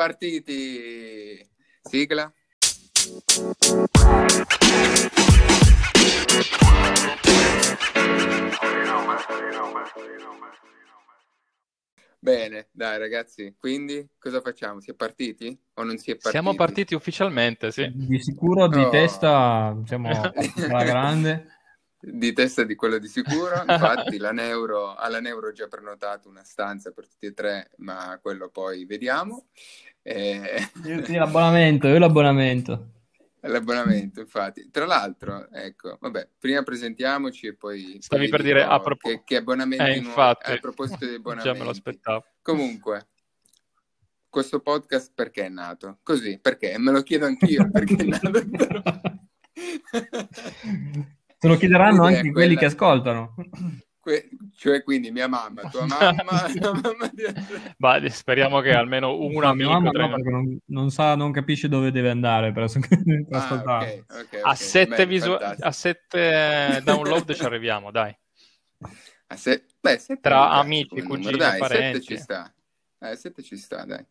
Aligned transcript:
partiti. 0.00 1.46
Sigla. 1.82 2.32
Bene, 12.18 12.68
dai 12.70 12.98
ragazzi, 12.98 13.54
quindi 13.58 14.06
cosa 14.18 14.40
facciamo? 14.40 14.80
Si 14.80 14.90
è 14.90 14.94
partiti 14.94 15.58
o 15.74 15.82
non 15.82 15.98
si 15.98 16.10
è 16.10 16.14
partiti? 16.14 16.30
Siamo 16.30 16.54
partiti 16.54 16.94
ufficialmente, 16.94 17.70
sì. 17.70 17.90
Di 17.94 18.18
sicuro 18.20 18.68
di 18.68 18.78
Oh. 18.78 18.88
testa 18.88 19.76
siamo 19.84 20.08
alla 20.70 20.84
grande. 20.84 21.58
Di 22.02 22.32
testa 22.32 22.62
di 22.64 22.74
quello 22.76 22.96
di 22.96 23.08
sicuro, 23.08 23.62
infatti 23.68 24.16
la 24.16 24.32
Neuro, 24.32 24.94
alla 24.94 25.20
Neuro 25.20 25.48
ho 25.48 25.52
già 25.52 25.68
prenotato 25.68 26.30
una 26.30 26.42
stanza 26.44 26.92
per 26.92 27.06
tutti 27.06 27.26
e 27.26 27.34
tre, 27.34 27.72
ma 27.76 28.18
quello 28.22 28.48
poi 28.48 28.86
vediamo. 28.86 29.48
Eh, 30.02 30.68
Io 30.84 31.18
l'abbonamento, 31.18 31.86
io 31.88 31.98
l'abbonamento. 31.98 32.86
L'abbonamento, 33.42 34.20
infatti. 34.20 34.68
Tra 34.70 34.84
l'altro, 34.84 35.48
ecco, 35.50 35.96
vabbè, 35.98 36.28
prima 36.38 36.62
presentiamoci 36.62 37.46
e 37.46 37.54
poi... 37.56 37.96
Stavi 37.98 38.28
per 38.28 38.42
dire 38.42 38.62
a 38.64 38.78
propo- 38.80 39.08
che, 39.08 39.22
che 39.24 39.36
Eh, 39.36 39.40
nuovi- 39.42 39.96
infatti. 39.96 40.50
a 40.52 40.58
proposito 40.58 41.06
di 41.06 41.18
Già 41.42 41.52
me 41.54 41.64
lo 41.64 41.70
aspettavo. 41.70 42.22
Comunque, 42.42 43.08
questo 44.28 44.60
podcast 44.60 45.12
perché 45.14 45.46
è 45.46 45.48
nato? 45.48 46.00
Così, 46.02 46.38
perché? 46.38 46.76
Me 46.76 46.90
lo 46.92 47.02
chiedo 47.02 47.24
anch'io 47.24 47.70
perché 47.70 47.96
è 47.96 48.04
nato. 48.04 48.30
però. 48.30 48.82
Se 51.38 51.48
lo 51.48 51.56
chiederanno 51.56 52.04
anche 52.04 52.18
è 52.18 52.20
quelli 52.30 52.32
quella- 52.32 52.58
che 52.58 52.64
ascoltano. 52.66 53.34
Que- 54.02 54.30
cioè, 54.56 54.82
quindi 54.82 55.10
mia 55.10 55.28
mamma, 55.28 55.68
tua 55.68 55.86
mamma, 55.86 56.46
la 56.58 56.72
mamma 56.72 57.10
di... 57.12 57.22
Ma 57.76 58.08
speriamo 58.08 58.60
che 58.60 58.72
almeno 58.72 59.14
un 59.18 59.32
No, 59.34 59.54
mia 59.54 59.68
mamma 59.78 59.90
no, 59.92 60.16
non, 60.16 60.58
non 60.66 60.90
sa, 60.90 61.14
non 61.16 61.32
capisce 61.32 61.68
dove 61.68 61.90
deve 61.90 62.08
andare 62.08 62.50
per, 62.52 62.66
per 62.72 63.26
Ah, 63.30 63.36
ascoltare. 63.36 64.04
ok, 64.08 64.20
ok, 64.20 64.38
a 64.42 64.54
sette, 64.54 65.06
visu- 65.06 65.38
a 65.60 65.70
sette 65.70 66.80
download 66.82 67.34
ci 67.34 67.44
arriviamo, 67.44 67.90
dai. 67.90 68.16
A 69.26 69.36
se- 69.36 69.64
beh, 69.78 69.98
sette 69.98 70.20
Tra 70.22 70.50
amici, 70.50 71.02
cugini. 71.02 71.36
Dai, 71.36 71.50
sette 71.50 71.58
parenti. 71.68 72.00
ci 72.00 72.16
sta. 72.16 72.52
Eh, 73.02 73.16
sette 73.16 73.42
ci 73.42 73.56
sta, 73.56 73.84
dai. 73.86 74.04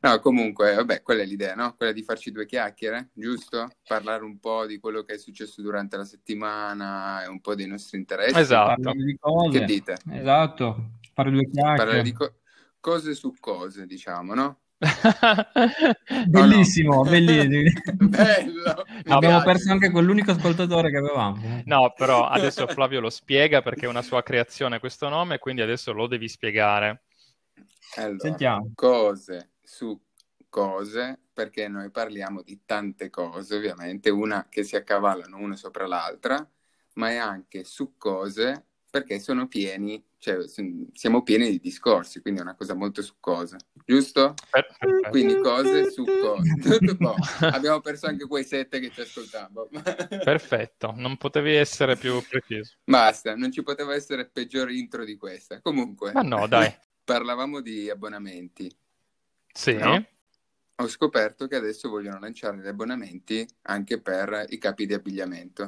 No, 0.00 0.18
comunque, 0.20 0.74
vabbè, 0.74 1.00
quella 1.02 1.22
è 1.22 1.24
l'idea, 1.24 1.54
no? 1.54 1.74
Quella 1.74 1.92
di 1.92 2.02
farci 2.02 2.30
due 2.30 2.44
chiacchiere, 2.44 3.08
giusto? 3.14 3.70
Parlare 3.86 4.24
un 4.24 4.38
po' 4.38 4.66
di 4.66 4.78
quello 4.78 5.02
che 5.04 5.14
è 5.14 5.18
successo 5.18 5.62
durante 5.62 5.96
la 5.96 6.04
settimana 6.04 7.22
e 7.24 7.28
un 7.28 7.40
po' 7.40 7.54
dei 7.54 7.66
nostri 7.66 7.96
interessi. 7.98 8.38
Esatto. 8.38 8.82
Parlare 8.82 9.04
di 9.04 9.16
cose. 9.18 9.58
Che 9.58 9.64
dite? 9.64 9.96
Esatto, 10.12 10.90
fare 11.14 11.30
due 11.30 11.48
Parlare 11.50 11.76
chiacchiere. 11.76 12.02
di 12.02 12.12
co- 12.12 12.34
cose 12.78 13.14
su 13.14 13.32
cose, 13.40 13.86
diciamo, 13.86 14.34
no? 14.34 14.60
Bellissimo, 16.26 17.02
bellissimo. 17.02 17.70
Bello! 18.08 18.84
mi 18.86 19.12
Abbiamo 19.12 19.40
piace. 19.40 19.44
perso 19.44 19.72
anche 19.72 19.90
quell'unico 19.90 20.30
ascoltatore 20.32 20.90
che 20.90 20.96
avevamo. 20.98 21.62
No, 21.64 21.92
però 21.96 22.26
adesso 22.26 22.66
Flavio 22.66 23.00
lo 23.00 23.10
spiega 23.10 23.62
perché 23.62 23.86
è 23.86 23.88
una 23.88 24.02
sua 24.02 24.22
creazione 24.22 24.78
questo 24.78 25.08
nome, 25.08 25.38
quindi 25.38 25.62
adesso 25.62 25.92
lo 25.92 26.06
devi 26.06 26.28
spiegare. 26.28 27.04
Allora, 27.96 28.18
Sentiamo. 28.18 28.72
cose 28.74 29.52
su 29.62 29.98
cose, 30.48 31.18
perché 31.32 31.68
noi 31.68 31.90
parliamo 31.90 32.42
di 32.42 32.62
tante 32.64 33.08
cose, 33.08 33.56
ovviamente, 33.56 34.10
una 34.10 34.46
che 34.48 34.64
si 34.64 34.76
accavallano 34.76 35.38
una 35.38 35.56
sopra 35.56 35.86
l'altra, 35.86 36.46
ma 36.94 37.10
è 37.10 37.16
anche 37.16 37.64
su 37.64 37.96
cose 37.96 38.66
perché 38.90 39.20
sono 39.20 39.46
pieni, 39.46 40.04
cioè 40.18 40.38
siamo 40.92 41.22
pieni 41.22 41.48
di 41.48 41.60
discorsi, 41.60 42.20
quindi 42.20 42.40
è 42.40 42.42
una 42.42 42.56
cosa 42.56 42.74
molto 42.74 43.02
su 43.02 43.14
cose, 43.20 43.56
giusto? 43.86 44.34
Perfetto. 44.50 45.08
Quindi 45.10 45.38
cose 45.40 45.90
su 45.92 46.04
cose. 46.04 46.94
Boh, 46.98 47.14
abbiamo 47.52 47.80
perso 47.80 48.06
anche 48.06 48.26
quei 48.26 48.44
sette 48.44 48.80
che 48.80 48.90
ci 48.90 49.00
ascoltavamo. 49.00 49.68
Perfetto, 50.24 50.92
non 50.96 51.16
potevi 51.16 51.54
essere 51.54 51.96
più 51.96 52.20
preciso. 52.28 52.74
Basta, 52.84 53.36
non 53.36 53.52
ci 53.52 53.62
poteva 53.62 53.94
essere 53.94 54.28
peggiore 54.28 54.74
intro 54.74 55.04
di 55.04 55.16
questa. 55.16 55.60
Comunque, 55.60 56.12
Ma 56.12 56.22
no, 56.22 56.48
dai. 56.48 56.76
Parlavamo 57.10 57.60
di 57.60 57.90
abbonamenti. 57.90 58.72
Sì, 59.52 59.74
No. 59.74 60.06
Ho 60.76 60.86
scoperto 60.88 61.48
che 61.48 61.56
adesso 61.56 61.88
vogliono 61.90 62.20
lanciare 62.20 62.58
gli 62.58 62.66
abbonamenti 62.68 63.46
anche 63.62 64.00
per 64.00 64.46
i 64.48 64.58
capi 64.58 64.86
di 64.86 64.94
abbigliamento. 64.94 65.66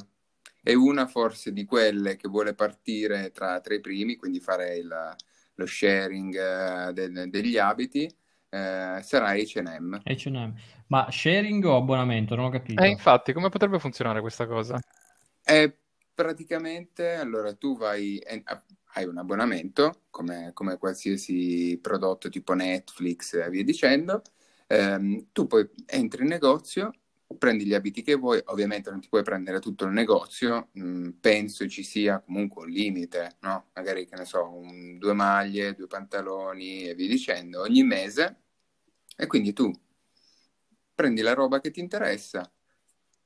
E 0.63 0.75
una 0.75 1.07
forse 1.07 1.53
di 1.53 1.65
quelle 1.65 2.15
che 2.17 2.29
vuole 2.29 2.55
partire 2.55 3.33
tra, 3.33 3.61
tra 3.61 3.75
i 3.75 3.81
primi, 3.81 4.17
quindi 4.17 4.39
fare 4.41 4.77
il- 4.77 5.17
lo 5.57 5.67
sharing 5.67 6.35
eh, 6.35 6.93
del- 6.93 7.29
degli 7.29 7.59
abiti, 7.59 8.05
eh, 8.05 9.01
sarà 9.03 9.35
H&M. 9.35 10.01
H&M. 10.05 10.55
Ma 10.87 11.11
sharing 11.11 11.65
o 11.65 11.77
abbonamento? 11.77 12.37
Non 12.37 12.47
ho 12.47 12.51
capito. 12.51 12.81
e 12.81 12.89
infatti 12.89 13.33
come 13.33 13.49
potrebbe 13.49 13.81
funzionare 13.81 14.21
questa 14.21 14.47
cosa? 14.47 14.81
E 15.45 15.77
praticamente, 16.15 17.15
allora 17.15 17.53
tu 17.55 17.77
vai, 17.77 18.19
e- 18.19 18.43
hai 18.95 19.05
un 19.05 19.19
abbonamento, 19.19 20.03
come, 20.11 20.51
come 20.55 20.77
qualsiasi 20.79 21.79
prodotto 21.81 22.29
tipo 22.29 22.55
Netflix 22.55 23.35
e 23.35 23.49
via 23.51 23.65
dicendo, 23.65 24.23
Ehm, 24.69 25.27
tu 25.33 25.47
poi 25.47 25.69
entri 25.87 26.23
in 26.23 26.29
negozio, 26.29 26.91
prendi 27.39 27.67
gli 27.67 27.75
abiti 27.75 28.03
che 28.03 28.15
vuoi, 28.15 28.41
ovviamente 28.47 28.91
non 28.91 29.01
ti 29.01 29.09
puoi 29.09 29.23
prendere 29.23 29.59
tutto 29.61 29.85
il 29.85 29.93
negozio, 29.93 30.71
mm, 30.79 31.11
penso 31.21 31.69
ci 31.69 31.83
sia 31.83 32.21
comunque 32.21 32.65
un 32.65 32.71
limite, 32.71 33.37
no? 33.41 33.69
Magari, 33.75 34.07
che 34.07 34.17
ne 34.17 34.25
so, 34.25 34.49
un- 34.51 34.97
due 34.99 35.13
maglie, 35.13 35.75
due 35.75 35.87
pantaloni 35.89 36.85
e 36.89 36.95
via 36.95 37.09
dicendo, 37.09 37.61
ogni 37.61 37.83
mese, 37.83 38.43
e 39.17 39.27
quindi 39.27 39.53
tu 39.53 39.71
prendi 40.95 41.21
la 41.23 41.35
roba 41.35 41.61
che 41.61 41.71
ti 41.71 41.81
interessa, 41.81 42.51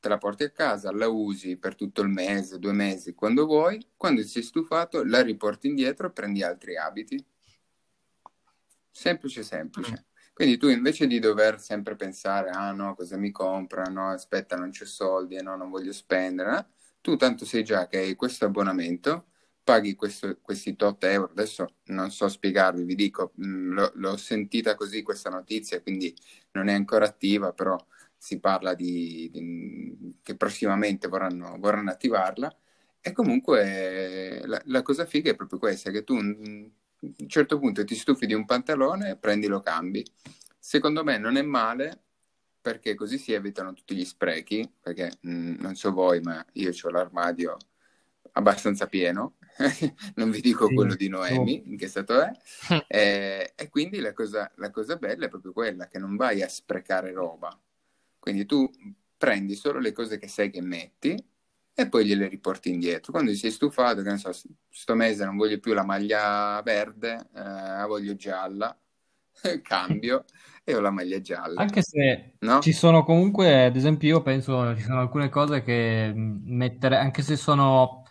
te 0.06 0.08
la 0.08 0.18
porti 0.18 0.44
a 0.44 0.50
casa, 0.50 0.92
la 0.92 1.08
usi 1.08 1.56
per 1.56 1.74
tutto 1.74 2.00
il 2.02 2.08
mese, 2.08 2.58
due 2.60 2.72
mesi, 2.72 3.12
quando 3.14 3.44
vuoi, 3.44 3.84
quando 3.96 4.22
sei 4.22 4.42
stufato 4.42 5.02
la 5.04 5.20
riporti 5.22 5.66
indietro 5.66 6.06
e 6.06 6.10
prendi 6.12 6.42
altri 6.44 6.76
abiti. 6.76 7.24
Semplice, 8.90 9.42
semplice. 9.42 10.06
Quindi 10.32 10.58
tu 10.58 10.68
invece 10.68 11.06
di 11.06 11.18
dover 11.18 11.60
sempre 11.60 11.96
pensare, 11.96 12.50
ah 12.50 12.72
no, 12.72 12.94
cosa 12.94 13.16
mi 13.16 13.30
compra, 13.30 13.84
no, 13.84 14.10
aspetta, 14.10 14.56
non 14.56 14.70
c'è 14.70 14.84
soldi, 14.84 15.40
no, 15.42 15.56
non 15.56 15.70
voglio 15.70 15.92
spendere, 15.92 16.58
eh, 16.58 16.66
tu 17.00 17.16
tanto 17.16 17.44
sai 17.44 17.64
già 17.64 17.86
che 17.88 17.98
hai 17.98 18.14
questo 18.16 18.44
abbonamento, 18.44 19.28
paghi 19.64 19.94
questo- 19.94 20.38
questi 20.42 20.76
tot 20.76 21.02
euro, 21.04 21.30
adesso 21.30 21.76
non 21.86 22.10
so 22.10 22.28
spiegarvi, 22.28 22.84
vi 22.84 22.94
dico, 22.94 23.32
mh, 23.36 23.72
l'ho, 23.72 23.92
l'ho 23.94 24.16
sentita 24.18 24.74
così 24.74 25.02
questa 25.02 25.30
notizia, 25.30 25.80
quindi 25.80 26.14
non 26.52 26.68
è 26.68 26.74
ancora 26.74 27.06
attiva, 27.06 27.52
però 27.52 27.76
si 28.26 28.40
parla 28.40 28.74
di, 28.74 29.28
di- 29.32 30.18
che 30.22 30.36
prossimamente 30.36 31.06
vorranno, 31.08 31.56
vorranno 31.58 31.90
attivarla. 31.90 32.54
E 33.00 33.12
comunque 33.12 34.42
la, 34.44 34.60
la 34.64 34.82
cosa 34.82 35.06
figa 35.06 35.30
è 35.30 35.36
proprio 35.36 35.58
questa, 35.60 35.90
che 35.92 36.02
tu 36.02 36.16
mm, 36.20 36.64
a 37.02 37.06
un 37.20 37.28
certo 37.28 37.58
punto 37.58 37.84
ti 37.84 37.94
stufi 37.94 38.26
di 38.26 38.34
un 38.34 38.44
pantalone, 38.44 39.16
prendi 39.16 39.46
lo 39.46 39.60
cambi. 39.60 40.04
Secondo 40.58 41.04
me 41.04 41.18
non 41.18 41.36
è 41.36 41.42
male 41.42 42.02
perché 42.60 42.94
così 42.96 43.18
si 43.18 43.32
evitano 43.32 43.72
tutti 43.74 43.94
gli 43.94 44.04
sprechi, 44.04 44.68
perché 44.80 45.18
mm, 45.26 45.56
non 45.60 45.76
so 45.76 45.92
voi, 45.92 46.20
ma 46.20 46.44
io 46.54 46.72
ho 46.82 46.90
l'armadio 46.90 47.56
abbastanza 48.32 48.86
pieno, 48.86 49.36
non 50.16 50.30
vi 50.30 50.40
dico 50.40 50.68
Sì, 50.68 50.72
quello 50.72 50.94
di 50.96 51.08
Noemi, 51.08 51.62
in 51.66 51.76
che 51.76 51.86
stato 51.88 52.20
è, 52.20 52.30
e, 52.86 53.52
e 53.56 53.68
quindi 53.70 53.98
la 54.00 54.12
cosa, 54.12 54.50
la 54.56 54.70
cosa 54.70 54.96
bella 54.96 55.26
è 55.26 55.28
proprio 55.28 55.52
quella, 55.52 55.86
che 55.88 55.98
non 55.98 56.16
vai 56.16 56.42
a 56.42 56.48
sprecare 56.48 57.12
roba. 57.12 57.56
Quindi 58.26 58.44
tu 58.46 58.68
prendi 59.16 59.54
solo 59.54 59.78
le 59.78 59.92
cose 59.92 60.18
che 60.18 60.26
sai 60.26 60.50
che 60.50 60.60
metti 60.60 61.14
e 61.72 61.88
poi 61.88 62.04
gliele 62.06 62.26
riporti 62.28 62.70
indietro. 62.70 63.12
Quando 63.12 63.32
sei 63.34 63.52
stufato, 63.52 64.02
che 64.02 64.10
ne 64.10 64.16
so, 64.18 64.32
sto 64.68 64.94
mese 64.96 65.24
non 65.24 65.36
voglio 65.36 65.60
più 65.60 65.74
la 65.74 65.84
maglia 65.84 66.60
verde, 66.62 67.28
eh, 67.34 67.40
la 67.40 67.84
voglio 67.86 68.16
gialla, 68.16 68.76
cambio 69.62 70.24
e 70.64 70.74
ho 70.74 70.80
la 70.80 70.90
maglia 70.90 71.20
gialla. 71.20 71.64
Anche 71.68 71.82
se 71.82 72.38
No? 72.40 72.58
ci 72.58 72.72
sono 72.72 73.02
comunque, 73.04 73.64
ad 73.64 73.76
esempio, 73.76 74.08
io 74.08 74.22
penso 74.22 74.76
ci 74.76 74.82
sono 74.82 75.00
alcune 75.00 75.28
cose 75.30 75.62
che 75.62 76.12
mh, 76.14 76.42
mettere, 76.46 76.96
anche 76.96 77.22
se 77.22 77.36
sono 77.36 78.02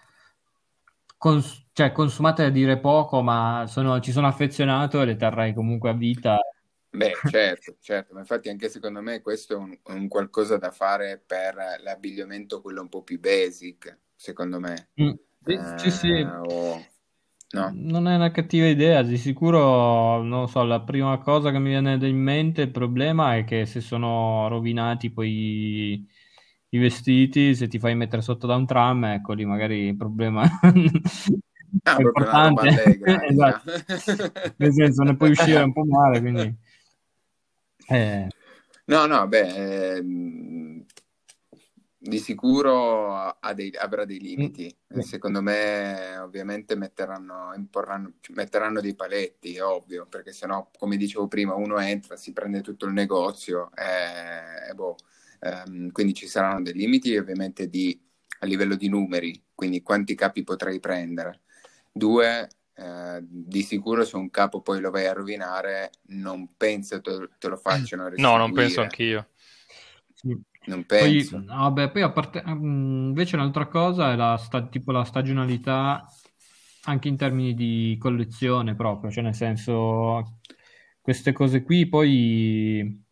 cons- 1.17 1.65
cioè, 1.73 1.91
consumate 1.91 2.43
a 2.43 2.49
dire 2.49 2.79
poco, 2.79 3.21
ma 3.21 3.65
sono- 3.67 3.99
ci 3.99 4.11
sono 4.11 4.27
affezionato 4.27 5.01
e 5.01 5.05
le 5.05 5.15
terrei 5.15 5.53
comunque 5.53 5.89
a 5.89 5.93
vita. 5.93 6.37
Beh, 6.95 7.23
certo, 7.25 7.75
certo, 7.81 8.13
ma 8.13 8.21
infatti 8.21 8.47
anche 8.49 8.69
secondo 8.69 9.01
me 9.01 9.21
questo 9.21 9.53
è 9.53 9.57
un, 9.57 9.77
un 9.85 10.07
qualcosa 10.07 10.57
da 10.57 10.71
fare 10.71 11.17
per 11.19 11.55
l'abbigliamento 11.81 12.61
quello 12.61 12.81
un 12.81 12.89
po' 12.89 13.03
più 13.03 13.19
basic, 13.19 13.99
secondo 14.15 14.59
me. 14.59 14.91
Mm, 15.01 15.11
sì, 15.45 15.59
sì, 15.75 15.91
sì. 15.91 16.07
Eh, 16.09 16.37
o- 16.47 16.79
no? 17.51 17.77
Non 17.77 18.07
è 18.07 18.15
una 18.15 18.31
cattiva 18.31 18.67
idea, 18.67 19.01
di 19.01 19.17
sicuro, 19.17 20.21
non 20.21 20.47
so, 20.47 20.63
la 20.63 20.81
prima 20.81 21.17
cosa 21.19 21.51
che 21.51 21.57
mi 21.59 21.69
viene 21.69 21.93
in 22.07 22.17
mente, 22.17 22.61
il 22.63 22.71
problema 22.71 23.35
è 23.37 23.43
che 23.43 23.65
se 23.65 23.81
sono 23.81 24.47
rovinati 24.49 25.09
poi 25.11 26.07
i 26.69 26.77
vestiti, 26.77 27.55
se 27.55 27.67
ti 27.67 27.79
fai 27.79 27.95
mettere 27.95 28.21
sotto 28.21 28.45
da 28.47 28.55
un 28.55 28.65
tram, 28.65 29.05
ecco 29.05 29.33
lì 29.33 29.45
magari 29.45 29.87
il 29.87 29.95
problema 29.97 30.43
Ah, 31.85 31.97
è 31.97 32.01
importante. 32.01 32.67
allegra, 32.67 33.13
Esatto. 33.29 33.61
diciamo. 33.63 33.63
Nel 34.57 34.73
senso, 34.73 35.03
ne 35.03 35.15
puoi 35.15 35.31
uscire 35.31 35.61
un 35.63 35.73
po' 35.73 35.85
male, 35.85 36.19
quindi... 36.21 36.55
Eh, 37.89 38.29
No, 38.87 39.07
no, 39.07 39.27
beh, 39.27 39.97
ehm, 39.97 40.85
di 41.97 42.19
sicuro 42.19 43.13
ha 43.39 43.53
dei- 43.53 43.75
avrà 43.75 44.05
dei 44.05 44.19
mm, 44.19 44.21
limiti. 44.21 44.75
Eh, 44.87 45.01
sì. 45.01 45.07
Secondo 45.09 45.41
me, 45.41 46.17
ovviamente, 46.17 46.75
metteranno, 46.75 47.53
imporranno- 47.55 48.13
metteranno 48.33 48.79
dei 48.81 48.95
paletti, 48.95 49.57
ovvio, 49.59 50.05
perché 50.07 50.31
sennò, 50.31 50.69
come 50.77 50.97
dicevo 50.97 51.27
prima, 51.27 51.55
uno 51.55 51.79
entra, 51.79 52.15
si 52.15 52.31
prende 52.33 52.61
tutto 52.61 52.85
il 52.85 52.93
negozio, 52.93 53.71
e, 53.75 54.69
e 54.69 54.73
boh. 54.73 54.95
Ehm, 55.39 55.91
quindi 55.91 56.13
ci 56.13 56.27
saranno 56.27 56.61
dei 56.61 56.73
limiti, 56.73 57.15
ovviamente, 57.17 57.67
di, 57.69 57.99
a 58.39 58.45
livello 58.45 58.75
di 58.75 58.87
numeri, 58.89 59.43
quindi 59.53 59.81
quanti 59.81 60.15
capi 60.15 60.43
potrai 60.43 60.79
prendere. 60.79 61.41
Due, 61.91 62.47
eh, 62.75 63.19
di 63.23 63.61
sicuro 63.63 64.03
se 64.05 64.15
un 64.17 64.29
capo 64.29 64.61
poi 64.61 64.79
lo 64.79 64.91
vai 64.91 65.05
a 65.07 65.13
rovinare, 65.13 65.91
non 66.07 66.55
penso 66.57 67.01
te, 67.01 67.29
te 67.39 67.47
lo 67.47 67.57
facciano 67.57 68.07
No, 68.17 68.37
non 68.37 68.53
penso 68.53 68.81
restituire. 68.81 68.81
anch'io. 68.81 69.27
Sì. 70.13 70.37
Non 70.67 70.83
Poi, 70.95 71.27
penso. 71.27 71.43
no, 71.45 71.55
vabbè, 71.55 71.91
poi 71.91 72.01
a 72.03 72.11
parte, 72.11 72.41
mm, 72.47 73.07
invece 73.09 73.35
un'altra 73.35 73.67
cosa 73.67 74.11
è 74.13 74.15
la, 74.15 74.37
sta- 74.37 74.67
tipo 74.67 74.91
la 74.91 75.03
stagionalità 75.03 76.05
anche 76.85 77.07
in 77.09 77.17
termini 77.17 77.53
di 77.53 77.97
collezione 77.99 78.75
proprio, 78.75 79.11
cioè 79.11 79.23
nel 79.23 79.33
senso 79.35 80.39
queste 81.01 81.33
cose 81.33 81.63
qui 81.63 81.87
poi 81.87 83.03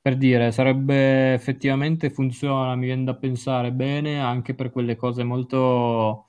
per 0.00 0.16
dire 0.16 0.50
sarebbe 0.52 1.34
effettivamente 1.34 2.10
funziona, 2.10 2.74
mi 2.74 2.86
viene 2.86 3.04
da 3.04 3.14
pensare 3.16 3.70
bene 3.72 4.20
anche 4.20 4.54
per 4.54 4.70
quelle 4.70 4.96
cose 4.96 5.22
molto 5.24 6.27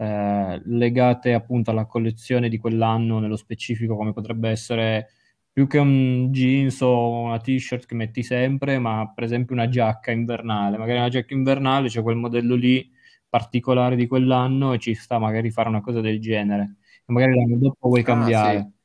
eh, 0.00 0.60
legate 0.64 1.34
appunto 1.34 1.70
alla 1.70 1.84
collezione 1.86 2.48
di 2.48 2.58
quell'anno 2.58 3.18
nello 3.18 3.36
specifico, 3.36 3.96
come 3.96 4.12
potrebbe 4.12 4.48
essere 4.48 5.08
più 5.52 5.66
che 5.66 5.78
un 5.78 6.30
jeans 6.32 6.80
o 6.80 7.22
una 7.24 7.38
t-shirt 7.38 7.84
che 7.86 7.94
metti 7.94 8.22
sempre, 8.22 8.78
ma 8.78 9.12
per 9.14 9.24
esempio 9.24 9.54
una 9.54 9.68
giacca 9.68 10.10
invernale. 10.10 10.78
Magari 10.78 10.98
una 10.98 11.08
giacca 11.08 11.34
invernale 11.34 11.88
c'è 11.88 12.02
quel 12.02 12.16
modello 12.16 12.54
lì 12.54 12.90
particolare 13.28 13.96
di 13.96 14.06
quell'anno 14.06 14.72
e 14.72 14.78
ci 14.78 14.94
sta 14.94 15.18
magari 15.18 15.50
fare 15.50 15.68
una 15.68 15.80
cosa 15.82 16.00
del 16.00 16.20
genere. 16.20 16.76
E 17.06 17.12
magari 17.12 17.34
l'anno 17.34 17.58
dopo 17.58 17.88
vuoi 17.88 18.02
Ah, 18.02 18.04
cambiare. 18.04 18.58
sì. 18.60 18.78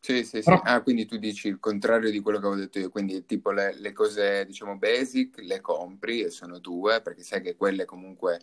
Sì, 0.00 0.22
sì, 0.24 0.42
sì. 0.42 0.42
Però 0.42 0.60
Ah, 0.64 0.82
quindi 0.82 1.06
tu 1.06 1.16
dici 1.16 1.48
il 1.48 1.58
contrario 1.58 2.10
di 2.10 2.20
quello 2.20 2.38
che 2.38 2.44
avevo 2.46 2.60
detto 2.60 2.78
io, 2.78 2.90
quindi 2.90 3.24
tipo 3.24 3.50
le, 3.52 3.74
le 3.78 3.92
cose, 3.92 4.44
diciamo, 4.44 4.76
basic 4.76 5.38
le 5.38 5.62
compri 5.62 6.20
e 6.20 6.28
sono 6.30 6.58
due, 6.58 7.00
perché 7.00 7.22
sai 7.22 7.40
che 7.40 7.56
quelle 7.56 7.86
comunque 7.86 8.40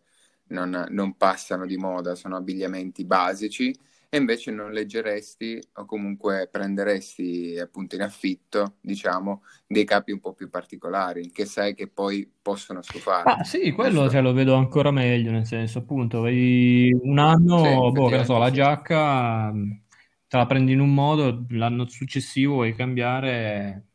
non, 0.52 0.86
non 0.90 1.18
passano 1.18 1.66
di 1.66 1.78
moda, 1.78 2.16
sono 2.16 2.36
abbigliamenti 2.38 3.06
basici, 3.06 3.74
e 4.10 4.18
invece 4.18 4.52
non 4.52 4.72
leggeresti 4.72 5.60
o 5.76 5.86
comunque 5.86 6.48
prenderesti 6.52 7.58
appunto 7.60 7.96
in 7.96 8.02
affitto, 8.02 8.78
diciamo, 8.82 9.44
dei 9.68 9.86
capi 9.86 10.12
un 10.12 10.20
po' 10.20 10.34
più 10.34 10.50
particolari, 10.50 11.32
che 11.32 11.46
sai 11.46 11.74
che 11.74 11.88
poi 11.88 12.30
possono 12.42 12.82
stufarti, 12.82 13.24
Ah, 13.24 13.44
sì, 13.44 13.72
quello 13.72 14.10
cioè, 14.10 14.20
lo 14.22 14.34
vedo 14.34 14.56
ancora 14.56 14.90
meglio, 14.90 15.30
nel 15.30 15.46
senso, 15.46 15.78
appunto, 15.80 16.22
vedi 16.22 16.92
un 17.04 17.20
Sì, 17.56 17.68
anno, 17.70 17.92
boh, 17.92 18.10
che 18.10 18.18
ne 18.18 18.24
so, 18.26 18.40
la 18.40 18.50
sì. 18.50 18.52
giacca 18.52 19.52
mh, 19.52 19.84
te 20.28 20.38
la 20.38 20.48
prendi 20.48 20.72
in 20.72 20.80
un 20.80 20.92
modo, 20.92 21.46
l'anno 21.50 21.88
successivo 21.88 22.54
vuoi 22.56 22.74
cambiare 22.74 23.90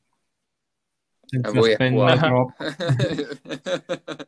senza 1.26 1.58
a 1.58 1.62
spendere 1.62 2.16
Pua. 2.16 2.26
troppo. 2.28 2.54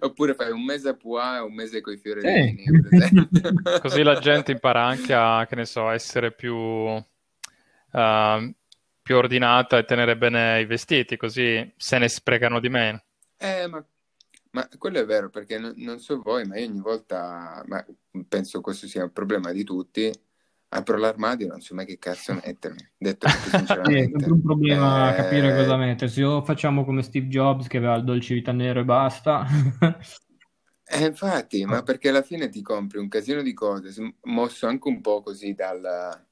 Oppure 0.00 0.34
fai 0.34 0.50
un 0.50 0.64
mese 0.64 0.88
a 0.88 0.94
Pua 0.94 1.36
e 1.36 1.40
un 1.40 1.54
mese 1.54 1.80
con 1.80 1.92
i 1.92 1.96
Sì. 1.96 2.02
fiorellini, 2.02 2.64
per 2.80 2.94
esempio. 2.94 3.28
Così 3.80 4.02
la 4.02 4.18
gente 4.18 4.52
impara 4.52 4.84
anche 4.84 5.12
a, 5.12 5.46
che 5.46 5.54
ne 5.54 5.66
so, 5.66 5.90
essere 5.90 6.32
più, 6.32 6.54
uh, 6.54 7.04
più 9.02 9.16
ordinata 9.16 9.78
e 9.78 9.84
tenere 9.84 10.16
bene 10.16 10.60
i 10.60 10.66
vestiti, 10.66 11.16
così 11.16 11.72
se 11.76 11.98
ne 11.98 12.08
sprecano 12.08 12.60
di 12.60 12.68
meno. 12.68 13.02
Eh, 13.36 13.66
ma, 13.66 13.84
ma 14.52 14.68
quello 14.78 14.98
è 14.98 15.04
vero, 15.04 15.28
perché 15.30 15.58
non, 15.58 15.74
non 15.76 15.98
so 15.98 16.20
voi, 16.22 16.44
ma 16.46 16.58
io 16.58 16.68
ogni 16.68 16.80
volta, 16.80 17.62
ma 17.66 17.84
penso 18.28 18.60
questo 18.60 18.86
sia 18.86 19.04
un 19.04 19.12
problema 19.12 19.52
di 19.52 19.64
tutti, 19.64 20.10
apro 20.70 20.96
l'armadio 20.98 21.46
non 21.48 21.60
so 21.60 21.74
mai 21.74 21.86
che 21.86 21.98
cazzo 21.98 22.32
mettermi, 22.44 22.92
detto 22.98 23.28
Sì, 23.82 23.94
è 23.94 24.08
sempre 24.10 24.32
sinceramente. 24.32 24.32
un 24.32 24.42
problema 24.42 25.12
capire 25.14 25.52
cosa 25.54 25.76
Eh, 25.76 25.76
mettersi. 25.76 26.22
O 26.22 26.42
facciamo 26.42 26.84
come 26.84 27.02
Steve 27.02 27.26
Jobs 27.28 27.66
che 27.68 27.76
aveva 27.78 27.94
il 27.96 28.04
dolce 28.04 28.34
vita 28.34 28.52
nero 28.52 28.80
e 28.80 28.84
basta. 28.84 29.46
eh, 30.84 31.06
infatti, 31.06 31.64
ma 31.64 31.82
perché 31.82 32.08
alla 32.08 32.22
fine 32.22 32.48
ti 32.48 32.60
compri 32.62 32.98
un 32.98 33.08
casino 33.08 33.42
di 33.42 33.52
cose, 33.54 34.16
mosso 34.24 34.66
anche 34.66 34.88
un 34.88 35.00
po' 35.00 35.22
così 35.22 35.54
dal, 35.54 36.26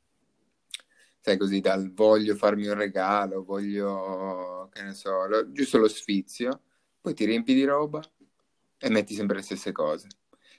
sai, 1.20 1.36
così 1.36 1.60
dal 1.60 1.92
voglio 1.92 2.34
farmi 2.36 2.66
un 2.66 2.74
regalo, 2.74 3.44
voglio, 3.44 4.68
che 4.72 4.82
ne 4.82 4.94
so, 4.94 5.26
lo- 5.26 5.50
giusto 5.52 5.78
lo 5.78 5.88
sfizio, 5.88 6.62
poi 7.00 7.14
ti 7.14 7.24
riempi 7.24 7.54
di 7.54 7.64
roba 7.64 8.00
e 8.78 8.88
metti 8.90 9.14
sempre 9.14 9.36
le 9.36 9.42
stesse 9.42 9.72
cose. 9.72 10.08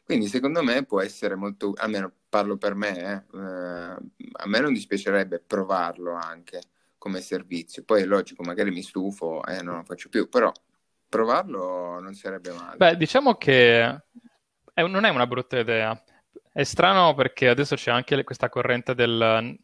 Quindi 0.10 0.26
secondo 0.26 0.64
me 0.64 0.86
può 0.86 1.02
essere 1.02 1.36
molto, 1.36 1.74
almeno 1.78 2.12
parlo 2.30 2.58
per 2.58 2.74
me, 2.74 2.98
eh, 2.98 3.38
eh, 3.38 3.96
a 4.32 4.48
me 4.48 4.60
non 4.60 4.74
dispiacerebbe 4.74 5.40
provarlo 5.40 6.14
anche 6.14 6.62
come 6.98 7.22
servizio. 7.22 7.84
Poi 7.84 8.02
è 8.02 8.06
logico, 8.06 8.42
magari 8.42 8.72
mi 8.72 8.82
stufo 8.82 9.46
e 9.46 9.62
non 9.62 9.76
lo 9.76 9.84
faccio 9.84 10.10
più, 10.10 10.28
però 10.28 10.52
provarlo 11.08 12.00
non 12.00 12.16
sarebbe 12.16 12.52
male. 12.54 12.78
Beh, 12.78 12.98
diciamo 12.98 13.36
che 13.36 13.84
è- 14.74 14.82
non 14.88 15.06
è 15.06 15.10
una 15.10 15.28
brutta 15.28 15.60
idea. 15.60 16.04
È 16.52 16.64
strano 16.64 17.14
perché 17.14 17.48
adesso 17.48 17.76
c'è 17.76 17.92
anche 17.92 18.24
questa 18.24 18.50
corrente 18.50 18.96
del 18.96 19.56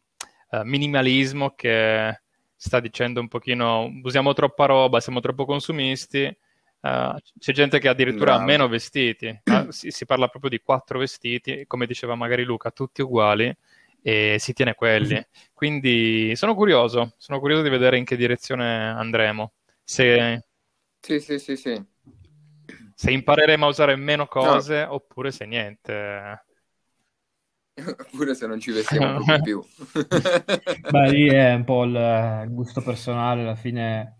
eh, 0.50 0.62
minimalismo 0.62 1.56
che 1.56 2.20
sta 2.54 2.78
dicendo 2.78 3.18
un 3.18 3.26
pochino 3.26 3.90
usiamo 4.04 4.32
troppa 4.32 4.66
roba, 4.66 5.00
siamo 5.00 5.18
troppo 5.18 5.44
consumisti. 5.44 6.32
Eh, 6.86 7.22
c'è 7.38 7.52
gente 7.52 7.78
che 7.78 7.88
addirittura 7.88 8.34
ha 8.34 8.36
Bravo. 8.36 8.46
meno 8.46 8.68
vestiti. 8.68 9.40
Si, 9.68 9.90
si 9.90 10.04
parla 10.06 10.28
proprio 10.28 10.50
di 10.50 10.60
quattro 10.60 10.98
vestiti, 10.98 11.64
come 11.66 11.86
diceva 11.86 12.14
magari 12.14 12.44
Luca, 12.44 12.70
tutti 12.70 13.02
uguali 13.02 13.54
e 14.02 14.36
si 14.38 14.52
tiene 14.52 14.74
quelli. 14.74 15.20
Quindi 15.52 16.32
sono 16.36 16.54
curioso, 16.54 17.14
sono 17.18 17.40
curioso 17.40 17.62
di 17.62 17.68
vedere 17.70 17.98
in 17.98 18.04
che 18.04 18.16
direzione 18.16 18.88
andremo. 18.88 19.52
Se, 19.82 20.42
Sì, 21.02 21.20
sì, 21.20 21.38
sì, 21.38 21.56
sì. 21.56 21.84
se 22.94 23.10
impareremo 23.10 23.66
a 23.66 23.68
usare 23.68 23.96
meno 23.96 24.26
No, 24.40 24.60
cose 24.60 24.82
oppure 24.82 25.30
se 25.30 25.44
niente. 25.46 26.44
oppure 27.76 28.34
se 28.34 28.46
non 28.46 28.60
ci 28.60 28.70
vestiamo 28.72 29.12
proprio 29.12 29.38
più. 29.40 29.62
Beh, 30.88 31.08
lì 31.10 31.28
è 31.28 31.54
un 31.54 31.64
po' 31.64 31.84
il 31.84 32.46
gusto 32.50 32.80
personale, 32.82 33.42
alla 33.42 33.54
fine 33.56 34.16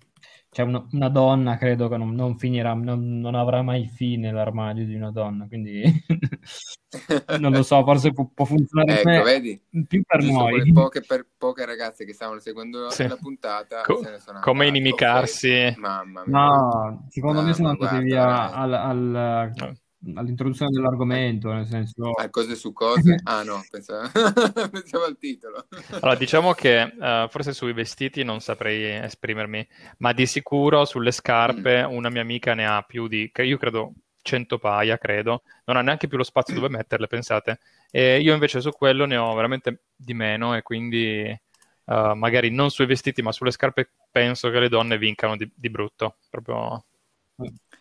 c'è 0.57 0.63
una, 0.63 0.87
una 0.93 1.11
donna, 1.11 1.59
credo 1.59 1.87
che 1.87 1.99
non, 1.99 2.15
non 2.15 2.39
finirà, 2.39 2.73
non, 2.73 3.21
non 3.21 3.35
avrà 3.35 3.61
mai 3.61 3.87
fine 3.89 4.33
l'armadio 4.33 4.87
di 4.87 4.95
una 4.95 5.11
donna, 5.11 5.47
quindi 5.47 5.83
non 7.39 7.53
lo 7.53 7.63
so, 7.63 7.85
forse 7.85 8.11
può, 8.13 8.31
può 8.33 8.47
funzionare 8.47 9.03
Ecco, 9.03 9.23
vedi? 9.23 9.61
più 9.87 10.03
per 10.03 10.21
Giusto 10.21 10.39
noi. 10.39 10.73
poche, 10.73 11.03
per, 11.03 11.27
poche 11.37 11.67
ragazze 11.67 12.07
che 12.07 12.15
stavano 12.15 12.41
seguendo 12.41 12.89
Sì. 12.89 13.07
la 13.07 13.19
puntata 13.21 13.83
Co- 13.83 14.03
se 14.03 14.11
ne 14.13 14.19
sono 14.19 14.41
come 14.41 14.67
inimicarsi. 14.67 15.75
Mamma 15.77 16.23
mia. 16.25 16.39
No, 16.39 17.07
secondo 17.11 17.43
me 17.43 17.49
No, 17.49 17.53
sono 17.55 17.69
andati 17.69 17.89
guarda, 17.91 18.07
via 18.07 18.25
veramente. 18.25 18.57
al- 18.57 18.73
al- 18.73 19.53
No. 19.57 19.75
All'introduzione 20.15 20.71
dell'argomento, 20.71 21.53
nel 21.53 21.67
senso... 21.67 22.11
A 22.11 22.29
cose 22.31 22.55
su 22.55 22.73
cose? 22.73 23.17
Ah 23.25 23.43
no, 23.43 23.65
pensavo, 23.69 24.09
pensavo 24.71 25.05
al 25.05 25.19
titolo. 25.19 25.67
Allora, 25.91 26.15
diciamo 26.15 26.53
che 26.53 26.81
eh, 26.81 27.27
forse 27.29 27.53
sui 27.53 27.73
vestiti 27.73 28.23
non 28.23 28.41
saprei 28.41 29.05
esprimermi, 29.05 29.67
ma 29.99 30.13
di 30.13 30.27
sicuro 30.27 30.85
sulle 30.85 31.11
scarpe 31.11 31.83
una 31.83 32.09
mia 32.09 32.21
amica 32.23 32.55
ne 32.55 32.67
ha 32.67 32.83
più 32.83 33.09
di, 33.09 33.31
che 33.33 33.43
io 33.43 33.59
credo, 33.59 33.95
100 34.27 34.59
paia, 34.59 34.99
credo. 34.99 35.43
Non 35.65 35.77
ha 35.77 35.83
neanche 35.83 36.09
più 36.09 36.19
lo 36.19 36.25
spazio 36.25 36.55
dove 36.55 36.69
metterle, 36.69 37.07
pensate. 37.07 37.61
E 37.91 38.21
io 38.21 38.35
invece 38.35 38.61
su 38.61 38.71
quello 38.73 39.07
ne 39.07 39.17
ho 39.17 39.33
veramente 39.35 39.85
di 39.95 40.13
meno 40.13 40.55
e 40.55 40.63
quindi 40.63 41.23
eh, 41.25 42.13
magari 42.15 42.51
non 42.51 42.71
sui 42.71 42.87
vestiti, 42.87 43.23
ma 43.23 43.33
sulle 43.33 43.53
scarpe 43.53 43.91
penso 44.11 44.51
che 44.51 44.59
le 44.59 44.69
donne 44.69 44.99
vincano 44.99 45.37
di, 45.37 45.51
di 45.55 45.71
brutto. 45.71 46.17
Proprio... 46.29 46.85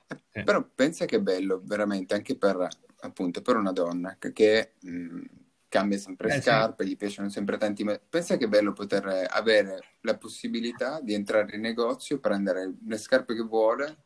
Sì. 0.08 0.44
Però 0.44 0.64
pensa 0.74 1.06
che 1.06 1.22
bello, 1.22 1.62
veramente, 1.64 2.14
anche 2.14 2.38
per, 2.38 2.68
appunto, 3.00 3.42
per 3.42 3.56
una 3.56 3.72
donna 3.72 4.16
che, 4.20 4.32
che, 4.34 4.74
mh, 4.82 5.22
cambia 5.68 5.98
sempre 5.98 6.30
Eh, 6.30 6.34
sì. 6.34 6.42
scarpe, 6.42 6.86
gli 6.86 6.96
piacciono 6.98 7.30
sempre 7.30 7.58
tanti... 7.58 7.84
me- 7.84 8.02
Pensa 8.08 8.38
che 8.38 8.48
bello 8.48 8.74
poter 8.74 9.28
avere 9.30 9.84
la 10.02 10.18
possibilità 10.18 11.00
di 11.02 11.14
entrare 11.14 11.56
in 11.56 11.62
negozio, 11.62 12.20
prendere 12.20 12.74
le 12.86 12.98
scarpe 12.98 13.34
che 13.34 13.42
vuole, 13.42 13.98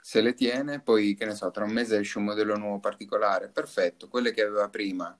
se 0.00 0.20
le 0.20 0.34
tiene, 0.34 0.80
poi, 0.80 1.14
che 1.14 1.26
ne 1.26 1.34
so, 1.34 1.50
tra 1.50 1.64
un 1.64 1.72
mese 1.72 1.98
esce 1.98 2.18
un 2.18 2.24
modello 2.24 2.56
nuovo 2.56 2.80
particolare, 2.80 3.48
perfetto, 3.50 4.08
quelle 4.08 4.32
che 4.32 4.42
aveva 4.42 4.68
prima 4.68 5.16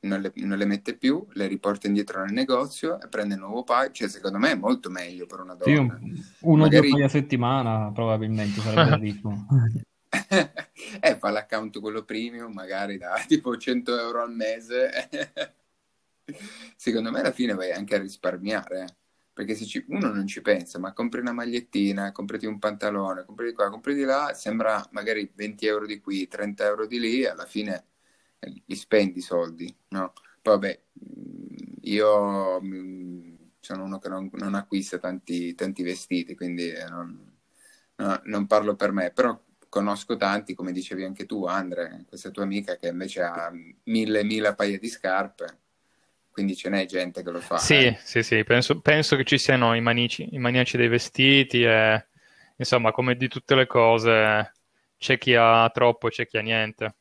non 0.00 0.20
le, 0.20 0.32
non 0.36 0.58
le 0.58 0.64
mette 0.64 0.96
più, 0.96 1.26
le 1.32 1.46
riporta 1.46 1.86
indietro 1.86 2.22
nel 2.24 2.32
negozio 2.32 3.00
e 3.00 3.08
prende 3.08 3.34
il 3.34 3.40
nuovo 3.40 3.64
paio, 3.64 3.90
cioè 3.90 4.08
secondo 4.08 4.38
me 4.38 4.52
è 4.52 4.54
molto 4.54 4.90
meglio 4.90 5.26
per 5.26 5.40
una 5.40 5.54
Sì, 5.60 5.72
donna. 5.72 5.98
un- 6.00 6.22
uno 6.40 6.62
o 6.62 6.64
Magari- 6.66 6.88
due 6.88 6.98
paia 6.98 7.06
a 7.06 7.10
settimana 7.10 7.90
probabilmente 7.92 8.60
sarebbe 8.60 8.90
il 8.94 9.00
ritmo. 9.00 9.46
eh, 11.00 11.16
fa 11.18 11.30
l'account 11.30 11.80
quello 11.80 12.04
premium, 12.04 12.52
magari 12.52 12.96
da 12.98 13.14
tipo 13.26 13.56
100 13.56 13.98
euro 13.98 14.22
al 14.22 14.32
mese. 14.32 14.90
Secondo 16.76 17.10
me 17.10 17.20
alla 17.20 17.32
fine 17.32 17.54
vai 17.54 17.72
anche 17.72 17.94
a 17.94 17.98
risparmiare, 17.98 18.82
eh. 18.82 18.94
perché 19.32 19.54
se 19.54 19.64
ci, 19.64 19.84
uno 19.88 20.12
non 20.12 20.26
ci 20.26 20.40
pensa, 20.42 20.78
ma 20.78 20.92
compri 20.92 21.20
una 21.20 21.32
magliettina, 21.32 22.12
comprati 22.12 22.46
un 22.46 22.58
pantalone, 22.58 23.24
compri 23.24 23.46
di 23.48 23.52
qua, 23.54 23.70
compri 23.70 23.94
di 23.94 24.04
là, 24.04 24.32
sembra 24.34 24.86
magari 24.92 25.30
20 25.34 25.66
euro 25.66 25.86
di 25.86 26.00
qui, 26.00 26.28
30 26.28 26.64
euro 26.66 26.86
di 26.86 27.00
lì, 27.00 27.24
alla 27.26 27.46
fine 27.46 27.86
li 28.40 28.76
spendi 28.76 29.18
i 29.18 29.22
soldi, 29.22 29.74
no? 29.88 30.12
Poi 30.40 30.54
vabbè, 30.54 30.80
mm, 31.04 31.56
io 31.82 32.60
mm, 32.60 33.34
sono 33.60 33.84
uno 33.84 33.98
che 33.98 34.08
non, 34.08 34.30
non 34.32 34.54
acquista 34.54 34.98
tanti, 34.98 35.54
tanti, 35.54 35.82
vestiti, 35.82 36.34
quindi 36.34 36.70
eh, 36.70 36.88
non, 36.88 37.36
no, 37.96 38.20
non 38.24 38.46
parlo 38.46 38.76
per 38.76 38.92
me, 38.92 39.10
però 39.10 39.38
conosco 39.68 40.16
tanti, 40.16 40.54
come 40.54 40.72
dicevi 40.72 41.04
anche 41.04 41.26
tu, 41.26 41.44
Andre, 41.44 42.04
questa 42.08 42.30
tua 42.30 42.44
amica 42.44 42.76
che 42.76 42.88
invece 42.88 43.22
ha 43.22 43.52
mille, 43.84 44.24
mille 44.24 44.54
paia 44.54 44.78
di 44.78 44.88
scarpe 44.88 45.58
quindi 46.38 46.54
ce 46.54 46.68
n'è 46.68 46.86
gente 46.86 47.24
che 47.24 47.30
lo 47.32 47.40
fa. 47.40 47.58
Sì, 47.58 47.86
eh. 47.86 47.98
sì, 48.00 48.22
sì, 48.22 48.44
penso, 48.44 48.78
penso, 48.80 49.16
che 49.16 49.24
ci 49.24 49.38
siano 49.38 49.74
i, 49.74 49.80
manici, 49.80 50.28
i 50.30 50.38
maniaci 50.38 50.76
dei 50.76 50.86
vestiti 50.86 51.64
e 51.64 52.06
insomma, 52.54 52.92
come 52.92 53.16
di 53.16 53.26
tutte 53.26 53.56
le 53.56 53.66
cose, 53.66 54.52
c'è 54.96 55.18
chi 55.18 55.34
ha 55.34 55.68
troppo 55.70 56.06
e 56.06 56.10
c'è 56.10 56.28
chi 56.28 56.36
ha 56.36 56.40
niente. 56.40 56.94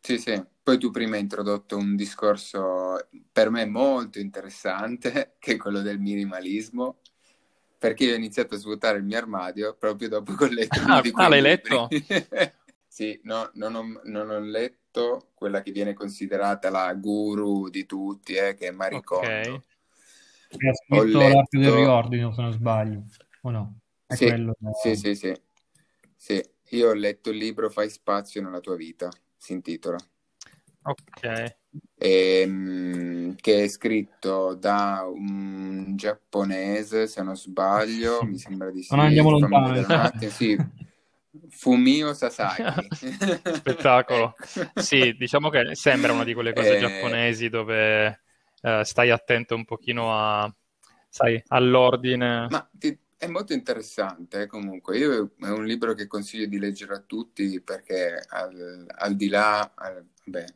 Sì, 0.00 0.18
sì. 0.18 0.42
Poi 0.64 0.78
tu 0.78 0.90
prima 0.90 1.16
hai 1.16 1.20
introdotto 1.20 1.76
un 1.76 1.94
discorso 1.94 2.96
per 3.30 3.50
me 3.50 3.66
molto 3.66 4.18
interessante, 4.18 5.34
che 5.38 5.52
è 5.52 5.56
quello 5.58 5.82
del 5.82 5.98
minimalismo, 5.98 7.00
perché 7.78 8.04
io 8.04 8.14
ho 8.14 8.16
iniziato 8.16 8.54
a 8.54 8.58
svuotare 8.58 8.96
il 8.96 9.04
mio 9.04 9.18
armadio 9.18 9.76
proprio 9.78 10.08
dopo 10.08 10.32
che 10.32 10.44
ho 10.44 10.48
letto 10.48 10.80
ah, 10.80 11.02
ah 11.02 11.28
l'hai 11.28 11.42
letto? 11.42 11.88
sì, 12.88 13.20
no, 13.24 13.50
non 13.56 13.74
ho, 13.74 14.00
non 14.04 14.30
ho 14.30 14.38
letto 14.38 15.32
quella 15.34 15.60
che 15.60 15.70
viene 15.70 15.92
considerata 15.92 16.70
la 16.70 16.94
guru 16.94 17.68
di 17.68 17.84
tutti, 17.84 18.32
eh, 18.32 18.54
che 18.54 18.68
è 18.68 18.70
Marie 18.70 19.02
Kondo. 19.02 19.26
Okay. 19.26 19.62
Ha 20.48 20.72
scritto 20.72 21.04
letto... 21.04 21.18
l'arte 21.18 21.58
del 21.58 21.72
riordino, 21.72 22.32
se 22.32 22.40
non 22.40 22.52
sbaglio, 22.52 23.02
o 23.42 23.50
no? 23.50 23.80
È 24.06 24.14
sì, 24.14 24.28
quello... 24.28 24.56
sì, 24.82 24.96
sì, 24.96 25.14
sì, 25.14 25.34
sì. 26.16 26.42
Io 26.70 26.88
ho 26.88 26.94
letto 26.94 27.28
il 27.28 27.36
libro 27.36 27.68
Fai 27.68 27.90
spazio 27.90 28.40
nella 28.40 28.60
tua 28.60 28.76
vita, 28.76 29.10
si 29.36 29.52
intitola. 29.52 29.98
Ok. 30.84 31.22
E, 31.96 32.40
ehm, 32.40 33.36
che 33.36 33.64
è 33.64 33.68
scritto 33.68 34.54
da 34.54 35.04
un 35.06 35.96
giapponese, 35.96 37.06
se 37.06 37.22
non 37.22 37.36
sbaglio, 37.36 38.22
mi 38.24 38.38
sembra 38.38 38.70
di 38.70 38.82
sì. 38.82 38.94
Non 38.94 39.06
andiamo 39.06 39.30
lontano. 39.30 40.10
Sì, 40.28 40.56
Fumio 41.48 42.12
Sasaki. 42.14 42.88
Spettacolo. 43.54 44.34
ecco. 44.38 44.80
Sì, 44.80 45.14
diciamo 45.18 45.48
che 45.48 45.74
sembra 45.74 46.12
una 46.12 46.24
di 46.24 46.34
quelle 46.34 46.52
cose 46.52 46.76
eh... 46.76 46.80
giapponesi 46.80 47.48
dove 47.48 48.22
eh, 48.60 48.84
stai 48.84 49.10
attento 49.10 49.54
un 49.54 49.64
pochino 49.64 50.12
a, 50.14 50.54
sai, 51.08 51.42
all'ordine. 51.48 52.46
Ma 52.50 52.68
ti, 52.72 52.96
è 53.16 53.26
molto 53.26 53.52
interessante 53.52 54.42
eh, 54.42 54.46
comunque. 54.46 54.98
Io 54.98 55.32
è 55.40 55.48
un 55.48 55.64
libro 55.64 55.94
che 55.94 56.06
consiglio 56.06 56.46
di 56.46 56.58
leggere 56.58 56.94
a 56.94 57.00
tutti 57.00 57.60
perché 57.60 58.22
al, 58.28 58.86
al 58.88 59.16
di 59.16 59.28
là, 59.28 59.72
al, 59.74 60.06
beh, 60.24 60.46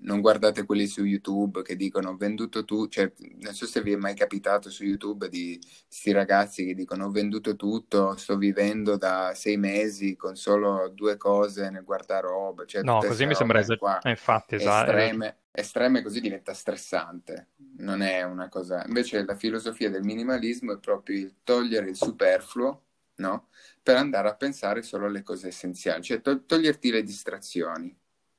non 0.00 0.20
guardate 0.20 0.64
quelli 0.64 0.86
su 0.86 1.02
YouTube 1.04 1.62
che 1.62 1.76
dicono 1.76 2.10
ho 2.10 2.16
venduto 2.16 2.64
tu, 2.64 2.88
cioè 2.88 3.10
non 3.40 3.54
so 3.54 3.66
se 3.66 3.82
vi 3.82 3.92
è 3.92 3.96
mai 3.96 4.14
capitato 4.14 4.68
su 4.70 4.84
YouTube 4.84 5.28
di 5.28 5.58
questi 5.88 6.12
ragazzi 6.12 6.66
che 6.66 6.74
dicono 6.74 7.06
ho 7.06 7.10
venduto 7.10 7.56
tutto, 7.56 8.16
sto 8.16 8.36
vivendo 8.36 8.96
da 8.96 9.32
sei 9.34 9.56
mesi 9.56 10.14
con 10.14 10.36
solo 10.36 10.90
due 10.90 11.16
cose 11.16 11.70
nel 11.70 11.84
guardaroba. 11.84 12.66
Cioè 12.66 12.82
no, 12.82 12.98
così 12.98 13.24
mi 13.24 13.34
sembra 13.34 13.60
es- 13.60 13.70
eh, 13.70 14.10
infatti, 14.10 14.56
esatto. 14.56 14.90
estreme, 14.90 15.36
estreme, 15.50 16.02
così 16.02 16.20
diventa 16.20 16.52
stressante, 16.52 17.48
non 17.78 18.02
è 18.02 18.22
una 18.22 18.48
cosa... 18.48 18.84
Invece 18.86 19.24
la 19.24 19.36
filosofia 19.36 19.88
del 19.88 20.02
minimalismo 20.02 20.74
è 20.74 20.78
proprio 20.78 21.16
il 21.16 21.36
togliere 21.42 21.88
il 21.88 21.96
superfluo, 21.96 22.82
no? 23.16 23.48
Per 23.82 23.96
andare 23.96 24.28
a 24.28 24.34
pensare 24.34 24.82
solo 24.82 25.06
alle 25.06 25.22
cose 25.22 25.48
essenziali, 25.48 26.02
cioè 26.02 26.20
to- 26.20 26.44
toglierti 26.44 26.90
le 26.90 27.02
distrazioni, 27.02 27.96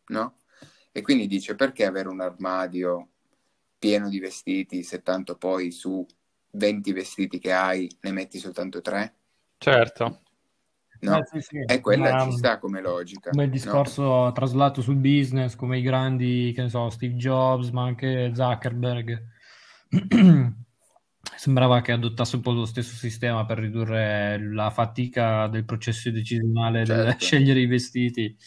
no? 0.07 0.37
E 0.97 1.01
quindi 1.01 1.27
dice 1.27 1.55
perché 1.55 1.83
avere 1.83 2.07
un 2.07 2.21
armadio 2.21 3.09
pieno 3.77 4.07
di 4.07 4.17
vestiti 4.17 4.81
se 4.81 5.01
tanto 5.01 5.35
poi 5.35 5.69
su 5.71 6.05
20 6.51 6.93
vestiti 6.93 7.37
che 7.37 7.51
hai 7.51 7.85
ne 7.99 8.11
metti 8.13 8.39
soltanto 8.39 8.79
3? 8.79 9.13
Certo. 9.57 10.21
No, 11.01 11.17
eh, 11.17 11.25
sì, 11.25 11.41
sì. 11.41 11.57
E 11.67 11.81
quella 11.81 12.13
Ma, 12.13 12.23
ci 12.23 12.37
sta 12.37 12.59
come 12.59 12.79
logica. 12.79 13.31
Come 13.31 13.43
il 13.43 13.49
discorso 13.49 14.03
no? 14.03 14.31
traslato 14.31 14.81
sul 14.81 14.95
business, 14.95 15.55
come 15.55 15.79
i 15.79 15.81
grandi, 15.81 16.53
che 16.55 16.61
ne 16.61 16.69
so, 16.69 16.89
Steve 16.89 17.15
Jobs, 17.15 17.71
ma 17.71 17.83
anche 17.83 18.31
Zuckerberg. 18.33 19.21
Sembrava 21.35 21.81
che 21.81 21.91
adottasse 21.91 22.37
un 22.37 22.41
po' 22.41 22.53
lo 22.53 22.65
stesso 22.65 22.95
sistema 22.95 23.45
per 23.45 23.57
ridurre 23.57 24.39
la 24.39 24.69
fatica 24.69 25.47
del 25.47 25.65
processo 25.65 26.09
decisionale 26.09 26.85
certo. 26.85 27.03
del 27.03 27.15
scegliere 27.19 27.59
i 27.59 27.65
vestiti 27.65 28.37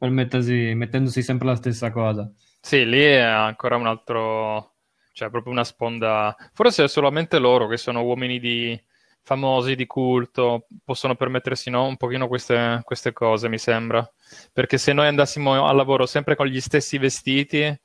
per 0.00 0.08
mettersi, 0.08 0.72
mettendosi 0.74 1.20
sempre 1.20 1.48
la 1.48 1.56
stessa 1.56 1.90
cosa. 1.90 2.32
Sì, 2.58 2.86
lì 2.88 3.02
è 3.02 3.18
ancora 3.18 3.76
un 3.76 3.86
altro, 3.86 4.76
cioè 5.12 5.28
proprio 5.28 5.52
una 5.52 5.62
sponda. 5.62 6.34
Forse 6.54 6.84
è 6.84 6.88
solamente 6.88 7.38
loro 7.38 7.68
che 7.68 7.76
sono 7.76 8.02
uomini 8.02 8.40
di 8.40 8.82
famosi, 9.20 9.74
di 9.74 9.86
culto, 9.86 10.66
possono 10.82 11.16
permettersi 11.16 11.68
no, 11.68 11.84
un 11.84 11.98
pochino 11.98 12.28
queste, 12.28 12.80
queste 12.82 13.12
cose, 13.12 13.50
mi 13.50 13.58
sembra. 13.58 14.10
Perché 14.54 14.78
se 14.78 14.94
noi 14.94 15.06
andassimo 15.06 15.66
al 15.66 15.76
lavoro 15.76 16.06
sempre 16.06 16.34
con 16.34 16.46
gli 16.46 16.62
stessi 16.62 16.96
vestiti, 16.96 17.78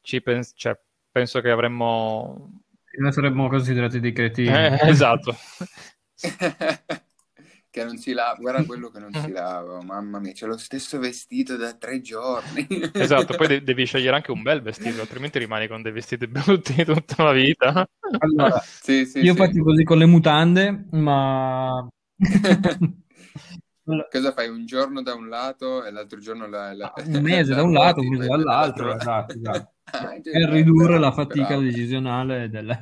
ci 0.00 0.22
pens- 0.22 0.54
cioè, 0.56 0.74
penso 1.12 1.42
che 1.42 1.50
avremmo... 1.50 2.62
Noi 2.98 3.12
saremmo 3.12 3.46
considerati 3.48 4.00
dei 4.00 4.12
cretini. 4.12 4.48
Eh, 4.48 4.78
esatto. 4.88 5.36
che 7.70 7.84
non 7.84 7.96
si 7.96 8.12
lava, 8.12 8.36
guarda 8.38 8.64
quello 8.64 8.90
che 8.90 8.98
non 8.98 9.12
si 9.12 9.30
lava, 9.32 9.82
mamma 9.82 10.18
mia, 10.18 10.32
c'è 10.32 10.46
lo 10.46 10.56
stesso 10.56 10.98
vestito 10.98 11.56
da 11.56 11.74
tre 11.74 12.00
giorni. 12.00 12.66
esatto, 12.94 13.36
poi 13.36 13.46
de- 13.46 13.62
devi 13.64 13.84
scegliere 13.84 14.16
anche 14.16 14.30
un 14.30 14.42
bel 14.42 14.62
vestito, 14.62 15.00
altrimenti 15.00 15.38
rimani 15.38 15.68
con 15.68 15.82
dei 15.82 15.92
vestiti 15.92 16.26
brutti 16.26 16.84
tutta 16.84 17.22
la 17.22 17.32
vita. 17.32 17.88
Allora, 18.18 18.60
sì, 18.60 19.04
sì, 19.04 19.20
io 19.20 19.32
sì. 19.32 19.38
faccio 19.38 19.62
così 19.62 19.84
con 19.84 19.98
le 19.98 20.06
mutande, 20.06 20.86
ma... 20.92 21.86
Cosa 24.10 24.32
fai? 24.32 24.48
Un 24.48 24.66
giorno 24.66 25.00
da 25.02 25.14
un 25.14 25.28
lato 25.28 25.84
e 25.84 25.90
l'altro 25.90 26.18
giorno 26.18 26.46
la, 26.46 26.74
la... 26.74 26.92
un 27.06 27.22
mese 27.22 27.54
da 27.54 27.62
un 27.62 27.72
lato, 27.72 28.00
un 28.00 28.08
mese 28.08 28.26
dall'altro, 28.26 28.94
esatto, 28.94 29.34
esatto. 29.34 29.72
Ah, 29.90 30.20
per 30.22 30.50
ridurre 30.50 30.98
la 30.98 31.12
fatica 31.12 31.46
bravo. 31.46 31.62
decisionale 31.62 32.50
del... 32.50 32.76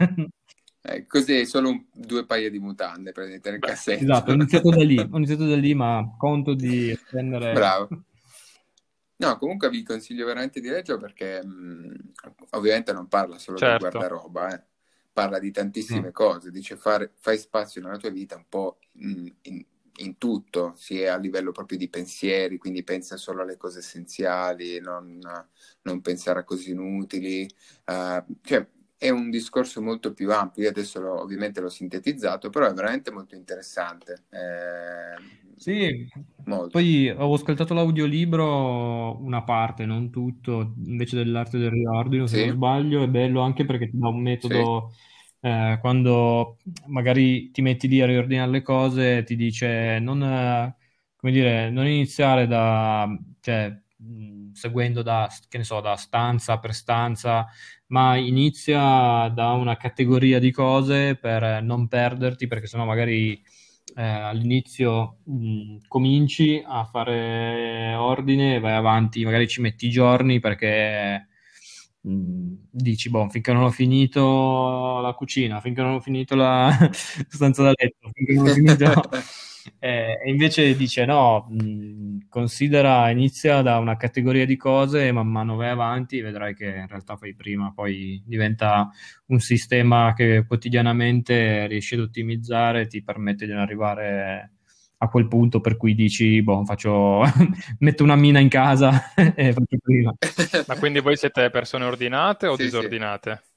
Eh, 0.89 1.05
così 1.07 1.45
solo 1.47 1.71
un, 1.71 1.85
due 1.93 2.25
paia 2.27 2.49
di 2.49 2.61
mutande 2.61 3.11
prendete 3.11 3.51
nel 3.51 3.59
cassetto. 3.59 4.05
Esatto, 4.05 4.31
ho 4.31 4.35
iniziato 4.35 4.71
da 4.71 4.85
lì, 4.85 4.97
ho 5.11 5.17
iniziato 5.17 5.45
da 5.45 5.57
lì, 5.57 5.75
ma 5.75 6.15
conto 6.17 6.55
di 6.55 6.97
spendere... 7.07 7.53
Bravo. 7.53 7.89
No, 9.19 9.39
comunque 9.39 9.71
vi 9.71 9.83
consiglio 9.83 10.27
veramente 10.27 10.61
di 10.61 10.69
leggerlo 10.69 11.01
perché 11.01 11.43
mh, 11.43 11.49
mm, 11.49 11.95
ovviamente 12.51 12.93
non 12.93 13.09
parla 13.09 13.39
solo 13.39 13.57
certo. 13.57 13.87
di 13.87 13.91
guardaroba, 13.91 14.55
eh. 14.55 14.63
parla 15.11 15.39
di 15.39 15.51
tantissime 15.51 16.09
mm. 16.09 16.13
cose, 16.13 16.51
dice 16.51 16.77
fare, 16.77 17.13
fai 17.17 17.39
spazio 17.39 17.81
nella 17.81 17.97
tua 17.97 18.11
vita 18.11 18.37
un 18.37 18.45
po' 18.47 18.77
in, 18.97 19.33
in, 19.45 19.65
in, 20.01 20.19
tutto, 20.19 20.75
sia 20.77 21.15
a 21.15 21.17
livello 21.17 21.51
proprio 21.51 21.79
di 21.79 21.89
pensieri, 21.89 22.59
quindi 22.59 22.83
pensa 22.83 23.17
solo 23.17 23.41
alle 23.41 23.57
cose 23.57 23.79
essenziali, 23.79 24.81
non, 24.81 25.19
non 25.81 26.01
pensare 26.03 26.41
a 26.41 26.45
cose 26.45 26.73
inutili, 26.73 27.49
uh, 27.87 28.23
cioè 28.43 28.69
è 28.99 29.11
un 29.11 29.31
discorso 29.31 29.83
molto 29.83 30.13
più 30.13 30.33
ampio. 30.33 30.63
Io 30.63 30.69
adesso 30.71 31.01
l'ho, 31.01 31.21
ovviamente 31.21 31.61
l'ho 31.61 31.69
sintetizzato, 31.69 32.51
però 32.51 32.69
è 32.69 32.73
veramente 32.73 33.11
molto 33.11 33.35
interessante. 33.35 34.25
Eh, 34.31 35.55
sì, 35.57 36.09
molto. 36.45 36.69
poi 36.71 37.09
ho 37.11 37.33
ascoltato 37.33 37.75
l'audiolibro 37.75 39.23
una 39.23 39.43
parte, 39.43 39.87
non 39.87 40.11
tutto, 40.11 40.75
invece 40.85 41.17
dell'arte 41.17 41.59
del 41.59 41.71
riordino, 41.71 42.27
se 42.27 42.39
sì. 42.39 42.47
non 42.47 42.57
sbaglio, 42.57 43.03
è 43.03 43.09
bello 43.09 43.41
anche 43.41 43.65
perché 43.65 43.89
ti 43.91 43.99
dà 43.99 44.09
un 44.09 44.21
metodo. 44.21 44.91
Sì. 44.93 45.05
Eh, 45.41 45.79
quando 45.81 46.57
magari 46.87 47.51
ti 47.51 47.63
metti 47.63 47.89
lì 47.89 48.01
a 48.01 48.07
riordinare 48.07 48.51
le 48.51 48.63
cose, 48.63 49.23
ti 49.25 49.37
dice 49.37 49.99
non, 50.01 50.75
come 51.17 51.33
dire, 51.33 51.71
non 51.71 51.87
iniziare 51.87 52.47
da, 52.47 53.07
cioè, 53.41 53.79
seguendo 54.53 55.03
da, 55.03 55.29
che 55.49 55.59
ne 55.59 55.65
so, 55.65 55.81
da 55.81 55.97
stanza 55.97 56.59
per 56.59 56.75
stanza, 56.75 57.47
ma 57.89 58.17
inizia 58.17 59.29
da 59.29 59.53
una 59.53 59.77
categoria 59.77 60.39
di 60.39 60.51
cose 60.51 61.17
per 61.17 61.63
non 61.63 61.89
perderti, 61.89 62.47
perché 62.47 62.67
sennò 62.67 62.85
magari 62.85 63.41
eh, 63.95 64.03
all'inizio 64.03 65.19
mh, 65.25 65.79
cominci 65.89 66.63
a 66.67 66.85
fare 66.85 67.95
ordine, 67.95 68.59
vai 68.61 68.75
avanti, 68.75 69.25
magari 69.25 69.49
ci 69.49 69.61
metti 69.61 69.89
giorni 69.89 70.41
perché 70.41 71.29
mh, 72.01 72.53
dici, 72.71 73.11
boh, 73.11 73.29
finché 73.29 73.53
non 73.53 73.65
ho 73.65 73.71
finito 73.71 75.01
la 75.01 75.13
cucina, 75.15 75.61
finché 75.61 75.83
non 75.83 75.95
ho 75.95 76.01
finito 76.01 76.35
la 76.35 76.71
stanza 77.29 77.63
da 77.63 77.73
letto, 77.75 78.11
finché 78.13 78.33
non 78.35 78.49
ho 78.49 78.53
finito... 78.53 79.03
Eh, 79.79 80.19
e 80.25 80.31
invece 80.31 80.77
dice 80.77 81.05
no, 81.05 81.47
mh, 81.49 82.29
considera, 82.29 83.11
inizia 83.11 83.63
da 83.63 83.79
una 83.79 83.97
categoria 83.97 84.47
di 84.47 84.57
cose 84.57 85.07
e 85.07 85.13
man 85.13 85.29
mano 85.29 85.57
vai 85.57 85.69
avanti 85.71 86.21
vedrai 86.21 86.55
che 86.55 86.67
in 86.67 86.87
realtà 86.87 87.17
fai 87.17 87.35
prima, 87.35 87.73
poi 87.75 88.23
diventa 88.27 88.91
un 89.27 89.39
sistema 89.41 90.13
che 90.15 90.45
quotidianamente 90.47 91.67
riesci 91.67 91.95
ad 91.95 92.01
ottimizzare 92.01 92.87
ti 92.87 93.03
permette 93.03 93.47
di 93.47 93.53
arrivare 93.53 94.53
a 94.99 95.09
quel 95.09 95.29
punto 95.29 95.61
per 95.61 95.77
cui 95.77 95.95
dici, 95.95 96.43
boh, 96.43 96.65
faccio, 96.65 97.23
metto 97.81 98.03
una 98.03 98.17
mina 98.17 98.39
in 98.39 98.49
casa 98.49 99.13
e 99.15 99.53
faccio 99.53 99.77
prima. 99.83 100.15
Ma 100.67 100.77
quindi 100.79 101.01
voi 101.01 101.17
siete 101.17 101.51
persone 101.51 101.85
ordinate 101.85 102.47
o 102.47 102.57
sì, 102.57 102.65
disordinate? 102.65 103.43
Sì. 103.43 103.55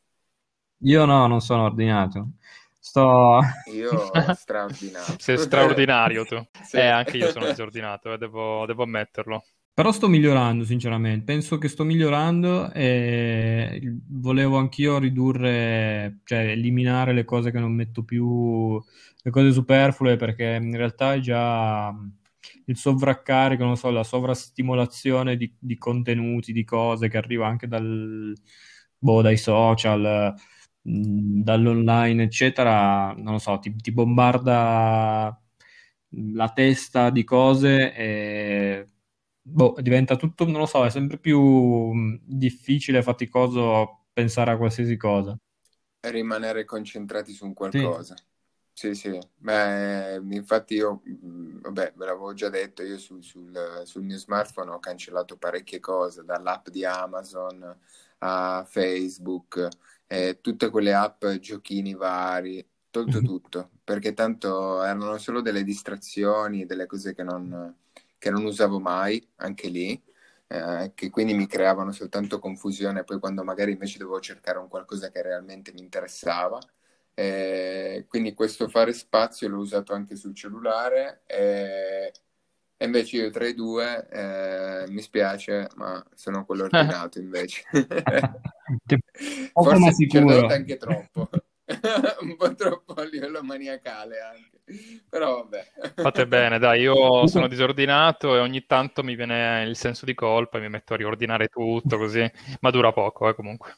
Io 0.90 1.06
no, 1.06 1.28
non 1.28 1.42
sono 1.42 1.64
ordinato. 1.64 2.32
Sto... 2.80 3.40
Io 3.74 4.10
straordinario. 4.34 5.16
Sei 5.18 5.38
straordinario 5.38 6.26
tu. 6.26 6.42
Sì. 6.64 6.78
Eh, 6.78 6.88
anche 6.88 7.18
io 7.18 7.32
sono 7.32 7.46
disordinato, 7.46 8.14
eh, 8.14 8.18
devo, 8.18 8.66
devo 8.66 8.84
ammetterlo. 8.84 9.44
Però 9.74 9.92
sto 9.92 10.10
migliorando, 10.10 10.66
sinceramente. 10.66 11.24
Penso 11.24 11.58
che 11.58 11.70
sto 11.70 11.84
migliorando 11.86 12.72
e 12.74 13.80
volevo 14.10 14.58
anch'io 14.58 14.98
ridurre, 14.98 16.20
cioè 16.26 16.50
eliminare 16.50 17.14
le 17.14 17.24
cose 17.24 17.50
che 17.52 17.60
non 17.60 17.72
metto 17.74 18.04
più, 18.04 18.82
le 19.22 19.32
cose 19.32 19.52
superflue, 19.54 20.18
perché 20.18 20.60
in 20.62 20.76
realtà 20.76 21.14
è 21.14 21.20
già 21.20 21.94
il 22.66 22.76
sovraccarico, 22.78 23.64
non 23.64 23.78
so, 23.78 23.90
la 23.90 24.04
sovrastimolazione 24.04 25.38
di, 25.38 25.56
di 25.58 25.78
contenuti, 25.78 26.52
di 26.52 26.64
cose 26.66 27.08
che 27.08 27.18
arriva 27.18 27.48
anche 27.48 27.68
dal, 27.68 28.34
boh, 28.98 29.22
dai 29.22 29.38
social 29.38 30.34
dall'online, 30.82 32.24
eccetera, 32.24 33.14
non 33.14 33.34
lo 33.34 33.40
so, 33.40 33.60
ti, 33.60 33.76
ti, 33.76 33.92
bombarda 33.92 35.42
la 36.34 36.50
testa 36.50 37.10
di 37.10 37.24
cose 37.24 37.94
e 37.94 38.90
boh, 39.42 39.76
diventa 39.82 40.16
tutto, 40.16 40.46
non 40.46 40.60
lo 40.60 40.66
so, 40.66 40.86
è 40.86 40.90
sempre 40.90 41.18
più 41.18 42.20
difficile, 42.24 43.04
faticoso 43.04 44.06
pensare 44.14 44.52
a 44.52 44.58
qualsiasi 44.58 44.98
cosa. 44.98 45.38
Rimanere 46.02 46.66
concentrati 46.66 47.34
su 47.34 47.46
un 47.46 47.54
qualcosa. 47.54 48.16
Sì, 48.74 48.96
sì, 48.96 49.12
sì. 49.12 49.20
Beh, 49.36 50.22
infatti 50.32 50.76
io, 50.76 51.02
vabbè, 51.04 51.94
ve 51.96 52.06
l'avevo 52.06 52.34
già 52.34 52.50
detto, 52.50 52.82
io 52.84 52.98
sul, 52.98 53.22
sul, 53.24 53.82
sul 53.84 54.04
mio 54.04 54.18
smartphone 54.18 54.72
ho 54.72 54.80
cancellato 54.80 55.36
parecchie 55.36 55.80
cose, 55.80 56.24
dall'app 56.24 56.70
di 56.70 56.86
Amazon 56.86 57.78
a 58.20 58.66
Facebook, 58.66 59.68
eh, 60.12 60.40
tutte 60.42 60.70
quelle 60.72 60.94
app, 60.94 61.26
giochini 61.40 61.94
vari, 61.94 62.68
tolto 62.90 63.22
tutto, 63.22 63.70
perché 63.84 64.14
tanto 64.14 64.82
erano 64.84 65.18
solo 65.20 65.42
delle 65.42 65.64
distrazioni, 65.64 66.66
delle 66.66 66.88
cose 66.88 67.14
che 67.14 67.24
non, 67.24 67.76
che 68.18 68.32
non 68.32 68.44
usavo 68.46 68.80
mai, 68.80 69.26
anche 69.38 69.68
lì, 69.68 70.02
eh, 70.48 70.92
che 70.96 71.10
quindi 71.12 71.36
mi 71.36 71.46
creavano 71.48 71.92
soltanto 71.92 72.40
confusione, 72.40 73.04
poi 73.04 73.20
quando 73.20 73.44
magari 73.44 73.72
invece 73.74 74.00
dovevo 74.00 74.20
cercare 74.20 74.58
un 74.58 74.68
qualcosa 74.68 75.12
che 75.12 75.22
realmente 75.22 75.72
mi 75.74 75.82
interessava. 75.82 76.60
Eh, 77.14 78.06
quindi 78.08 78.34
questo 78.34 78.68
fare 78.70 78.94
spazio 78.94 79.48
l'ho 79.50 79.58
usato 79.60 79.94
anche 79.94 80.16
sul 80.16 80.34
cellulare 80.34 81.24
e 81.26 82.12
e 82.82 82.86
invece 82.86 83.18
io 83.18 83.30
tra 83.30 83.46
i 83.46 83.54
due, 83.54 84.08
eh, 84.10 84.86
mi 84.88 85.02
spiace, 85.02 85.68
ma 85.76 86.02
sono 86.16 86.46
quello 86.46 86.64
ordinato 86.72 87.20
invece. 87.20 87.64
Forse 89.52 89.92
sicuro. 89.92 90.48
anche 90.48 90.78
troppo. 90.78 91.30
un 92.22 92.38
po' 92.38 92.56
troppo 92.56 92.94
a 92.94 93.04
livello 93.04 93.44
maniacale 93.44 94.22
anche. 94.22 94.62
Però 95.10 95.44
vabbè. 95.44 95.94
Fate 95.96 96.26
bene, 96.26 96.58
dai, 96.58 96.84
io 96.84 97.28
sono 97.28 97.50
disordinato 97.50 98.34
e 98.38 98.40
ogni 98.40 98.66
tanto 98.66 99.04
mi 99.04 99.16
viene 99.16 99.66
il 99.68 99.76
senso 99.76 100.06
di 100.06 100.14
colpa 100.14 100.58
e 100.58 100.62
mi 100.62 100.70
metto 100.70 100.94
a 100.94 100.98
riordinare 100.98 101.50
tutto 101.50 101.98
così, 101.98 102.26
ma 102.62 102.70
dura 102.70 102.94
poco 102.94 103.28
eh, 103.28 103.36
comunque. 103.36 103.76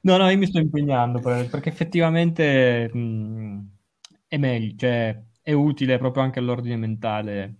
no, 0.00 0.16
no, 0.16 0.30
io 0.30 0.38
mi 0.38 0.46
sto 0.46 0.58
impegnando 0.58 1.20
perché 1.20 1.68
effettivamente 1.68 2.88
mh, 2.90 3.60
è 4.26 4.38
meglio, 4.38 4.74
cioè 4.78 5.22
è 5.42 5.52
utile 5.52 5.98
proprio 5.98 6.22
anche 6.22 6.38
all'ordine 6.38 6.76
mentale 6.76 7.56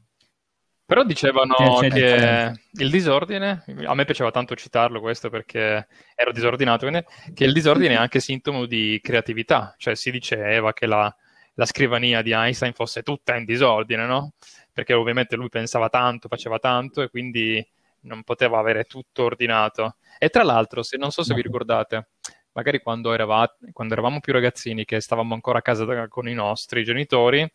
però 0.90 1.04
dicevano 1.04 1.54
che 1.88 2.52
il 2.68 2.90
disordine, 2.90 3.62
a 3.84 3.94
me 3.94 4.04
piaceva 4.04 4.32
tanto 4.32 4.56
citarlo 4.56 4.98
questo 4.98 5.30
perché 5.30 5.86
ero 6.16 6.32
disordinato, 6.32 6.88
quindi, 6.88 7.06
che 7.32 7.44
il 7.44 7.52
disordine 7.52 7.94
è 7.94 7.96
anche 7.96 8.18
sintomo 8.18 8.66
di 8.66 8.98
creatività, 9.00 9.72
cioè 9.78 9.94
si 9.94 10.10
diceva 10.10 10.72
che 10.72 10.86
la, 10.86 11.14
la 11.54 11.64
scrivania 11.64 12.22
di 12.22 12.32
Einstein 12.32 12.72
fosse 12.72 13.04
tutta 13.04 13.36
in 13.36 13.44
disordine, 13.44 14.04
no? 14.04 14.32
Perché 14.72 14.92
ovviamente 14.92 15.36
lui 15.36 15.48
pensava 15.48 15.88
tanto, 15.88 16.26
faceva 16.26 16.58
tanto 16.58 17.02
e 17.02 17.08
quindi 17.08 17.64
non 18.00 18.24
poteva 18.24 18.58
avere 18.58 18.82
tutto 18.82 19.22
ordinato. 19.22 19.94
E 20.18 20.28
tra 20.28 20.42
l'altro, 20.42 20.82
se 20.82 20.96
non 20.96 21.12
so 21.12 21.22
se 21.22 21.34
vi 21.34 21.42
ricordate, 21.42 22.08
magari 22.50 22.80
quando, 22.80 23.12
eravate, 23.12 23.70
quando 23.72 23.92
eravamo 23.92 24.18
più 24.18 24.32
ragazzini, 24.32 24.84
che 24.84 25.00
stavamo 25.00 25.34
ancora 25.34 25.58
a 25.58 25.62
casa 25.62 26.08
con 26.08 26.28
i 26.28 26.34
nostri 26.34 26.82
genitori, 26.82 27.48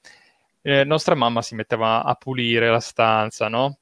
eh, 0.68 0.84
nostra 0.84 1.14
mamma 1.14 1.44
si 1.44 1.54
metteva 1.54 2.04
a 2.04 2.16
pulire 2.16 2.72
la 2.72 2.80
stanza, 2.80 3.48
no? 3.48 3.78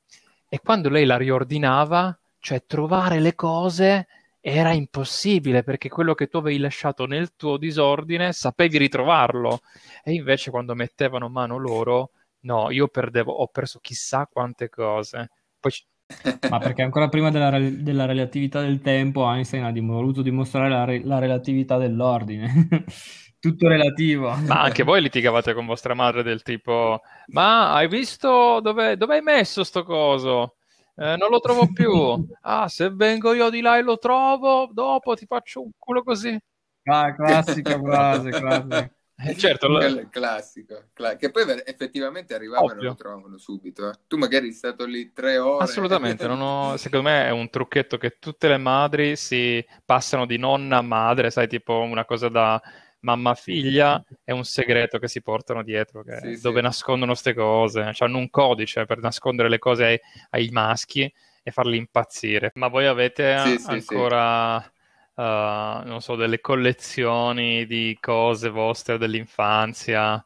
E 0.50 0.60
quando 0.60 0.90
lei 0.90 1.06
la 1.06 1.16
riordinava, 1.16 2.18
cioè 2.40 2.66
trovare 2.66 3.22
le 3.22 3.36
cose 3.36 4.08
era 4.42 4.74
impossibile 4.74 5.64
perché 5.64 5.88
quello 5.88 6.14
che 6.14 6.28
tu 6.28 6.38
avevi 6.38 6.58
lasciato 6.58 7.06
nel 7.06 7.36
tuo 7.38 7.56
disordine 7.56 8.34
sapevi 8.34 8.78
ritrovarlo. 8.78 9.62
E 10.04 10.12
invece 10.12 10.52
quando 10.52 10.76
mettevano 10.76 11.30
mano 11.30 11.58
loro, 11.58 12.12
no, 12.42 12.70
io 12.70 12.90
perdevo, 12.90 13.32
ho 13.32 13.48
perso 13.48 13.80
chissà 13.80 14.28
quante 14.30 14.68
cose. 14.68 15.30
Poi 15.58 15.72
ma 16.50 16.60
perché 16.60 16.82
ancora 16.82 17.08
prima 17.08 17.32
della, 17.32 17.50
della, 17.58 18.06
relatività 18.06 18.60
del 18.60 18.82
tempo 18.82 19.26
Einstein 19.32 19.64
ha 19.64 19.72
voluto 19.72 20.22
dimostrare 20.22 20.70
la, 20.70 20.84
re- 20.84 21.04
la 21.06 21.20
relatività 21.20 21.78
dell'ordine. 21.78 22.68
tutto 23.44 23.68
relativo. 23.68 24.34
Ma 24.48 24.62
anche 24.62 24.84
voi 24.84 25.02
litigavate 25.02 25.54
con 25.54 25.66
vostra 25.66 25.94
madre 25.94 26.24
del 26.24 26.44
tipo, 26.44 27.02
ma 27.28 27.74
hai 27.74 27.90
visto 27.90 28.62
dove, 28.62 28.96
dove 28.96 29.16
hai 29.16 29.22
messo 29.22 29.66
sto 29.66 29.84
coso? 29.84 30.56
Eh, 30.96 31.18
non 31.18 31.30
lo 31.30 31.42
trovo 31.42 31.70
più. 31.74 31.92
Ah, 32.46 32.70
se 32.70 32.90
vengo 32.90 33.34
io 33.34 33.50
di 33.50 33.60
là 33.60 33.78
e 33.78 33.82
lo 33.82 33.98
trovo, 33.98 34.70
dopo 34.72 35.16
ti 35.16 35.26
faccio 35.26 35.62
un 35.62 35.72
culo 35.78 36.04
così. 36.04 36.40
Ah, 36.86 37.14
classica 37.14 37.78
frase, 37.82 38.30
classica. 38.30 38.94
Eh, 39.16 39.38
certo, 39.38 39.68
lo... 39.68 40.08
classico, 40.10 40.86
cla- 40.94 41.16
che 41.18 41.30
poi 41.30 41.44
effettivamente 41.66 42.34
arrivavano 42.34 42.72
Ovvio. 42.72 42.82
e 42.82 42.86
lo 42.88 42.96
trovavano 42.96 43.38
subito. 43.38 43.90
Eh. 43.90 43.94
Tu 44.08 44.18
magari 44.18 44.48
sei 44.48 44.54
stato 44.54 44.86
lì 44.86 45.12
tre 45.12 45.38
ore. 45.38 45.64
Assolutamente, 45.66 46.26
ho... 46.26 46.78
secondo 46.78 47.10
me 47.10 47.26
è 47.26 47.30
un 47.30 47.50
trucchetto 47.50 47.98
che 47.98 48.18
tutte 48.20 48.48
le 48.48 48.58
madri 48.58 49.18
si 49.18 49.66
passano 49.84 50.26
di 50.26 50.38
nonna 50.38 50.78
a 50.78 50.82
madre, 50.82 51.30
sai, 51.30 51.48
tipo 51.48 51.80
una 51.80 52.06
cosa 52.06 52.30
da 52.30 52.62
mamma-figlia 53.04 54.04
è 54.24 54.32
un 54.32 54.44
segreto 54.44 54.98
che 54.98 55.08
si 55.08 55.22
portano 55.22 55.62
dietro, 55.64 56.04
sì, 56.04 56.40
dove 56.42 56.58
sì. 56.58 56.64
nascondono 56.64 57.12
queste 57.12 57.34
cose, 57.34 57.94
cioè 57.94 58.08
hanno 58.08 58.18
un 58.18 58.30
codice 58.30 58.86
per 58.86 59.00
nascondere 59.00 59.50
le 59.50 59.60
cose 59.60 59.86
ai, 59.86 60.00
ai 60.32 60.50
maschi 60.52 61.12
e 61.44 61.52
farli 61.52 61.78
impazzire. 61.78 62.52
Ma 62.56 62.68
voi 62.68 62.86
avete 62.86 63.58
sì, 63.58 63.64
ancora, 63.68 64.56
uh, 64.58 65.86
non 65.86 66.00
so, 66.00 66.16
delle 66.16 66.40
collezioni 66.40 67.66
di 67.66 67.98
cose 68.00 68.50
vostre 68.50 68.98
dell'infanzia 68.98 70.24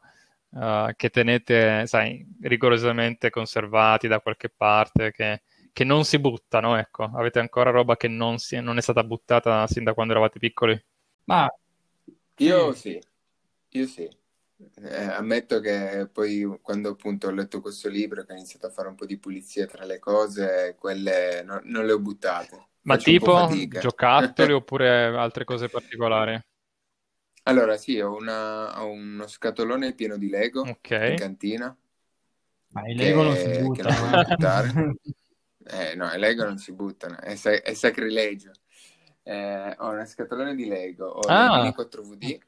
uh, 0.50 0.86
che 0.94 1.10
tenete, 1.10 1.86
sai, 1.86 2.24
rigorosamente 2.42 3.30
conservati 3.30 4.06
da 4.06 4.20
qualche 4.20 4.48
parte, 4.48 5.10
che, 5.10 5.42
che 5.72 5.84
non 5.84 6.04
si 6.04 6.20
buttano, 6.20 6.76
ecco. 6.76 7.10
Avete 7.12 7.40
ancora 7.40 7.70
roba 7.70 7.96
che 7.96 8.06
non, 8.06 8.38
si, 8.38 8.60
non 8.60 8.78
è 8.78 8.80
stata 8.80 9.02
buttata 9.02 9.66
sin 9.66 9.82
da 9.82 9.94
quando 9.94 10.12
eravate 10.12 10.38
piccoli? 10.38 10.80
Ma 11.24 11.50
io 12.38 12.72
sì, 12.74 13.00
io 13.70 13.86
sì. 13.86 14.08
Eh, 14.80 15.04
ammetto 15.04 15.60
che 15.60 16.08
poi 16.12 16.44
quando 16.62 16.90
appunto 16.90 17.28
ho 17.28 17.30
letto 17.30 17.60
questo 17.60 17.88
libro 17.88 18.24
che 18.24 18.32
ho 18.32 18.36
iniziato 18.36 18.66
a 18.66 18.70
fare 18.70 18.88
un 18.88 18.96
po' 18.96 19.06
di 19.06 19.18
pulizia 19.18 19.66
tra 19.66 19.84
le 19.84 19.98
cose, 20.00 20.74
quelle 20.78 21.42
no- 21.44 21.60
non 21.64 21.86
le 21.86 21.92
ho 21.92 22.00
buttate. 22.00 22.68
Ma 22.88 22.96
Faccio 22.96 23.14
tipo 23.14 23.68
giocattoli 23.70 24.50
oppure 24.52 25.04
altre 25.16 25.44
cose 25.44 25.68
particolari? 25.68 26.40
Allora, 27.44 27.76
sì, 27.76 27.98
ho, 28.00 28.14
una- 28.14 28.80
ho 28.80 28.90
uno 28.90 29.26
scatolone 29.26 29.92
pieno 29.94 30.16
di 30.16 30.28
Lego 30.28 30.76
in 31.02 31.14
Ok. 31.14 31.16
cantina 31.16 31.76
Ma 32.72 32.86
i 32.88 32.94
Lego 32.94 33.22
non 33.22 33.36
si 33.36 33.50
buttano, 33.50 34.08
eh. 34.14 34.20
buttare. 34.20 34.72
Eh, 35.66 35.94
no, 35.96 36.10
i 36.12 36.18
Lego 36.18 36.44
non 36.44 36.58
si 36.58 36.72
buttano, 36.72 37.18
è, 37.20 37.34
sa- 37.36 37.62
è 37.62 37.74
sacrilegio. 37.74 38.52
Eh, 39.28 39.74
ho 39.76 39.90
una 39.90 40.06
scatolone 40.06 40.54
di 40.54 40.66
Lego, 40.66 41.06
ho 41.06 41.20
ah. 41.28 41.56
le 41.56 41.62
mini 41.62 41.74
4VD, 41.76 42.38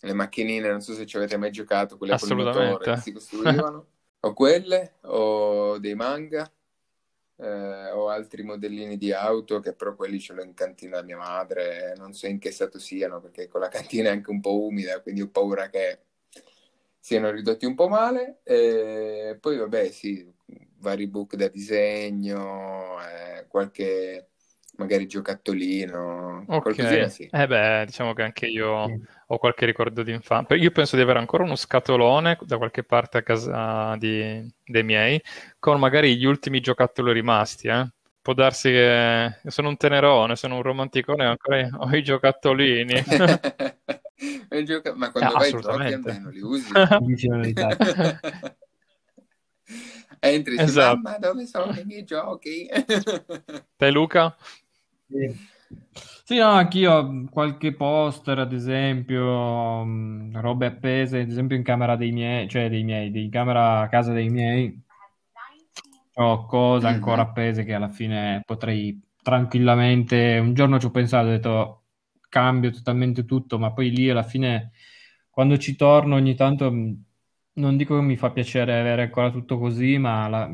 le 0.00 0.12
macchinine, 0.14 0.70
non 0.70 0.80
so 0.80 0.94
se 0.94 1.04
ci 1.04 1.18
avete 1.18 1.36
mai 1.36 1.50
giocato, 1.50 1.98
quelle 1.98 2.16
con 2.18 2.30
il 2.30 2.44
motore 2.46 2.78
che 2.78 2.96
si 2.96 3.12
costruivano. 3.12 3.86
ho 4.20 4.32
quelle, 4.32 4.94
ho 5.02 5.76
dei 5.76 5.94
manga, 5.94 6.50
eh, 7.36 7.90
ho 7.90 8.08
altri 8.08 8.42
modellini 8.42 8.96
di 8.96 9.12
auto 9.12 9.60
che 9.60 9.74
però 9.74 9.94
quelli 9.94 10.18
ce 10.18 10.32
l'ho 10.32 10.42
in 10.42 10.54
cantina 10.54 10.96
da 10.96 11.02
mia 11.02 11.18
madre, 11.18 11.92
non 11.98 12.14
so 12.14 12.26
in 12.26 12.38
che 12.38 12.52
stato 12.52 12.78
siano 12.78 13.20
perché 13.20 13.46
con 13.46 13.60
la 13.60 13.68
cantina 13.68 14.08
è 14.08 14.12
anche 14.12 14.30
un 14.30 14.40
po' 14.40 14.64
umida, 14.64 15.02
quindi 15.02 15.20
ho 15.20 15.28
paura 15.28 15.68
che 15.68 15.98
siano 16.98 17.30
ridotti 17.30 17.66
un 17.66 17.74
po' 17.74 17.88
male. 17.88 18.40
E 18.44 19.36
poi, 19.38 19.58
vabbè, 19.58 19.90
sì, 19.90 20.26
vari 20.78 21.06
book 21.06 21.36
da 21.36 21.48
disegno, 21.48 22.96
eh, 23.02 23.46
qualche 23.46 24.30
magari 24.78 25.06
giocattolino, 25.06 26.44
Ok, 26.46 26.62
qualcosina 26.62 27.08
sì. 27.08 27.28
eh 27.30 27.46
beh, 27.46 27.84
diciamo 27.86 28.12
che 28.14 28.22
anche 28.22 28.46
io 28.46 28.86
Sì. 28.86 29.00
ho 29.26 29.38
qualche 29.38 29.66
ricordo 29.66 30.02
di 30.02 30.12
infanzia. 30.12 30.56
Io 30.56 30.70
penso 30.70 30.96
di 30.96 31.02
avere 31.02 31.18
ancora 31.18 31.42
uno 31.44 31.56
scatolone 31.56 32.38
da 32.42 32.56
qualche 32.56 32.84
parte 32.84 33.18
a 33.18 33.22
casa 33.22 33.96
di- 33.96 34.46
dei 34.64 34.82
miei, 34.84 35.20
con 35.58 35.78
magari 35.78 36.16
gli 36.16 36.24
ultimi 36.24 36.60
giocattoli 36.60 37.12
rimasti, 37.12 37.68
eh. 37.68 37.86
Può 38.22 38.34
darsi 38.34 38.70
che 38.70 39.38
sono 39.46 39.68
un 39.68 39.76
tenerone, 39.76 40.36
sono 40.36 40.56
un 40.56 40.62
romanticone, 40.62 41.24
ancora 41.24 41.68
ho 41.78 41.94
i 41.96 42.02
giocattolini. 42.02 42.94
Gioca- 44.64 44.94
Ma 44.94 45.10
quando 45.10 45.34
vai 45.34 45.50
giochi 45.52 45.92
almeno 45.92 46.30
li 46.30 46.40
usi. 46.40 46.72
Entri 50.20 50.54
e 50.54 50.56
dici, 50.56 50.68
Esatto. 50.70 50.96
mamma, 50.96 51.18
dove 51.18 51.46
sono 51.46 51.72
i 51.78 51.84
miei 51.84 52.04
giochi? 52.04 52.68
Te 53.78 53.90
Luca? 53.90 54.36
Sì. 55.08 55.46
Sì, 56.24 56.36
no, 56.38 56.48
anch'io 56.50 57.24
qualche 57.30 57.74
poster, 57.74 58.38
ad 58.38 58.52
esempio, 58.52 59.84
mh, 59.84 60.40
robe 60.40 60.66
appese, 60.66 61.20
ad 61.20 61.28
esempio 61.30 61.56
in 61.56 61.62
camera 61.62 61.96
dei 61.96 62.12
miei, 62.12 62.48
cioè 62.48 62.68
dei 62.68 62.84
miei, 62.84 63.10
di 63.10 63.28
camera 63.30 63.80
a 63.80 63.88
casa 63.88 64.12
dei 64.12 64.28
miei, 64.28 64.78
ho 66.14 66.46
cose 66.46 66.86
ancora 66.86 67.22
Mhm. 67.22 67.28
appese 67.28 67.64
che 67.64 67.74
alla 67.74 67.88
fine 67.88 68.42
potrei 68.44 69.00
tranquillamente, 69.22 70.38
un 70.38 70.54
giorno 70.54 70.78
ci 70.78 70.86
ho 70.86 70.90
pensato, 70.90 71.26
ho 71.28 71.30
detto 71.30 71.82
cambio 72.28 72.70
totalmente 72.70 73.24
tutto, 73.24 73.58
ma 73.58 73.72
poi 73.72 73.90
lì 73.90 74.10
alla 74.10 74.22
fine, 74.22 74.72
quando 75.30 75.56
ci 75.58 75.76
torno 75.76 76.16
ogni 76.16 76.34
tanto, 76.34 76.70
mh, 76.72 77.04
non 77.54 77.76
dico 77.76 77.96
che 77.96 78.02
mi 78.02 78.16
fa 78.16 78.30
piacere 78.30 78.78
avere 78.78 79.02
ancora 79.02 79.30
tutto 79.30 79.58
così, 79.58 79.96
ma 79.98 80.28
la- 80.28 80.50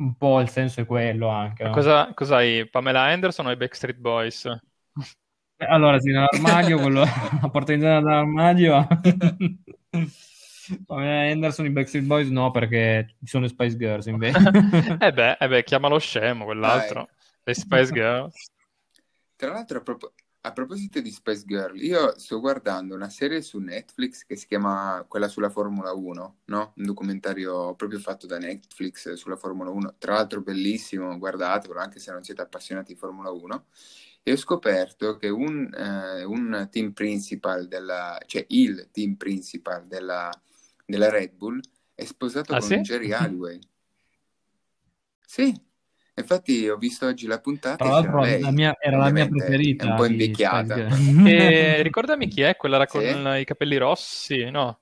un 0.00 0.14
po' 0.16 0.40
il 0.40 0.48
senso 0.48 0.80
è 0.80 0.86
quello 0.86 1.28
anche, 1.28 1.64
no? 1.64 1.70
cosa, 1.70 2.12
cos'hai? 2.14 2.68
Pamela 2.68 3.02
Anderson 3.02 3.46
o 3.46 3.50
i 3.50 3.56
Backstreet 3.56 3.98
Boys? 3.98 4.44
Eh, 4.46 5.66
Allora, 5.66 5.98
sì, 6.00 6.10
nell'armadio, 6.10 6.78
quello, 6.80 7.00
la 7.04 7.48
porta 7.50 7.72
in 7.72 7.80
zona 7.80 8.00
dell'armadio. 8.00 8.86
Pamela 10.86 11.30
Anderson, 11.32 11.66
i 11.66 11.70
Backstreet 11.70 12.04
Boys 12.06 12.28
no, 12.28 12.50
perché 12.50 13.14
ci 13.20 13.26
sono 13.26 13.44
le 13.44 13.50
Spice 13.50 13.76
Girls 13.76 14.06
invece. 14.06 14.38
Eh 15.00 15.12
beh, 15.12 15.36
eh 15.40 15.48
beh, 15.48 15.64
chiamalo 15.64 15.98
scemo 15.98 16.44
quell'altro. 16.44 17.00
ecco. 17.02 17.10
Le 17.44 17.54
Spice 17.54 17.92
Girls. 17.92 18.50
Tra 19.36 19.52
l'altro, 19.52 19.82
propos- 19.82 20.12
a 20.42 20.52
proposito 20.52 21.00
di 21.00 21.10
Space 21.10 21.44
Girl, 21.44 21.78
io 21.82 22.18
sto 22.18 22.40
guardando 22.40 22.94
una 22.94 23.10
serie 23.10 23.42
su 23.42 23.58
Netflix 23.58 24.24
che 24.24 24.36
si 24.36 24.46
chiama 24.46 25.04
quella 25.06 25.28
sulla 25.28 25.50
Formula 25.50 25.92
1, 25.92 26.38
no? 26.46 26.72
Un 26.76 26.84
documentario 26.84 27.74
proprio 27.74 27.98
fatto 27.98 28.26
da 28.26 28.38
Netflix 28.38 29.12
sulla 29.14 29.36
Formula 29.36 29.70
1. 29.70 29.96
Tra 29.98 30.14
l'altro 30.14 30.40
bellissimo, 30.40 31.18
guardatelo 31.18 31.78
anche 31.78 31.98
se 31.98 32.10
non 32.12 32.24
siete 32.24 32.40
appassionati 32.42 32.94
di 32.94 32.98
Formula 32.98 33.30
1. 33.30 33.66
E 34.22 34.32
ho 34.32 34.36
scoperto 34.36 35.16
che 35.16 35.28
un, 35.28 35.72
eh, 35.74 36.24
un 36.24 36.68
team 36.70 36.92
principal 36.92 37.68
della, 37.68 38.18
cioè 38.26 38.44
il 38.48 38.88
team 38.92 39.16
principal 39.16 39.86
della, 39.86 40.30
della 40.86 41.10
Red 41.10 41.32
Bull 41.34 41.60
è 41.94 42.04
sposato 42.04 42.54
Ah 42.54 42.60
con 42.60 42.68
sì? 42.68 42.80
Jerry 42.80 43.12
Halliway. 43.12 43.58
Sì, 45.26 45.54
infatti 46.20 46.68
ho 46.68 46.76
visto 46.76 47.06
oggi 47.06 47.26
la 47.26 47.40
puntata 47.40 47.76
Tra 47.78 47.88
l'altro 47.88 48.18
la 48.20 48.26
lei. 48.26 48.52
mia- 48.52 48.76
era 48.80 48.98
la 48.98 49.10
mia 49.10 49.26
preferita 49.26 49.86
un 49.86 49.94
po' 49.94 50.04
invecchiata. 50.04 50.86
E 51.26 51.82
ricordami 51.82 52.28
chi 52.28 52.42
è 52.42 52.56
quella 52.56 52.86
con 52.86 53.02
Sì? 53.02 53.38
i 53.40 53.44
capelli 53.44 53.76
rossi? 53.76 54.50
No. 54.50 54.78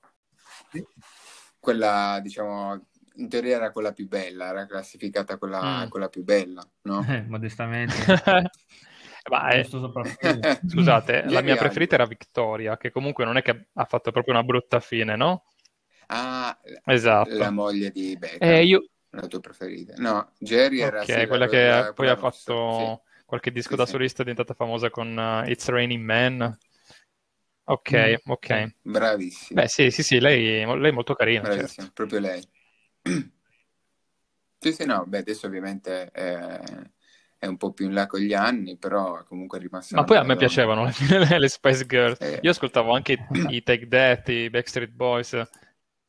Quella, 1.59 2.19
diciamo, 2.21 2.85
in 3.15 3.27
teoria 3.29 3.57
era 3.57 3.71
quella 3.71 3.91
più 3.91 4.07
bella, 4.07 4.47
era 4.47 4.65
classificata 4.65 5.37
quella, 5.37 5.85
Mm. 5.85 5.89
quella 5.89 6.09
più 6.09 6.23
bella, 6.23 6.67
no? 6.83 7.03
Eh, 7.09 7.21
modestamente, 7.27 7.95
Ma 9.29 9.49
è-. 9.49 9.63
Scusate, 10.65 11.23
la 11.29 11.41
mia 11.41 11.55
preferita 11.55 11.95
era 11.95 12.05
Victoria, 12.05 12.77
che 12.77 12.91
comunque 12.91 13.25
non 13.25 13.37
è 13.37 13.41
che 13.41 13.67
ha 13.73 13.85
fatto 13.85 14.11
proprio 14.11 14.33
una 14.33 14.43
brutta 14.43 14.79
fine, 14.79 15.15
no? 15.15 15.43
Ah, 16.09 16.57
Esatto. 16.85 17.35
la 17.35 17.51
moglie 17.51 17.91
di 17.91 18.17
Beckham, 18.17 18.41
Eh, 18.49 18.63
io... 18.65 18.89
la 19.11 19.27
tua 19.27 19.39
preferita. 19.39 19.93
No, 19.97 20.31
Jerry 20.39 20.79
era 20.79 20.99
Ok, 20.99 21.05
sì, 21.05 21.19
la- 21.21 21.27
quella 21.27 21.47
che 21.47 21.67
la- 21.67 21.93
poi 21.93 22.07
ha 22.09 22.15
fatto 22.15 23.03
qualche 23.25 23.51
disco 23.51 23.71
Sì, 23.71 23.77
da 23.77 23.85
sì. 23.85 23.91
solista, 23.91 24.21
è 24.21 24.25
diventata 24.25 24.53
famosa 24.53 24.89
con 24.89 25.15
uh, 25.15 25.47
It's 25.49 25.67
Raining 25.67 26.03
Men. 26.03 26.57
Ok, 27.65 27.91
Mm. 27.93 28.15
ok. 28.25 28.47
sì. 28.47 28.73
Bravissima, 28.81 29.61
Beh, 29.61 29.67
sì, 29.67 29.91
sì, 29.91 30.03
sì, 30.03 30.19
lei, 30.19 30.65
lei 30.65 30.89
è 30.89 30.93
molto 30.93 31.13
carina, 31.13 31.43
certo. 31.43 31.55
bravissima, 31.55 31.91
proprio 31.93 32.19
lei. 32.19 32.43
Sì, 34.61 34.73
sì, 34.73 34.85
no, 34.85 35.05
beh, 35.05 35.19
adesso 35.19 35.47
ovviamente 35.47 36.11
è, 36.11 37.47
un 37.47 37.55
po' 37.55 37.71
più 37.71 37.85
in 37.85 37.93
là 37.93 38.07
con 38.07 38.19
gli 38.19 38.33
anni, 38.33 38.77
però 38.77 39.23
comunque 39.23 39.57
è 39.57 39.61
rimasta 39.61 39.95
Ma 39.95 40.03
poi 40.03 40.17
a 40.17 40.23
me 40.23 40.33
donna. 40.33 40.37
piacevano 40.37 40.83
le, 40.85 41.37
le 41.39 41.47
Spice 41.47 41.85
Girls. 41.85 42.19
Eh. 42.19 42.39
Io 42.41 42.51
ascoltavo 42.51 42.91
anche 42.93 43.13
i, 43.13 43.55
i 43.55 43.63
Take 43.63 43.87
That, 43.87 44.27
i 44.29 44.49
Backstreet 44.49 44.91
Boys, 44.91 45.41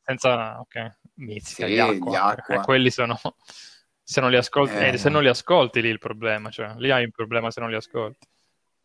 senza... 0.03 0.59
Ok, 0.59 0.99
Mizzica, 1.21 1.65
Sì, 1.65 1.73
gli 1.73 1.79
Aqua. 1.79 2.11
gli 2.11 2.15
Aqua. 2.15 2.55
Eh, 2.61 2.65
quelli 2.65 2.91
sono... 2.91 3.19
Se 4.03 4.19
non 4.19 4.29
li 4.29 4.35
ascolti, 4.35 4.73
Eh. 4.75 4.87
eh, 4.89 4.97
se 4.97 5.09
non 5.09 5.21
li 5.21 5.29
ascolti 5.29 5.81
lì 5.81 5.87
il 5.87 5.99
problema, 5.99 6.49
cioè 6.49 6.73
lì 6.77 6.91
hai 6.91 7.05
un 7.05 7.11
problema 7.11 7.49
se 7.49 7.61
non 7.61 7.69
li 7.69 7.75
ascolti. 7.75 8.27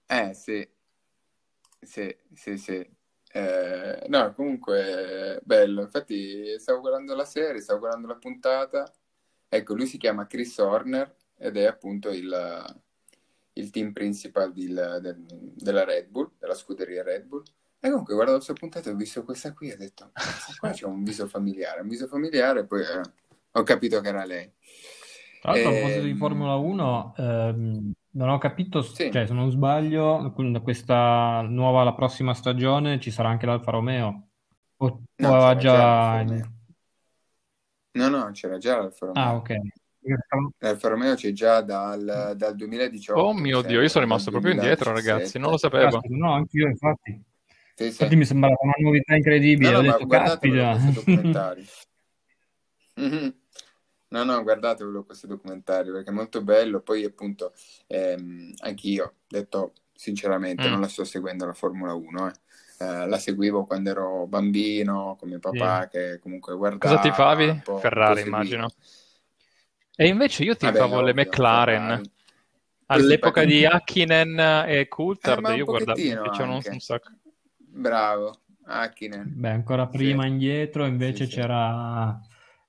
Eh, 0.07 0.35
sì, 0.35 0.69
sì, 1.81 2.17
sì, 2.33 2.57
sì. 2.59 2.89
Eh, 3.33 4.05
no, 4.09 4.33
comunque, 4.35 5.41
bello. 5.43 5.83
Infatti, 5.83 6.59
stavo 6.61 6.81
guardando 6.81 7.15
la 7.17 7.25
serie, 7.25 7.61
stavo 7.61 7.81
guardando 7.81 8.07
la 8.07 8.17
puntata. 8.17 8.93
Ecco, 9.49 9.75
lui 9.75 9.87
si 9.87 9.99
chiama 9.99 10.27
Chris 10.27 10.57
Horner 10.59 11.13
ed 11.39 11.57
è 11.57 11.65
appunto 11.65 12.11
il, 12.11 12.81
il 13.55 13.71
team 13.71 13.93
principal 13.93 14.53
del- 14.53 15.01
della 15.57 15.85
Red 15.85 16.09
Bull, 16.09 16.31
della 16.39 16.55
scuderia 16.55 17.03
Red 17.03 17.25
Bull. 17.25 17.43
E 17.79 17.89
comunque, 17.91 18.15
guardavo 18.15 18.39
questa 18.39 18.55
puntata 18.55 18.89
e 18.91 18.93
ho 18.93 18.97
visto 18.97 19.23
questa 19.23 19.53
qui 19.53 19.69
e 19.71 19.75
ho 19.75 19.77
detto, 19.77 20.11
"Questa 20.13 20.55
qua 20.59 20.71
c'è 20.71 20.87
un 20.87 21.03
viso 21.05 21.27
familiare, 21.29 21.83
un 21.83 21.89
viso 21.89 22.07
familiare, 22.09 22.61
e 22.61 22.67
poi 22.67 22.81
eh, 22.83 23.01
ho 23.53 23.63
capito 23.63 24.01
che 24.01 24.09
era 24.09 24.25
lei. 24.25 24.51
Tra 25.41 25.53
l'altro, 25.53 25.69
a 25.71 25.73
proposito 25.75 26.03
di 26.05 26.11
Ehm, 26.11 26.17
Formula 26.17 26.55
1, 26.57 27.15
ehm, 27.17 27.93
non 28.13 28.29
ho 28.31 28.39
capito, 28.39 28.83
Sì. 28.83 29.11
cioè 29.13 29.27
se 29.27 29.33
non 29.35 29.51
sbaglio, 29.51 30.33
questa 30.63 31.43
nuova, 31.43 31.85
la 31.85 31.95
prossima 31.95 32.35
stagione 32.35 32.99
ci 32.99 33.11
sarà 33.11 33.29
anche 33.29 33.47
l'Alfa 33.47 33.71
Romeo. 33.71 34.29
O, 34.79 35.03
No, 35.17 35.35
aveva 35.35 35.57
già 35.57 36.25
già... 36.25 36.49
No, 37.93 38.09
no, 38.09 38.31
c'era 38.33 38.59
già 38.59 38.79
l'Alfa 38.79 39.07
Romeo. 39.07 39.23
Ah, 39.23 39.35
ok. 39.35 39.55
L'Alfa 40.59 40.89
Romeo 40.89 41.15
c'è 41.15 41.33
già 41.33 41.61
dal, 41.63 42.35
dal 42.37 42.55
2018, 42.55 43.21
Oh 43.21 43.33
mi 43.33 43.43
mio 43.43 43.63
Dio, 43.63 43.81
io 43.81 43.89
sono 43.89 44.05
rimasto 44.05 44.31
proprio 44.31 44.53
indietro, 44.53 44.93
2017. 44.93 45.11
ragazzi, 45.17 45.39
non 45.39 45.51
lo 45.51 45.57
sapevo. 45.59 45.91
Caspita, 45.91 46.17
no, 46.17 46.33
anch'io 46.33 46.67
infatti. 46.69 47.25
Sì, 47.77 47.85
sì. 47.85 47.91
Infatti 47.91 48.17
mi 48.17 48.25
sembrava 48.25 48.57
una 48.61 48.73
novità 48.79 49.15
incredibile. 49.15 49.71
No, 49.71 49.75
no, 49.75 49.79
Ho 49.81 49.83
ma 49.83 49.99
detto, 49.99 50.07
caspita. 50.07 50.79
Mhm. 52.99 53.35
No, 54.09 54.25
no, 54.25 54.43
guardatevelo 54.43 55.05
questo 55.05 55.27
documentario 55.27 55.93
perché 55.93 56.09
è 56.09 56.13
molto 56.15 56.41
bello. 56.43 56.81
Poi, 56.81 57.05
appunto, 57.05 57.53
ehm, 57.89 58.55
anch'io, 58.61 59.05
ho 59.05 59.13
detto 59.29 59.75
sinceramente, 59.93 60.67
Mm. 60.69 60.71
non 60.71 60.81
la 60.81 60.89
sto 60.89 61.05
seguendo 61.05 61.45
la 61.45 61.53
Formula 61.53 61.93
1. 61.93 62.29
eh. 62.29 62.33
Eh, 62.79 63.07
la 63.07 63.19
seguivo 63.19 63.65
quando 63.67 63.91
ero 63.91 64.27
bambino 64.27 65.17
con 65.19 65.29
mio 65.29 65.39
papà, 65.39 65.89
che 65.89 66.19
comunque 66.19 66.55
guardava. 66.57 66.95
Cosa 66.99 67.03
un 67.51 67.61
po' 67.63 67.79
Ferrari, 67.79 68.23
immagino. 68.23 68.69
E 69.95 70.07
invece 70.07 70.45
io 70.45 70.57
Vabbè, 70.59 70.73
tifavo 70.79 71.03
le 71.03 71.13
McLaren. 71.13 71.83
Ferrari. 71.87 72.11
All'epoca 72.87 73.45
di. 73.45 73.67
Hakkinen 73.67 74.39
e 74.67 74.89
Coulthard, 74.89 75.47
Eh, 75.49 75.57
io 75.57 75.65
guardavo, 75.67 76.01
un 76.01 76.81
sacco. 76.81 77.11
Bravo, 77.77 78.41
Hakkinen. 78.65 79.35
Beh, 79.37 79.51
ancora 79.51 79.87
Sì. 79.87 79.99
prima 79.99 80.27
indietro 80.27 80.85
invece 80.87 81.25
Sì, 81.25 81.33
sì. 81.33 81.37
c'era 81.41 82.19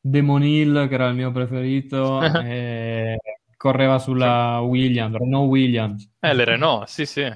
Damon 0.01 0.43
Hill 0.43 0.87
che 0.87 0.93
era 0.93 1.07
il 1.07 1.15
mio 1.15 1.31
preferito 1.31 2.19
e 2.45 3.17
correva 3.55 3.99
sulla 3.99 4.59
Williams, 4.59 5.17
Renault 5.17 5.49
Williams. 5.49 6.09
Eh, 6.19 6.33
le 6.33 6.43
Renault, 6.43 6.87
sì, 6.87 7.05
sì. 7.05 7.21
Ma 7.23 7.35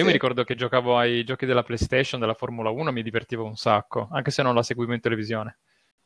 Sì. 0.00 0.04
mi 0.04 0.12
ricordo 0.12 0.44
che 0.44 0.54
giocavo 0.54 0.98
ai 0.98 1.24
giochi 1.24 1.46
della 1.46 1.62
PlayStation, 1.62 2.20
della 2.20 2.34
Formula 2.34 2.70
1, 2.70 2.92
mi 2.92 3.02
divertivo 3.02 3.44
un 3.44 3.56
sacco, 3.56 4.08
anche 4.10 4.30
se 4.30 4.42
non 4.42 4.54
la 4.54 4.62
seguivo 4.62 4.92
in 4.92 5.00
televisione. 5.00 5.58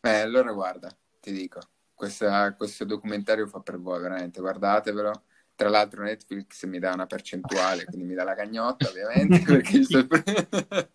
Eh, 0.02 0.20
allora 0.20 0.52
guarda, 0.52 0.88
ti 1.20 1.32
dico, 1.32 1.60
questa- 1.94 2.54
questo 2.54 2.84
documentario 2.84 3.46
fa 3.46 3.60
per 3.60 3.78
voi, 3.78 4.00
veramente, 4.00 4.40
guardatevelo. 4.40 5.24
Tra 5.60 5.68
l'altro 5.68 6.02
Netflix 6.02 6.64
mi 6.64 6.78
dà 6.78 6.94
una 6.94 7.04
percentuale, 7.04 7.84
quindi 7.84 8.06
mi 8.06 8.14
dà 8.14 8.24
la 8.24 8.34
cagnotta, 8.34 8.88
ovviamente, 8.88 9.42
perché 9.42 9.82
sto... 9.82 10.06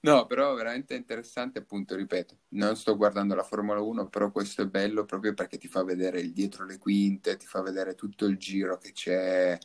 No, 0.00 0.26
però 0.26 0.54
veramente 0.54 0.94
interessante, 0.94 1.60
appunto, 1.60 1.96
ripeto, 1.96 2.36
non 2.48 2.76
sto 2.76 2.98
guardando 2.98 3.34
la 3.34 3.42
Formula 3.42 3.80
1, 3.80 4.08
però 4.08 4.30
questo 4.30 4.60
è 4.60 4.66
bello 4.66 5.06
proprio 5.06 5.32
perché 5.32 5.56
ti 5.56 5.68
fa 5.68 5.82
vedere 5.84 6.20
il 6.20 6.34
dietro 6.34 6.66
le 6.66 6.76
quinte, 6.76 7.38
ti 7.38 7.46
fa 7.46 7.62
vedere 7.62 7.94
tutto 7.94 8.26
il 8.26 8.36
giro 8.36 8.76
che 8.76 8.92
c'è 8.92 9.58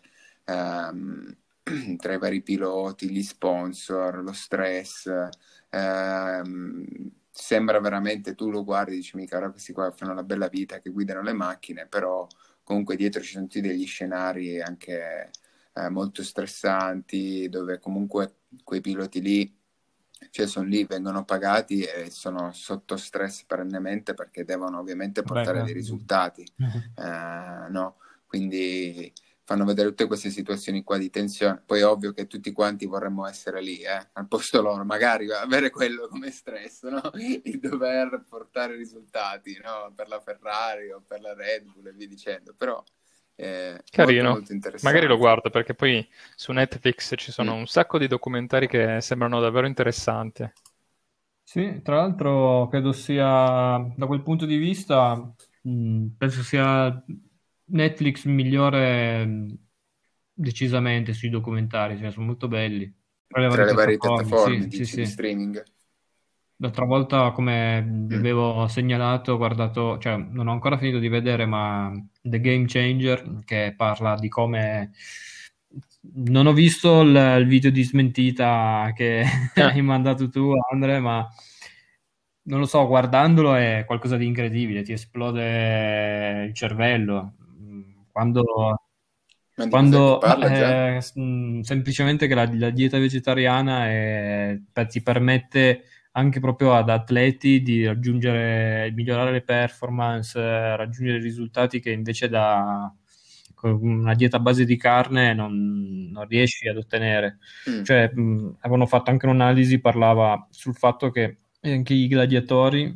ehm, 0.45 1.37
tra 1.97 2.13
i 2.13 2.17
vari 2.17 2.41
piloti, 2.41 3.09
gli 3.09 3.21
sponsor, 3.21 4.23
lo 4.23 4.31
stress, 4.31 5.11
ehm, 5.69 6.85
sembra 7.29 7.79
veramente, 7.81 8.35
tu 8.35 8.49
lo 8.49 8.63
guardi 8.63 8.93
e 8.93 8.95
dici, 8.95 9.17
mica, 9.17 9.35
ora 9.37 9.51
questi 9.51 9.73
qua 9.73 9.91
fanno 9.91 10.13
una 10.13 10.23
bella 10.23 10.47
vita, 10.47 10.79
che 10.79 10.91
guidano 10.91 11.21
le 11.21 11.33
macchine, 11.33 11.87
però 11.87 12.25
comunque 12.63 12.95
dietro 12.95 13.21
ci 13.21 13.33
sono 13.33 13.45
tutti 13.45 13.61
degli 13.61 13.85
scenari 13.85 14.61
anche 14.61 15.31
eh, 15.73 15.89
molto 15.89 16.23
stressanti, 16.23 17.47
dove 17.49 17.79
comunque 17.79 18.37
quei 18.63 18.81
piloti 18.81 19.21
lì, 19.21 19.57
cioè 20.29 20.47
sono 20.47 20.67
lì, 20.67 20.85
vengono 20.85 21.25
pagati 21.25 21.81
e 21.81 22.09
sono 22.09 22.51
sotto 22.53 22.95
stress 22.97 23.43
perennemente 23.43 24.13
perché 24.13 24.45
devono 24.45 24.79
ovviamente 24.79 25.23
portare 25.23 25.59
Beh, 25.59 25.65
dei 25.65 25.73
risultati, 25.73 26.45
uh-huh. 26.57 27.69
no? 27.71 27.97
Quindi 28.25 29.11
fanno 29.45 29.65
vedere 29.65 29.89
tutte 29.89 30.07
queste 30.07 30.29
situazioni 30.29 30.83
qua 30.83 30.97
di 30.97 31.09
tensione. 31.09 31.61
Poi 31.65 31.79
è 31.79 31.85
ovvio 31.85 32.13
che 32.13 32.27
tutti 32.27 32.51
quanti 32.51 32.85
vorremmo 32.85 33.27
essere 33.27 33.61
lì, 33.61 33.79
eh, 33.81 34.09
al 34.13 34.27
posto 34.27 34.61
loro, 34.61 34.85
magari 34.85 35.31
avere 35.31 35.69
quello 35.69 36.07
come 36.07 36.31
stress, 36.31 36.83
no? 36.83 37.11
Il 37.43 37.59
dover 37.59 38.23
portare 38.27 38.75
risultati, 38.75 39.59
no? 39.63 39.91
Per 39.95 40.07
la 40.07 40.19
Ferrari 40.19 40.91
o 40.91 41.03
per 41.05 41.21
la 41.21 41.33
Red 41.33 41.63
Bull 41.65 41.87
e 41.87 41.91
via 41.93 42.07
dicendo. 42.07 42.53
Però 42.57 42.81
eh, 43.35 43.81
Carino, 43.89 44.29
molto, 44.31 44.53
molto 44.53 44.77
magari 44.83 45.07
lo 45.07 45.17
guardo 45.17 45.49
perché 45.49 45.73
poi 45.73 46.07
su 46.35 46.51
Netflix 46.51 47.13
ci 47.17 47.31
sono 47.31 47.55
mm. 47.55 47.59
un 47.59 47.65
sacco 47.65 47.97
di 47.97 48.07
documentari 48.07 48.67
che 48.67 49.01
sembrano 49.01 49.39
davvero 49.39 49.67
interessanti. 49.67 50.49
Sì, 51.41 51.81
tra 51.83 51.97
l'altro 51.97 52.67
credo 52.69 52.93
sia, 52.93 53.77
da 53.95 54.05
quel 54.05 54.21
punto 54.21 54.45
di 54.45 54.55
vista, 54.55 55.15
mh, 55.15 55.69
mm, 55.69 56.07
penso 56.17 56.41
sia 56.41 57.03
Netflix 57.73 58.25
migliore 58.25 59.57
decisamente 60.33 61.13
sui 61.13 61.29
documentari, 61.29 61.97
cioè, 61.97 62.11
sono 62.11 62.27
molto 62.27 62.47
belli. 62.47 62.91
Tra 63.27 63.41
le 63.41 63.47
varie, 63.47 63.63
Tra 63.63 63.73
le 63.73 63.77
varie 63.77 63.97
piattaforme, 63.97 64.61
sì, 64.63 64.77
sì, 64.77 64.85
sì. 64.85 64.95
di 64.97 65.05
streaming. 65.05 65.63
L'altra 66.57 66.85
volta, 66.85 67.31
come 67.31 67.83
vi 67.83 68.15
mm. 68.15 68.19
avevo 68.19 68.67
segnalato, 68.67 69.33
ho 69.33 69.37
guardato, 69.37 69.97
cioè 69.97 70.17
non 70.17 70.47
ho 70.47 70.51
ancora 70.51 70.77
finito 70.77 70.99
di 70.99 71.09
vedere, 71.09 71.45
ma 71.45 71.91
The 72.21 72.39
Game 72.39 72.65
Changer, 72.67 73.39
che 73.43 73.73
parla 73.75 74.15
di 74.15 74.29
come... 74.29 74.91
Non 76.15 76.47
ho 76.47 76.53
visto 76.53 77.01
il, 77.01 77.37
il 77.39 77.47
video 77.47 77.71
di 77.71 77.83
smentita 77.83 78.91
che 78.93 79.23
hai 79.55 79.81
mandato 79.81 80.29
tu, 80.29 80.51
Andre, 80.71 80.99
ma 80.99 81.27
non 82.43 82.59
lo 82.59 82.65
so, 82.65 82.85
guardandolo 82.85 83.55
è 83.55 83.83
qualcosa 83.87 84.17
di 84.17 84.25
incredibile, 84.25 84.83
ti 84.83 84.91
esplode 84.91 86.43
il 86.47 86.53
cervello 86.53 87.35
quando, 88.13 88.43
quando 89.69 90.21
eh, 90.21 90.99
semplicemente 91.01 92.27
che 92.27 92.35
la, 92.35 92.49
la 92.53 92.69
dieta 92.69 92.97
vegetariana 92.97 93.87
è, 93.87 94.57
ti 94.87 95.01
permette 95.01 95.83
anche 96.11 96.39
proprio 96.39 96.75
ad 96.75 96.89
atleti 96.89 97.61
di 97.61 97.85
raggiungere, 97.85 98.91
migliorare 98.95 99.31
le 99.31 99.41
performance, 99.41 100.39
raggiungere 100.39 101.17
risultati 101.19 101.79
che 101.79 101.91
invece 101.91 102.29
da 102.29 102.93
una 103.63 104.13
dieta 104.13 104.37
a 104.37 104.41
base 104.41 104.65
di 104.65 104.75
carne 104.77 105.33
non, 105.33 106.09
non 106.11 106.27
riesci 106.27 106.67
ad 106.67 106.77
ottenere. 106.77 107.39
Mm. 107.69 107.83
Cioè, 107.83 108.11
mh, 108.13 108.57
avevano 108.59 108.85
fatto 108.85 109.09
anche 109.09 109.25
un'analisi, 109.25 109.79
parlava 109.79 110.47
sul 110.51 110.75
fatto 110.75 111.09
che 111.09 111.37
anche 111.61 111.93
i 111.93 112.07
gladiatori 112.07 112.95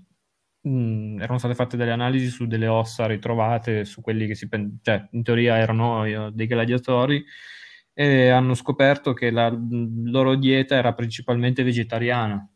mh, 0.67 1.21
erano 1.21 1.37
state 1.37 1.55
fatte 1.55 1.77
delle 1.77 1.91
analisi 1.91 2.27
su 2.27 2.45
delle 2.47 2.67
ossa 2.67 3.05
ritrovate, 3.05 3.85
su 3.85 4.01
quelli 4.01 4.27
che 4.27 4.35
si, 4.35 4.47
cioè, 4.81 5.07
in 5.11 5.23
teoria 5.23 5.57
erano 5.57 6.05
eh, 6.05 6.31
dei 6.33 6.47
gladiatori, 6.47 7.23
e 7.93 8.29
hanno 8.29 8.53
scoperto 8.53 9.13
che 9.13 9.31
la 9.31 9.49
loro 9.49 10.35
dieta 10.35 10.75
era 10.75 10.93
principalmente 10.93 11.63
vegetariana. 11.63 12.47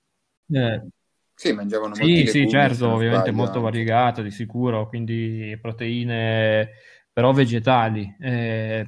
Eh, 0.50 0.88
sì, 1.34 1.54
mangiavano 1.54 1.96
sì, 1.96 2.02
molti 2.02 2.28
sì, 2.28 2.50
certo, 2.50 2.90
ovviamente 2.90 3.30
sbaglio, 3.30 3.38
molto 3.38 3.62
variegata, 3.62 4.22
di 4.22 4.30
sicuro, 4.32 4.88
quindi 4.88 5.58
proteine 5.60 6.70
però 7.14 7.34
vegetali, 7.34 8.16
eh, 8.22 8.86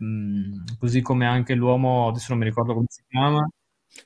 così 0.79 1.01
come 1.01 1.25
anche 1.25 1.55
l'uomo, 1.55 2.07
adesso 2.07 2.27
non 2.29 2.39
mi 2.39 2.45
ricordo 2.45 2.73
come 2.73 2.85
si 2.87 3.03
chiama. 3.07 3.47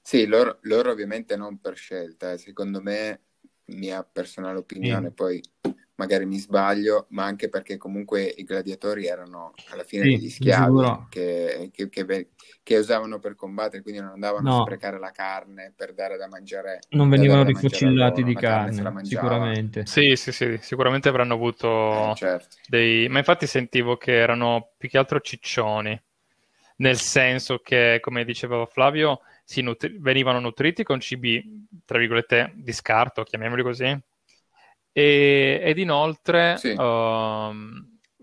Sì, 0.02 0.26
loro, 0.26 0.60
loro 0.62 0.92
ovviamente 0.92 1.36
non 1.36 1.60
per 1.60 1.76
scelta, 1.76 2.32
eh. 2.32 2.38
secondo 2.38 2.82
me 2.82 3.22
mia 3.68 4.04
personale 4.04 4.58
opinione, 4.58 5.08
sì. 5.08 5.14
poi 5.14 5.42
magari 5.98 6.26
mi 6.26 6.38
sbaglio, 6.38 7.08
ma 7.10 7.26
anche 7.26 7.50
perché 7.50 7.78
comunque 7.78 8.24
i 8.24 8.44
gladiatori 8.44 9.08
erano 9.08 9.54
alla 9.72 9.84
fine 9.84 10.04
sì, 10.04 10.10
degli 10.10 10.30
schiavi 10.30 11.08
che, 11.10 11.70
che, 11.74 11.90
che, 11.90 12.28
che, 12.64 12.78
usavano 12.78 13.20
per 13.20 13.36
combattere, 13.36 13.82
quindi 13.82 14.02
non 14.02 14.12
andavano 14.12 14.50
no. 14.50 14.60
a 14.60 14.62
sprecare 14.62 15.00
la 15.00 15.12
carne 15.12 15.74
per 15.76 15.94
dare 15.94 16.18
da 16.18 16.28
mangiare. 16.28 16.80
Non 16.90 17.10
venivano 17.10 17.44
rifocillati 17.44 18.24
di 18.24 18.36
carne, 18.36 18.82
carne 18.82 19.06
sicuramente. 19.06 19.86
Sì, 19.86 20.16
sì, 20.16 20.32
sì, 20.32 20.58
sicuramente 20.62 21.10
avranno 21.10 21.34
avuto 21.34 22.12
eh, 22.12 22.16
certo. 22.16 22.58
dei... 22.68 23.10
Ma 23.10 23.18
infatti 23.18 23.48
sentivo 23.48 23.98
che 23.98 24.14
erano 24.14 24.74
più 24.78 24.90
che 24.90 25.00
altro 25.00 25.20
ciccioni, 25.20 26.00
nel 26.78 26.98
senso 26.98 27.58
che, 27.58 27.98
come 28.02 28.24
diceva 28.24 28.64
Flavio, 28.68 29.22
nutri- 29.56 29.98
venivano 30.00 30.40
nutriti 30.40 30.84
con 30.84 31.00
cibi, 31.00 31.68
tra 31.86 31.98
virgolette, 31.98 32.54
di 32.56 32.74
scarto, 32.74 33.24
chiamiamoli 33.24 33.64
così, 33.64 34.00
e, 34.92 35.60
ed 35.64 35.78
inoltre, 35.78 36.58
sì. 36.58 36.70
uh, 36.70 37.52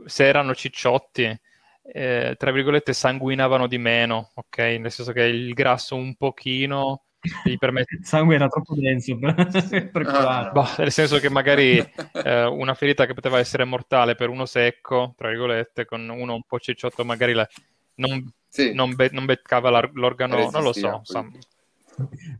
se 0.04 0.26
erano 0.26 0.54
cicciotti, 0.54 1.40
eh, 1.82 2.34
tra 2.36 2.50
virgolette, 2.50 2.92
sanguinavano 2.92 3.66
di 3.66 3.78
meno, 3.78 4.32
ok? 4.34 4.58
Nel 4.58 4.90
senso 4.90 5.12
che 5.12 5.22
il 5.22 5.52
grasso 5.52 5.94
un 5.94 6.14
pochino 6.16 7.04
gli 7.44 7.56
permette... 7.58 7.96
Il 7.96 8.06
sangue 8.06 8.34
era 8.34 8.48
troppo 8.48 8.74
denso 8.74 9.16
per, 9.18 9.34
per 9.92 10.06
ah, 10.06 10.50
boh, 10.52 10.66
nel 10.78 10.92
senso 10.92 11.18
che 11.18 11.30
magari 11.30 11.78
eh, 12.24 12.44
una 12.44 12.74
ferita 12.74 13.06
che 13.06 13.14
poteva 13.14 13.38
essere 13.38 13.64
mortale 13.64 14.14
per 14.14 14.28
uno 14.28 14.46
secco, 14.46 15.14
tra 15.16 15.28
virgolette, 15.28 15.84
con 15.84 16.08
uno 16.08 16.34
un 16.34 16.42
po' 16.46 16.58
cicciotto 16.58 17.04
magari 17.04 17.32
la... 17.32 17.48
non 17.96 18.32
sì. 18.54 18.72
non, 18.72 18.94
be- 18.94 19.10
non, 19.12 19.24
beccava 19.24 19.68
l'organo, 19.92 20.48
non 20.48 20.62
lo 20.62 20.72
so. 20.72 21.02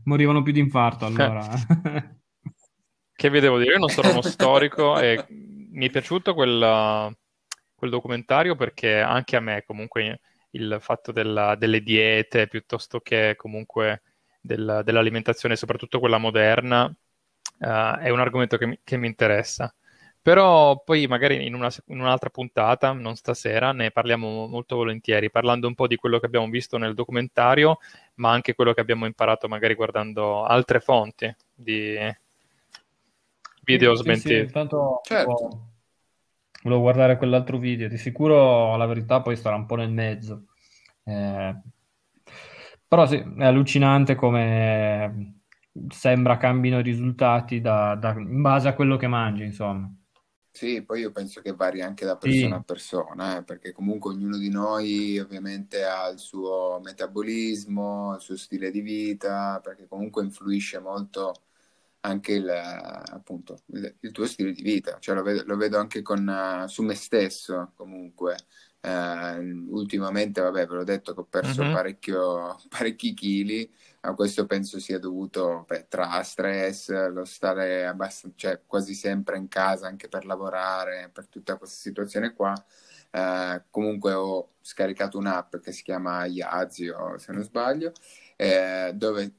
Morivano 0.03 0.41
più 0.41 0.53
di 0.53 0.59
infarto 0.59 1.05
allora. 1.05 1.45
che 3.13 3.29
vi 3.29 3.39
devo 3.41 3.57
dire? 3.57 3.73
Io 3.73 3.79
non 3.79 3.89
sono 3.89 4.11
uno 4.11 4.21
storico 4.21 4.97
e 4.97 5.25
mi 5.29 5.87
è 5.87 5.89
piaciuto 5.89 6.33
quel, 6.33 7.13
quel 7.75 7.89
documentario 7.89 8.55
perché 8.55 8.99
anche 8.99 9.35
a 9.35 9.41
me 9.41 9.63
comunque 9.65 10.21
il 10.51 10.77
fatto 10.79 11.11
della, 11.11 11.55
delle 11.55 11.81
diete 11.81 12.47
piuttosto 12.47 13.01
che 13.01 13.33
comunque 13.35 14.03
del, 14.39 14.81
dell'alimentazione, 14.85 15.57
soprattutto 15.57 15.99
quella 15.99 16.17
moderna, 16.17 16.85
uh, 16.85 17.97
è 17.99 18.09
un 18.09 18.19
argomento 18.19 18.57
che 18.57 18.67
mi, 18.67 18.79
che 18.83 18.95
mi 18.95 19.07
interessa. 19.07 19.73
Però 20.25 20.81
poi 20.83 21.05
magari 21.05 21.45
in, 21.45 21.53
una, 21.53 21.69
in, 21.89 21.99
un'altra 21.99 22.31
puntata, 22.31 22.93
non 22.93 23.15
stasera, 23.15 23.73
ne 23.73 23.91
parliamo 23.91 24.47
molto 24.47 24.75
volentieri, 24.75 25.29
parlando 25.29 25.67
un 25.67 25.75
po' 25.75 25.85
di 25.85 25.97
quello 25.97 26.17
che 26.17 26.25
abbiamo 26.25 26.49
visto 26.49 26.79
nel 26.79 26.95
documentario, 26.95 27.77
ma 28.15 28.31
anche 28.31 28.55
quello 28.55 28.73
che 28.73 28.81
abbiamo 28.81 29.05
imparato 29.05 29.47
magari 29.47 29.75
guardando 29.75 30.43
altre 30.43 30.79
fonti 30.79 31.31
di 31.53 31.95
video 33.65 33.95
sì, 33.95 34.01
smentiti. 34.01 34.33
Sì, 34.33 34.39
intanto 34.39 35.01
certo. 35.03 35.67
volevo 36.63 36.81
guardare 36.81 37.17
quell'altro 37.17 37.59
video, 37.59 37.87
di 37.87 37.97
sicuro 37.97 38.75
la 38.77 38.87
verità 38.87 39.21
poi 39.21 39.35
starà 39.35 39.55
un 39.55 39.67
po' 39.67 39.75
nel 39.75 39.91
mezzo. 39.91 40.45
Eh, 41.03 41.55
però 42.87 43.05
sì, 43.05 43.23
è 43.37 43.45
allucinante 43.45 44.15
come 44.15 45.41
sembra 45.89 46.37
cambino 46.37 46.79
i 46.79 46.81
risultati 46.81 47.61
da, 47.61 47.93
da, 47.93 48.13
in 48.13 48.41
base 48.41 48.67
a 48.69 48.73
quello 48.73 48.97
che 48.97 49.05
mangi, 49.05 49.43
insomma. 49.43 49.87
Sì, 50.55 50.83
poi 50.83 51.01
io 51.01 51.11
penso 51.11 51.41
che 51.41 51.53
vari 51.53 51.81
anche 51.81 52.05
da 52.05 52.15
persona 52.15 52.55
sì. 52.55 52.61
a 52.61 52.63
persona, 52.63 53.37
eh, 53.39 53.43
perché 53.43 53.73
comunque 53.73 54.13
ognuno 54.13 54.37
di 54.37 54.47
noi 54.49 55.19
ovviamente 55.19 55.83
ha 55.83 56.07
il 56.07 56.17
suo 56.17 56.79
metabolismo, 56.81 58.13
il 58.15 58.21
suo 58.21 58.37
stile 58.37 58.71
di 58.71 58.79
vita, 58.79 59.59
perché 59.61 59.85
comunque 59.85 60.23
influisce 60.23 60.79
molto 60.79 61.33
anche 61.99 62.31
il, 62.35 62.49
appunto, 62.49 63.63
il, 63.73 63.95
il 63.99 64.11
tuo 64.11 64.25
stile 64.25 64.53
di 64.53 64.61
vita, 64.61 64.97
cioè 64.99 65.15
lo 65.15 65.23
vedo, 65.23 65.43
lo 65.45 65.57
vedo 65.57 65.77
anche 65.77 66.01
con, 66.01 66.25
uh, 66.25 66.67
su 66.69 66.83
me 66.83 66.95
stesso 66.95 67.73
comunque. 67.75 68.37
Uh, 68.79 69.65
ultimamente, 69.75 70.39
vabbè, 70.39 70.67
ve 70.67 70.75
l'ho 70.75 70.83
detto 70.85 71.13
che 71.13 71.19
ho 71.19 71.25
perso 71.25 71.63
parecchio, 71.63 72.61
parecchi 72.69 73.13
chili, 73.13 73.69
ma 74.05 74.13
questo 74.15 74.45
penso 74.45 74.79
sia 74.79 74.99
dovuto 74.99 75.65
beh, 75.67 75.87
tra 75.87 76.21
stress, 76.23 76.89
lo 77.11 77.25
stare 77.25 77.85
abbastanza, 77.85 78.35
cioè, 78.37 78.61
quasi 78.65 78.93
sempre 78.93 79.37
in 79.37 79.47
casa 79.47 79.87
anche 79.87 80.07
per 80.07 80.25
lavorare, 80.25 81.09
per 81.13 81.27
tutta 81.27 81.57
questa 81.57 81.77
situazione 81.77 82.33
qua. 82.33 82.53
Uh, 83.11 83.61
comunque 83.69 84.13
ho 84.13 84.55
scaricato 84.61 85.17
un'app 85.17 85.57
che 85.57 85.71
si 85.71 85.83
chiama 85.83 86.25
Yazio, 86.25 87.17
se 87.17 87.31
non 87.31 87.43
sbaglio, 87.43 87.93
eh, 88.35 88.91
dove 88.93 89.33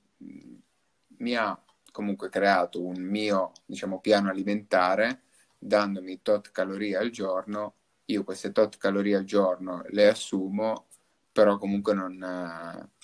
mi 1.18 1.34
ha 1.34 1.58
comunque 1.92 2.28
creato 2.30 2.82
un 2.82 3.00
mio, 3.02 3.52
diciamo, 3.66 4.00
piano 4.00 4.30
alimentare 4.30 5.22
dandomi 5.58 6.20
tot 6.22 6.50
calorie 6.52 6.96
al 6.96 7.10
giorno 7.10 7.74
io 8.06 8.24
queste 8.24 8.52
tot 8.52 8.76
calorie 8.78 9.16
al 9.16 9.24
giorno 9.24 9.82
le 9.88 10.08
assumo, 10.08 10.86
però 11.32 11.58
comunque 11.58 11.92
non, 11.94 12.16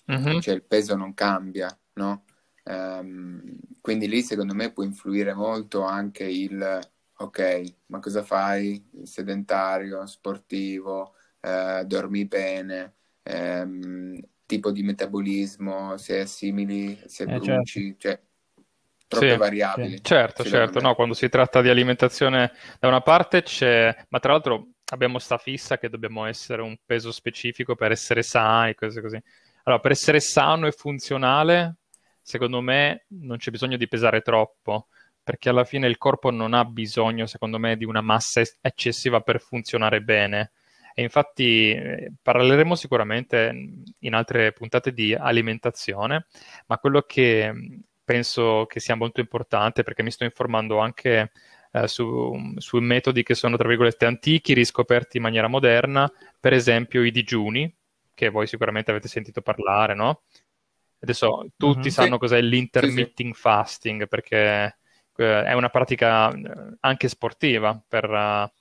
uh-huh. 0.06 0.40
cioè 0.40 0.54
il 0.54 0.64
peso 0.64 0.96
non 0.96 1.14
cambia, 1.14 1.68
no? 1.94 2.24
Um, 2.64 3.58
quindi 3.80 4.06
lì 4.08 4.22
secondo 4.22 4.54
me 4.54 4.72
può 4.72 4.84
influire 4.84 5.34
molto 5.34 5.82
anche 5.82 6.24
il 6.24 6.80
ok, 7.14 7.74
ma 7.86 7.98
cosa 8.00 8.22
fai? 8.22 8.84
Sedentario, 9.04 10.06
sportivo, 10.06 11.14
eh, 11.40 11.84
dormi 11.86 12.26
bene, 12.26 12.96
ehm, 13.22 14.20
tipo 14.46 14.70
di 14.72 14.82
metabolismo, 14.82 15.96
se 15.98 16.20
assimili, 16.20 16.98
se 17.06 17.24
Eh, 17.26 17.38
bruci, 17.38 17.96
certo. 17.96 17.98
cioè 17.98 18.20
troppe 19.08 19.32
Sì, 19.32 19.36
variabili, 19.36 20.00
certo, 20.02 20.42
secondo 20.42 20.50
certo. 20.50 20.80
me. 20.80 20.86
No, 20.88 20.94
quando 20.94 21.14
si 21.14 21.28
tratta 21.28 21.60
di 21.62 21.68
alimentazione 21.68 22.52
da 22.80 22.88
una 22.88 23.00
parte 23.02 23.42
c'è, 23.42 23.94
ma 24.08 24.18
tra 24.18 24.32
l'altro 24.32 24.68
abbiamo 24.92 25.18
sta 25.18 25.38
fissa 25.38 25.78
che 25.78 25.88
dobbiamo 25.88 26.24
essere 26.26 26.62
un 26.62 26.76
peso 26.84 27.12
specifico 27.12 27.74
per 27.74 27.92
essere 27.92 28.22
sani, 28.22 28.74
cose 28.74 29.00
così. 29.00 29.20
Allora, 29.64 29.80
per 29.80 29.92
essere 29.92 30.20
sano 30.20 30.66
e 30.66 30.72
funzionale, 30.72 31.76
secondo 32.20 32.60
me 32.60 33.04
non 33.08 33.36
c'è 33.38 33.50
bisogno 33.50 33.76
di 33.76 33.88
pesare 33.88 34.20
troppo, 34.20 34.88
perché 35.22 35.48
alla 35.48 35.64
fine 35.64 35.86
il 35.86 35.98
corpo 35.98 36.30
non 36.30 36.52
ha 36.54 36.64
bisogno, 36.64 37.26
secondo 37.26 37.58
me, 37.58 37.76
di 37.76 37.84
una 37.84 38.00
massa 38.00 38.40
es- 38.40 38.58
eccessiva 38.60 39.20
per 39.20 39.40
funzionare 39.40 40.00
bene. 40.02 40.52
E 40.94 41.02
infatti 41.02 41.70
eh, 41.70 42.12
parleremo 42.20 42.74
sicuramente 42.74 43.54
in 44.00 44.14
altre 44.14 44.52
puntate 44.52 44.92
di 44.92 45.14
alimentazione, 45.14 46.26
ma 46.66 46.78
quello 46.78 47.02
che 47.02 47.50
mh, 47.52 47.80
penso 48.04 48.66
che 48.66 48.80
sia 48.80 48.94
molto 48.96 49.20
importante, 49.20 49.82
perché 49.84 50.02
mi 50.02 50.10
sto 50.10 50.24
informando 50.24 50.78
anche 50.78 51.30
eh, 51.70 51.88
su, 51.88 52.32
sui 52.56 52.80
metodi 52.80 53.22
che 53.22 53.34
sono, 53.34 53.56
tra 53.56 53.68
virgolette, 53.68 54.04
antichi, 54.06 54.54
riscoperti 54.54 55.16
in 55.18 55.22
maniera 55.22 55.46
moderna, 55.48 56.10
per 56.40 56.52
esempio 56.52 57.02
i 57.04 57.10
digiuni, 57.12 57.72
che 58.14 58.28
voi 58.30 58.46
sicuramente 58.46 58.90
avete 58.90 59.08
sentito 59.08 59.40
parlare, 59.42 59.94
no? 59.94 60.22
Adesso 61.00 61.48
tutti 61.56 61.88
Mhm. 61.88 61.90
sanno 61.90 62.16
Sì, 62.16 62.18
cos'è 62.18 62.40
sì, 62.72 62.90
sì. 62.90 63.14
fasting, 63.34 64.06
perché 64.08 64.78
eh, 65.16 65.44
è 65.44 65.52
una 65.52 65.68
pratica 65.68 66.32
eh, 66.32 66.76
anche 66.80 67.08
sportiva 67.08 67.82
per 67.86 68.04
eh, 68.04 68.52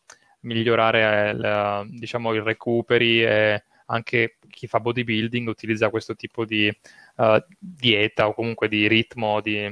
migliorare 0.41 1.29
il, 1.31 1.87
diciamo, 1.99 2.33
i 2.33 2.41
recuperi 2.41 3.23
e 3.23 3.63
anche 3.87 4.37
chi 4.49 4.67
fa 4.67 4.79
bodybuilding 4.79 5.47
utilizza 5.47 5.89
questo 5.89 6.15
tipo 6.15 6.45
di 6.45 6.67
eh, 6.67 7.45
dieta 7.59 8.27
o 8.27 8.33
comunque 8.33 8.67
di 8.67 8.87
ritmo 8.87 9.41
di 9.41 9.69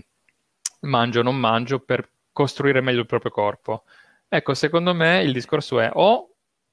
mangio 0.82 1.20
o 1.20 1.24
non 1.24 1.36
mangio 1.38 1.80
per 1.80 2.10
costruire 2.32 2.82
meglio 2.82 3.02
il 3.02 3.06
proprio 3.06 3.32
corpo. 3.32 3.84
Ecco, 4.28 4.54
secondo 4.54 4.94
me 4.94 5.22
il 5.24 5.34
discorso 5.34 5.80
è 5.80 5.89
o 5.94 6.29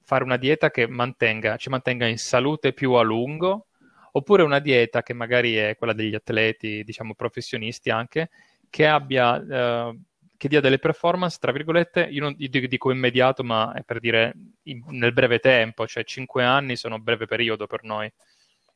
fare 0.06 0.22
una 0.24 0.36
dieta 0.36 0.70
che 0.70 0.86
mantenga, 0.86 1.56
ci 1.56 1.68
mantenga 1.68 2.06
in 2.06 2.16
salute 2.18 2.72
più 2.72 2.92
a 2.92 3.02
lungo, 3.02 3.66
oppure 4.12 4.42
una 4.44 4.60
dieta 4.60 5.02
che 5.02 5.12
magari 5.12 5.56
è 5.56 5.76
quella 5.76 5.92
degli 5.92 6.14
atleti, 6.14 6.84
diciamo 6.84 7.14
professionisti 7.14 7.90
anche, 7.90 8.30
che 8.70 8.86
abbia, 8.86 9.36
eh, 9.44 9.98
che 10.36 10.48
dia 10.48 10.60
delle 10.60 10.78
performance, 10.78 11.38
tra 11.40 11.50
virgolette, 11.50 12.02
io 12.02 12.22
non 12.22 12.34
io 12.38 12.48
dico 12.48 12.90
immediato, 12.92 13.42
ma 13.42 13.72
è 13.74 13.82
per 13.82 13.98
dire 13.98 14.32
in- 14.64 14.84
nel 14.90 15.12
breve 15.12 15.40
tempo, 15.40 15.86
cioè 15.88 16.04
5 16.04 16.44
anni 16.44 16.76
sono 16.76 16.94
un 16.96 17.02
breve 17.02 17.26
periodo 17.26 17.66
per 17.66 17.82
noi. 17.82 18.10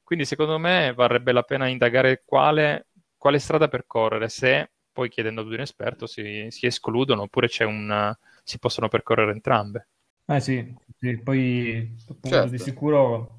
Quindi 0.03 0.25
secondo 0.25 0.59
me 0.59 0.93
varrebbe 0.95 1.31
la 1.33 1.43
pena 1.45 1.69
indagare 1.69 2.23
quale, 2.25 2.89
quale 3.17 3.39
strada 3.39 3.69
percorrere, 3.69 4.29
se 4.29 4.73
poi 4.93 5.09
chiedendo 5.09 5.43
ad 5.43 5.47
un 5.53 5.61
esperto 5.61 6.07
si, 6.07 6.47
si 6.51 6.67
escludono 6.67 7.23
oppure 7.23 7.47
c'è 7.49 7.65
un, 7.65 8.13
si 8.43 8.59
possono 8.59 8.89
percorrere 8.89 9.31
entrambe. 9.33 9.89
Eh 10.31 10.41
sì, 10.41 10.75
sì, 10.99 11.19
poi 11.23 11.97
appunto 12.09 12.47
di 12.49 12.59
Certo. 12.59 12.59
sicuro 12.59 13.35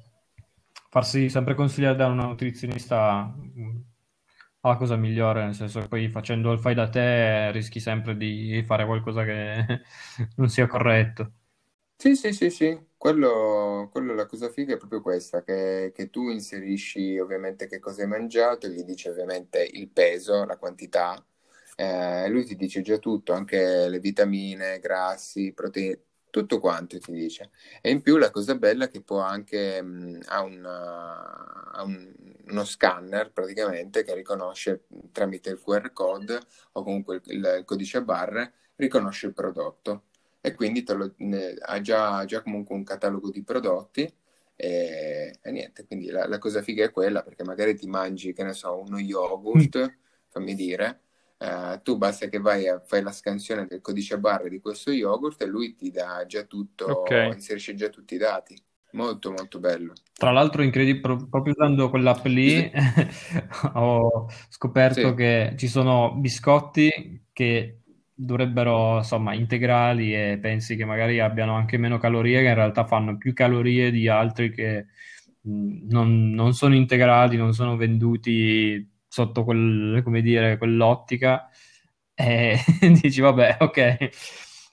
farsi 0.90 1.28
sempre 1.30 1.54
consigliare 1.54 1.96
da 1.96 2.06
una 2.08 2.26
nutrizionista 2.26 3.34
è 4.60 4.68
la 4.68 4.76
cosa 4.76 4.96
migliore, 4.96 5.44
nel 5.44 5.54
senso 5.54 5.80
che 5.80 5.88
poi 5.88 6.08
facendo 6.08 6.52
il 6.52 6.58
fai 6.60 6.74
da 6.74 6.88
te 6.88 7.50
rischi 7.52 7.80
sempre 7.80 8.16
di 8.16 8.62
fare 8.66 8.86
qualcosa 8.86 9.24
che 9.24 9.64
non 10.36 10.48
sia 10.48 10.66
corretto. 10.66 11.32
Sì, 11.96 12.16
sì, 12.16 12.32
sì, 12.32 12.50
sì, 12.50 12.86
quello, 12.96 13.88
quello 13.92 14.12
la 14.12 14.26
cosa 14.26 14.50
figa 14.50 14.74
è 14.74 14.76
proprio 14.76 15.00
questa, 15.00 15.44
che, 15.44 15.92
che 15.94 16.10
tu 16.10 16.30
inserisci 16.30 17.16
ovviamente 17.20 17.68
che 17.68 17.78
cosa 17.78 18.02
hai 18.02 18.08
mangiato, 18.08 18.66
gli 18.66 18.82
dici 18.82 19.08
ovviamente 19.08 19.62
il 19.64 19.88
peso, 19.88 20.44
la 20.44 20.56
quantità, 20.58 21.24
eh, 21.76 22.28
lui 22.28 22.44
ti 22.44 22.56
dice 22.56 22.80
già 22.82 22.98
tutto, 22.98 23.32
anche 23.34 23.88
le 23.88 24.00
vitamine, 24.00 24.80
grassi, 24.80 25.52
proteine, 25.52 26.02
tutto 26.32 26.58
quanto 26.58 26.98
ti 26.98 27.12
dice. 27.12 27.50
E 27.82 27.90
in 27.90 28.02
più 28.02 28.16
la 28.16 28.30
cosa 28.32 28.56
bella 28.56 28.86
è 28.86 28.88
che 28.90 29.02
può 29.02 29.20
anche, 29.20 29.82
mh, 29.82 30.22
ha 30.26 30.42
una- 30.42 31.70
ha 31.72 31.82
un- 31.84 32.12
uno 32.48 32.64
scanner 32.64 33.32
praticamente 33.32 34.02
che 34.04 34.14
riconosce 34.14 34.84
tramite 35.12 35.50
il 35.50 35.60
QR 35.60 35.92
code 35.92 36.40
o 36.72 36.82
comunque 36.82 37.16
il, 37.16 37.22
il 37.26 37.62
codice 37.66 37.98
a 37.98 38.02
barre, 38.02 38.54
riconosce 38.76 39.26
il 39.28 39.34
prodotto 39.34 40.04
e 40.40 40.54
quindi 40.54 40.84
lo- 40.88 41.14
ne- 41.18 41.54
ha 41.60 41.80
già, 41.80 42.24
già 42.24 42.42
comunque 42.42 42.74
un 42.74 42.84
catalogo 42.84 43.30
di 43.30 43.42
prodotti 43.44 44.12
e, 44.56 45.38
e 45.42 45.50
niente, 45.50 45.84
quindi 45.86 46.08
la, 46.10 46.26
la 46.26 46.38
cosa 46.38 46.62
figa 46.62 46.84
è 46.84 46.90
quella 46.90 47.22
perché 47.22 47.44
magari 47.44 47.74
ti 47.76 47.86
mangi, 47.86 48.32
che 48.32 48.42
ne 48.44 48.52
so, 48.54 48.78
uno 48.80 48.98
yogurt, 48.98 49.98
fammi 50.28 50.54
dire, 50.54 51.00
eh, 51.42 51.80
tu 51.82 51.96
basta 51.98 52.28
che 52.28 52.38
vai 52.38 52.68
a 52.68 52.80
fai 52.80 53.02
la 53.02 53.12
scansione 53.12 53.66
del 53.66 53.80
codice 53.80 54.14
a 54.14 54.18
barre 54.18 54.48
di 54.48 54.60
questo 54.60 54.90
yogurt 54.92 55.40
e 55.42 55.46
lui 55.46 55.74
ti 55.74 55.90
dà 55.90 56.24
già 56.26 56.44
tutto, 56.44 56.86
Ok. 56.92 57.34
inserisce 57.34 57.74
già 57.74 57.88
tutti 57.88 58.14
i 58.14 58.18
dati. 58.18 58.56
Molto 58.92 59.30
molto 59.32 59.58
bello. 59.58 59.94
Tra 60.14 60.30
l'altro, 60.30 60.62
incredibile, 60.62 61.00
pro- 61.00 61.26
proprio 61.28 61.54
usando 61.56 61.90
quell'app 61.90 62.24
lì, 62.26 62.70
ho 63.74 64.28
scoperto 64.48 65.00
Sì. 65.10 65.14
che 65.14 65.54
ci 65.56 65.66
sono 65.68 66.14
biscotti 66.14 67.26
che 67.32 67.80
dovrebbero, 68.14 68.98
insomma, 68.98 69.34
integrali 69.34 70.14
e 70.14 70.38
pensi 70.40 70.76
che 70.76 70.84
magari 70.84 71.18
abbiano 71.18 71.54
anche 71.56 71.76
meno 71.78 71.98
calorie, 71.98 72.40
che 72.42 72.48
in 72.48 72.54
realtà 72.54 72.86
fanno 72.86 73.16
più 73.16 73.32
calorie 73.32 73.90
di 73.90 74.06
altri 74.06 74.52
che 74.52 74.86
mh, 75.40 75.88
non, 75.88 76.30
non 76.30 76.52
sono 76.54 76.74
integrali, 76.76 77.36
non 77.36 77.52
sono 77.52 77.76
venduti 77.76 78.88
sotto 79.12 79.44
quel, 79.44 80.00
come 80.02 80.22
dire, 80.22 80.56
quell'ottica. 80.58 81.48
E 82.14 82.56
dici, 83.02 83.20
vabbè, 83.20 83.58
ok, 83.60 84.08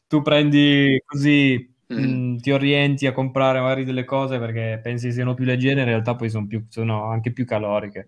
tu 0.08 0.22
prendi 0.22 1.02
così 1.06 1.74
Mm. 1.92 2.20
mh, 2.20 2.38
ti 2.38 2.52
orienti 2.52 3.06
a 3.08 3.12
comprare 3.14 3.60
magari 3.60 3.84
delle 3.86 4.06
cose 4.06 4.40
perché 4.40 4.80
pensi 4.82 5.12
siano 5.12 5.34
più 5.34 5.44
leggere, 5.46 5.80
in 5.82 5.86
realtà 5.88 6.16
poi 6.16 6.30
sono, 6.30 6.48
più, 6.48 6.66
sono 6.70 7.06
anche 7.12 7.32
più 7.34 7.46
caloriche. 7.46 8.08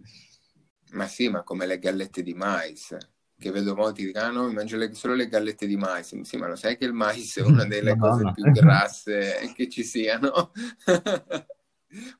Ma 0.93 1.07
sì, 1.07 1.29
ma 1.29 1.43
come 1.43 1.65
le 1.65 1.79
gallette 1.79 2.21
di 2.21 2.33
mais, 2.33 2.95
che 3.37 3.51
vedo 3.51 3.75
molti 3.75 4.05
dicono, 4.05 4.25
ah 4.25 4.29
no, 4.31 4.47
mi 4.47 4.53
mangio 4.53 4.75
le- 4.77 4.93
solo 4.93 5.13
le 5.15 5.27
gallette 5.27 5.65
di 5.65 5.77
mais. 5.77 6.19
Sì, 6.21 6.37
ma 6.37 6.47
lo 6.47 6.55
sai 6.55 6.77
che 6.77 6.85
il 6.85 6.93
mais 6.93 7.37
è 7.37 7.41
una 7.41 7.65
delle 7.65 7.95
cose 7.95 8.29
più 8.29 8.49
grasse 8.49 9.51
che 9.55 9.69
ci 9.69 9.83
siano? 9.83 10.51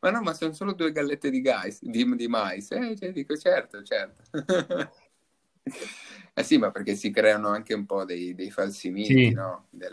Ma 0.02 0.10
no, 0.12 0.22
ma 0.22 0.34
sono 0.34 0.52
solo 0.54 0.74
due 0.74 0.92
gallette 0.92 1.30
di, 1.30 1.42
gais- 1.42 1.82
di, 1.84 2.16
di 2.16 2.28
mais. 2.28 2.72
Eh, 2.72 2.96
cioè, 2.98 3.12
dico, 3.12 3.36
certo, 3.38 3.82
certo. 3.84 4.24
Eh 6.34 6.44
sì, 6.44 6.58
ma 6.58 6.72
perché 6.72 6.96
si 6.96 7.12
creano 7.12 7.50
anche 7.50 7.74
un 7.74 7.86
po' 7.86 8.06
dei, 8.06 8.34
dei 8.36 8.50
falsi 8.52 8.90
miti, 8.90 9.30
Sì. 9.30 9.34
no? 9.34 9.68
Del 9.70 9.92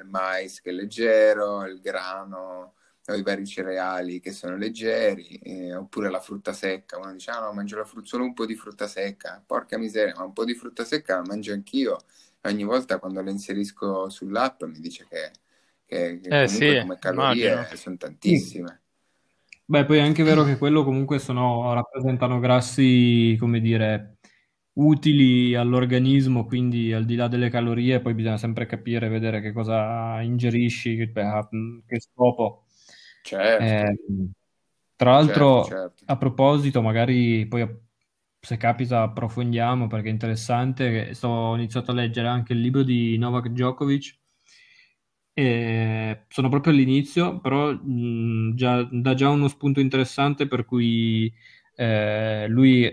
il 0.00 0.04
mais 0.06 0.60
che 0.60 0.70
è 0.70 0.72
leggero, 0.72 1.64
il 1.64 1.80
grano, 1.80 2.74
o 3.06 3.14
i 3.14 3.22
vari 3.22 3.46
cereali 3.46 4.20
che 4.20 4.30
sono 4.32 4.56
leggeri, 4.56 5.36
eh, 5.38 5.74
oppure 5.74 6.10
la 6.10 6.20
frutta 6.20 6.52
secca. 6.52 6.98
Uno 6.98 7.12
dice, 7.12 7.30
ah 7.30 7.40
no, 7.40 7.52
mangio 7.52 7.76
la 7.78 7.84
frutta, 7.84 8.06
solo 8.06 8.24
un 8.24 8.34
po' 8.34 8.46
di 8.46 8.54
frutta 8.54 8.86
secca. 8.86 9.42
Porca 9.44 9.78
miseria, 9.78 10.14
ma 10.16 10.24
un 10.24 10.32
po' 10.32 10.44
di 10.44 10.54
frutta 10.54 10.84
secca 10.84 11.16
la 11.16 11.22
mangio 11.26 11.52
anch'io. 11.52 11.96
Ogni 12.42 12.64
volta 12.64 12.98
quando 12.98 13.22
la 13.22 13.30
inserisco 13.30 14.08
sull'app 14.08 14.62
mi 14.64 14.80
dice 14.80 15.06
che, 15.08 15.30
che- 15.86 16.20
che 16.20 16.36
Eh 16.36 16.38
comunque 16.38 16.76
sì, 16.76 16.76
come 16.76 16.98
calorie 16.98 17.50
immagino. 17.50 17.76
sono 17.76 17.96
tantissime. 17.96 18.80
Beh, 19.70 19.84
poi 19.84 19.98
è 19.98 20.00
anche 20.00 20.24
vero 20.24 20.42
che 20.42 20.58
quello 20.58 20.82
comunque 20.82 21.20
sono, 21.20 21.72
rappresentano 21.74 22.40
grassi, 22.40 23.36
come 23.38 23.60
dire, 23.60 24.16
utili 24.74 25.54
all'organismo, 25.54 26.44
quindi 26.44 26.92
al 26.92 27.04
di 27.04 27.14
là 27.14 27.28
delle 27.28 27.50
calorie, 27.50 28.00
poi 28.00 28.14
bisogna 28.14 28.36
sempre 28.36 28.66
capire, 28.66 29.08
vedere 29.08 29.40
che 29.40 29.52
cosa 29.52 30.20
ingerisci, 30.22 30.96
che, 30.96 31.12
che 31.86 32.00
scopo. 32.00 32.64
Certo, 33.22 33.64
Eh, 33.64 33.96
tra 34.96 35.12
certo, 35.18 35.60
l'altro, 35.60 35.62
certo. 35.62 36.04
a 36.06 36.16
proposito, 36.18 36.82
magari 36.82 37.46
poi 37.46 37.66
se 38.40 38.56
capita 38.56 39.02
approfondiamo 39.02 39.86
perché 39.86 40.08
è 40.08 40.12
interessante. 40.12 41.14
Sto, 41.14 41.28
ho 41.28 41.54
iniziato 41.56 41.90
a 41.92 41.94
leggere 41.94 42.28
anche 42.28 42.52
il 42.54 42.60
libro 42.60 42.82
di 42.82 43.16
Novak 43.18 43.48
Djokovic. 43.48 44.18
E 45.32 46.24
sono 46.28 46.48
proprio 46.48 46.72
all'inizio, 46.72 47.38
però 47.40 47.72
mh, 47.72 48.54
già- 48.56 48.86
dà 48.90 49.14
già 49.14 49.28
uno 49.28 49.48
spunto 49.48 49.80
interessante 49.80 50.46
per 50.46 50.64
cui 50.64 51.32
eh, 51.76 52.46
lui 52.48 52.90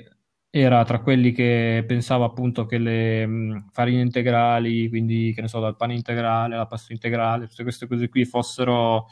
era 0.49 0.83
tra 0.85 1.01
quelli 1.01 1.31
che 1.33 1.83
pensava 1.87 2.25
appunto 2.25 2.65
che 2.65 2.77
le 2.77 3.25
mh, 3.25 3.69
farine 3.71 4.01
integrali, 4.01 4.87
quindi 4.89 5.33
che 5.33 5.41
ne 5.41 5.47
so, 5.47 5.59
dal 5.59 5.75
pane 5.75 5.93
integrale 5.95 6.55
alla 6.55 6.67
pasta 6.67 6.93
integrale, 6.93 7.47
tutte 7.47 7.63
queste 7.63 7.87
cose 7.87 8.07
qui 8.09 8.23
fossero 8.25 9.07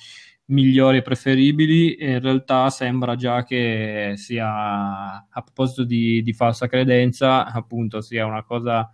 migliori 0.47 0.97
e 0.97 1.01
preferibili 1.01 1.95
e 1.95 2.11
in 2.13 2.19
realtà 2.21 2.69
sembra 2.69 3.15
già 3.15 3.43
che 3.43 4.13
sia, 4.15 4.47
a 5.29 5.41
proposito 5.41 5.83
di, 5.83 6.21
di 6.21 6.33
falsa 6.33 6.67
credenza, 6.67 7.45
appunto 7.51 7.99
sia 8.01 8.25
una 8.25 8.43
cosa 8.43 8.89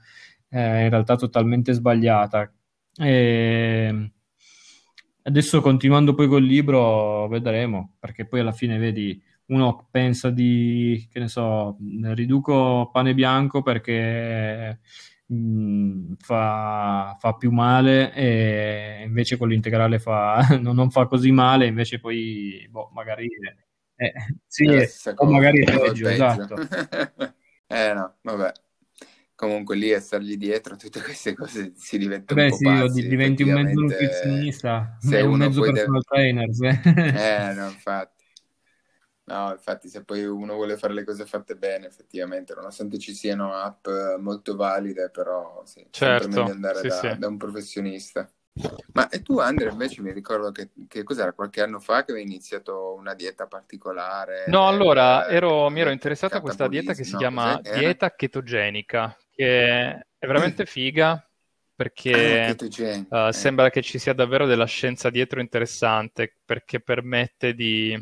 eh, 0.49 0.83
in 0.83 0.89
realtà 0.89 1.15
totalmente 1.15 1.73
sbagliata. 1.73 2.51
E 2.97 4.11
adesso 5.23 5.61
continuando 5.61 6.13
poi 6.13 6.27
col 6.27 6.43
libro 6.43 7.27
vedremo, 7.27 7.95
perché 7.99 8.25
poi 8.25 8.39
alla 8.39 8.51
fine 8.51 8.77
vedi 8.77 9.21
uno 9.47 9.87
pensa 9.91 10.29
di, 10.29 11.07
che 11.11 11.19
ne 11.19 11.27
so, 11.27 11.77
riduco 12.13 12.89
pane 12.91 13.13
bianco 13.13 13.61
perché 13.61 14.79
mh, 15.25 15.35
mm, 15.35 16.13
fa, 16.19 17.17
fa, 17.19 17.33
più 17.35 17.51
male 17.51 18.13
e 18.13 19.03
invece 19.05 19.37
con 19.37 19.49
l'integrale 19.49 19.99
fa, 19.99 20.45
non, 20.61 20.75
non, 20.75 20.89
fa 20.89 21.07
così 21.07 21.31
male, 21.31 21.65
invece 21.65 21.99
poi 21.99 22.67
boh, 22.69 22.89
magari... 22.93 23.27
Eh, 23.95 24.13
sì, 24.47 24.67
o 25.15 25.25
magari 25.29 25.63
è 25.63 25.79
peggio, 25.79 26.07
esatto. 26.07 26.55
eh 27.67 27.93
no, 27.93 28.15
vabbè. 28.21 28.51
Comunque 29.41 29.75
lì 29.75 29.91
a 29.91 29.99
stargli 29.99 30.37
dietro 30.37 30.75
tutte 30.75 31.01
queste 31.01 31.33
cose 31.33 31.71
si 31.75 31.97
diventa 31.97 32.35
Beh, 32.35 32.43
un 32.43 32.49
po' 32.51 32.55
sì, 32.57 32.63
pazzi, 32.63 33.07
diventi 33.07 33.41
un 33.41 33.53
mezzo 33.53 33.79
nutrizionista, 33.79 34.97
se 34.99 35.21
un 35.21 35.35
mezzo 35.35 35.61
personal 35.61 36.03
deve... 36.07 36.51
trainer. 36.51 37.49
eh, 37.49 37.53
no, 37.55 37.65
infatti. 37.65 38.23
No, 39.23 39.49
infatti, 39.51 39.89
se 39.89 40.03
poi 40.03 40.23
uno 40.25 40.53
vuole 40.53 40.77
fare 40.77 40.93
le 40.93 41.03
cose 41.03 41.25
fatte 41.25 41.55
bene, 41.55 41.87
effettivamente, 41.87 42.53
nonostante 42.53 42.99
ci 42.99 43.15
siano 43.15 43.55
app 43.55 43.87
molto 44.19 44.55
valide, 44.55 45.09
però 45.09 45.63
sì, 45.65 45.87
certo, 45.89 46.21
sempre 46.21 46.41
meglio 46.41 46.53
andare 46.53 46.81
sì, 46.81 46.87
da, 46.87 46.95
sì. 46.99 47.17
da, 47.17 47.27
un 47.27 47.37
professionista. 47.37 48.31
Ma 48.93 49.09
e 49.09 49.23
tu, 49.23 49.39
Andrea, 49.39 49.71
invece 49.71 50.03
mi 50.03 50.11
ricordo 50.11 50.51
che, 50.51 50.69
che 50.87 51.01
cos'era 51.01 51.33
qualche 51.33 51.63
anno 51.63 51.79
fa 51.79 52.03
che 52.03 52.11
avevi 52.11 52.27
iniziato 52.27 52.93
una 52.93 53.15
dieta 53.15 53.47
particolare? 53.47 54.43
No, 54.49 54.67
allora 54.67 55.25
eh, 55.25 55.35
ero, 55.35 55.67
mi 55.69 55.79
ero 55.79 55.89
interessato 55.89 56.37
a 56.37 56.41
questa 56.41 56.67
dieta 56.67 56.93
che 56.93 57.03
si 57.03 57.13
no, 57.13 57.17
chiama 57.17 57.59
cos'è? 57.59 57.79
Dieta 57.79 58.13
chetogenica, 58.13 59.17
che 59.33 59.89
è 60.17 60.25
veramente 60.27 60.65
figa 60.65 61.25
perché 61.75 62.55
uh, 63.09 63.31
sembra 63.31 63.69
che 63.69 63.81
ci 63.81 63.97
sia 63.97 64.13
davvero 64.13 64.45
della 64.45 64.65
scienza 64.65 65.09
dietro 65.09 65.41
interessante, 65.41 66.35
perché 66.45 66.79
permette 66.79 67.55
di 67.55 67.99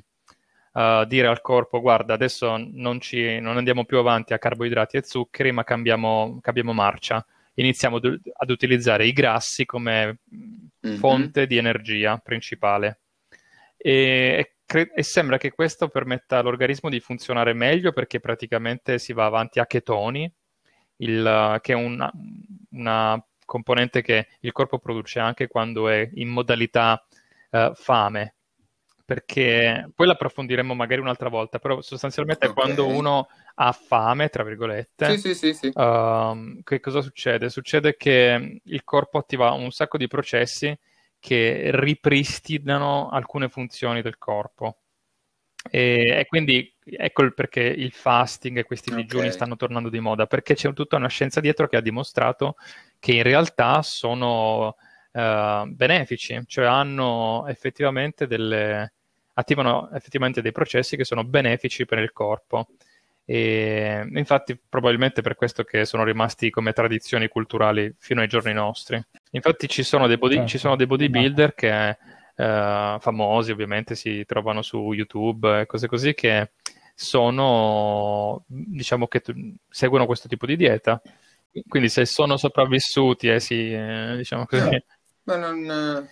uh, 0.73 1.05
dire 1.05 1.27
al 1.27 1.41
corpo, 1.41 1.79
guarda, 1.79 2.13
adesso 2.13 2.57
non, 2.57 2.99
ci, 2.99 3.39
non 3.39 3.57
andiamo 3.57 3.85
più 3.85 3.97
avanti 3.97 4.33
a 4.33 4.39
carboidrati 4.39 4.97
e 4.97 5.03
zuccheri, 5.03 5.51
ma 5.51 5.63
cambiamo, 5.63 6.39
cambiamo 6.41 6.73
marcia. 6.73 7.25
Iniziamo 7.55 7.97
ad, 7.97 8.19
ad 8.37 8.49
utilizzare 8.49 9.05
i 9.05 9.13
grassi 9.13 9.65
come 9.65 10.19
Mhm. 10.81 10.95
fonte 10.97 11.47
di 11.47 11.57
energia 11.57 12.17
principale. 12.17 13.01
E, 13.77 13.93
e 14.37 14.55
cre- 14.65 14.91
e 14.93 15.03
sembra 15.03 15.37
che 15.37 15.51
questo 15.51 15.87
permetta 15.89 16.37
all'organismo 16.37 16.89
di 16.89 16.99
funzionare 16.99 17.53
meglio 17.53 17.91
perché 17.91 18.19
praticamente 18.19 18.99
si 18.99 19.13
va 19.13 19.25
avanti 19.25 19.59
a 19.59 19.65
chetoni, 19.65 20.31
il- 20.99 21.57
che 21.61 21.73
è 21.73 21.75
una, 21.75 22.11
una 22.71 23.23
componente 23.45 24.01
che 24.01 24.27
il 24.41 24.51
corpo 24.51 24.79
produce 24.79 25.19
anche 25.19 25.47
quando 25.47 25.89
è 25.89 26.07
in 26.15 26.29
modalità 26.29 27.03
eh, 27.51 27.71
fame, 27.75 28.35
perché 29.05 29.89
poi 29.95 30.07
l'approfondiremo 30.07 30.75
magari 30.75 31.01
un'altra 31.01 31.29
volta, 31.29 31.57
però 31.59 31.81
sostanzialmente 31.81 32.47
Ok. 32.47 32.53
quando 32.53 32.87
uno 32.87 33.27
ha 33.55 33.71
fame, 33.71 34.29
tra 34.29 34.43
virgolette, 34.43 35.17
Sì, 35.17 35.33
sì, 35.33 35.53
sì. 35.53 35.71
Um, 35.71 36.61
che 36.63 36.79
cosa 36.79 36.99
succede? 37.01 37.49
Succede 37.49 37.95
che 37.95 38.59
il 38.63 38.83
corpo 38.83 39.19
attiva 39.19 39.51
un 39.51 39.69
sacco 39.71 39.97
di 39.97 40.07
processi 40.07 40.75
che 41.19 41.69
ripristinano 41.73 43.09
alcune 43.09 43.49
funzioni 43.49 44.01
del 44.01 44.17
corpo. 44.17 44.77
E, 45.69 46.19
e 46.19 46.25
quindi 46.25 46.73
ecco 46.83 47.23
il 47.23 47.33
perché 47.33 47.61
il 47.61 47.91
fasting 47.91 48.57
e 48.57 48.63
questi 48.63 48.93
digiuni 48.93 49.27
Ok. 49.27 49.33
stanno 49.33 49.55
tornando 49.55 49.89
di 49.89 49.99
moda, 49.99 50.25
perché 50.25 50.55
c'è 50.55 50.71
tutta 50.73 50.95
una 50.95 51.09
scienza 51.09 51.39
dietro 51.39 51.67
che 51.67 51.77
ha 51.77 51.81
dimostrato 51.81 52.55
che 52.97 53.13
in 53.13 53.23
realtà 53.23 53.81
sono 53.81 54.75
eh, 55.11 55.63
benefici, 55.67 56.41
cioè 56.47 56.65
hanno 56.65 57.45
effettivamente 57.47 58.27
delle, 58.27 58.93
attivano 59.33 59.89
effettivamente 59.91 60.41
dei 60.41 60.51
processi 60.51 60.95
che 60.95 61.03
sono 61.03 61.23
benefici 61.23 61.85
per 61.85 61.99
il 61.99 62.11
corpo. 62.11 62.67
E 63.25 64.07
infatti, 64.15 64.57
probabilmente 64.57 65.21
per 65.21 65.35
questo 65.35 65.63
che 65.63 65.85
sono 65.85 66.03
rimasti 66.03 66.49
come 66.49 66.73
tradizioni 66.73 67.27
culturali 67.27 67.93
fino 67.99 68.21
ai 68.21 68.27
giorni 68.27 68.53
nostri. 68.53 68.99
Infatti, 69.31 69.67
ci 69.69 69.83
sono 69.83 70.07
dei, 70.07 70.17
body- 70.17 70.47
ci 70.47 70.57
sono 70.57 70.75
dei 70.75 70.87
bodybuilder 70.87 71.53
che 71.53 71.97
eh, 72.39 72.97
famosi, 72.99 73.51
ovviamente, 73.51 73.95
si 73.95 74.23
trovano 74.25 74.61
su 74.61 74.93
YouTube 74.93 75.61
e 75.61 75.65
cose 75.65 75.87
così 75.87 76.13
che 76.13 76.51
sono, 76.95 78.43
diciamo 78.47 79.07
che 79.07 79.19
tu- 79.21 79.33
seguono 79.69 80.05
questo 80.05 80.27
tipo 80.27 80.45
di 80.45 80.55
dieta. 80.55 81.01
Quindi, 81.67 81.89
se 81.89 82.05
sono 82.05 82.37
sopravvissuti 82.37 83.27
e 83.27 83.39
si, 83.39 83.73
eh, 83.73 84.13
diciamo 84.17 84.45
così, 84.45 84.81
Ma 85.23 85.35
non... 85.35 86.07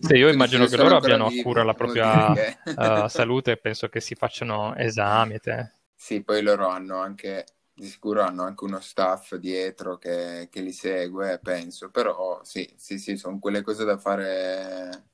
sì, 0.00 0.14
io 0.14 0.28
immagino 0.28 0.66
che 0.66 0.76
loro 0.76 0.96
abbiano 0.96 1.26
a 1.26 1.32
cura 1.42 1.62
la 1.62 1.74
propria 1.74 2.32
eh, 2.34 3.08
salute 3.08 3.52
e 3.52 3.56
penso 3.58 3.88
che 3.88 4.00
si 4.00 4.14
facciano 4.14 4.74
esami. 4.76 5.38
te. 5.38 5.72
Sì, 5.94 6.22
poi 6.22 6.42
loro 6.42 6.68
hanno 6.68 6.98
anche, 6.98 7.44
di 7.78 7.86
sicuro 7.86 8.22
hanno 8.22 8.42
anche 8.44 8.64
uno 8.64 8.80
staff 8.80 9.34
dietro 9.36 9.96
che, 9.98 10.48
che 10.50 10.60
li 10.60 10.72
segue, 10.72 11.38
penso, 11.40 11.90
però 11.90 12.42
sì, 12.44 12.68
sì, 12.76 12.98
sì, 12.98 13.16
sono 13.16 13.38
quelle 13.38 13.62
cose 13.62 13.84
da 13.84 13.98
fare 13.98 15.06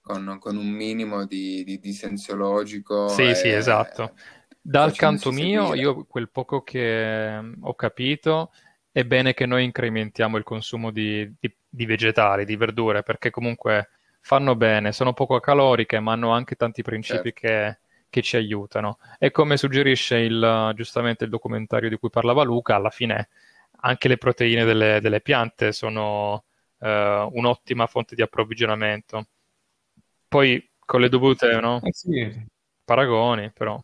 con, 0.00 0.38
con 0.40 0.56
un 0.56 0.68
minimo 0.68 1.24
di, 1.26 1.64
di, 1.64 1.78
di 1.80 1.92
senso 1.92 2.34
logico 2.36 3.20
Sì, 3.20 3.34
sì, 3.34 3.50
e 3.50 3.52
esatto. 3.52 4.14
Dal 4.60 4.94
canto 4.96 5.30
mio, 5.30 5.74
seguire. 5.74 5.74
io 5.74 6.04
quel 6.06 6.28
poco 6.30 6.62
che 6.62 7.40
mm, 7.40 7.62
ho 7.64 7.74
capito, 7.74 8.50
è 8.90 9.04
bene 9.04 9.32
che 9.34 9.46
noi 9.46 9.64
incrementiamo 9.64 10.36
il 10.36 10.42
consumo 10.44 10.90
di, 10.90 11.32
di- 11.38 11.54
di 11.68 11.86
vegetali, 11.86 12.44
di 12.44 12.56
verdure, 12.56 13.02
perché 13.02 13.30
comunque 13.30 13.90
fanno 14.20 14.56
bene, 14.56 14.90
sono 14.92 15.12
poco 15.12 15.38
caloriche, 15.40 16.00
ma 16.00 16.12
hanno 16.12 16.30
anche 16.32 16.56
tanti 16.56 16.82
principi 16.82 17.32
Certo, 17.32 17.32
che, 17.32 17.78
che 18.16 18.22
ci 18.22 18.36
aiutano. 18.36 18.98
E 19.18 19.30
come 19.30 19.56
suggerisce 19.56 20.16
il, 20.18 20.72
giustamente 20.74 21.24
il 21.24 21.30
documentario 21.30 21.88
di 21.88 21.96
cui 21.98 22.10
parlava 22.10 22.42
Luca, 22.44 22.74
alla 22.76 22.90
fine 22.90 23.28
anche 23.80 24.08
le 24.08 24.16
proteine 24.16 24.64
delle, 24.64 25.00
delle 25.00 25.20
piante 25.20 25.72
sono 25.72 26.44
eh, 26.80 27.28
un'ottima 27.32 27.86
fonte 27.86 28.14
di 28.14 28.22
approvvigionamento. 28.22 29.26
Poi 30.28 30.70
con 30.78 31.00
le 31.00 31.08
dovute, 31.08 31.58
no, 31.60 31.86
Eh 31.86 31.92
sì, 31.92 32.46
paragoni, 32.84 33.50
però. 33.52 33.78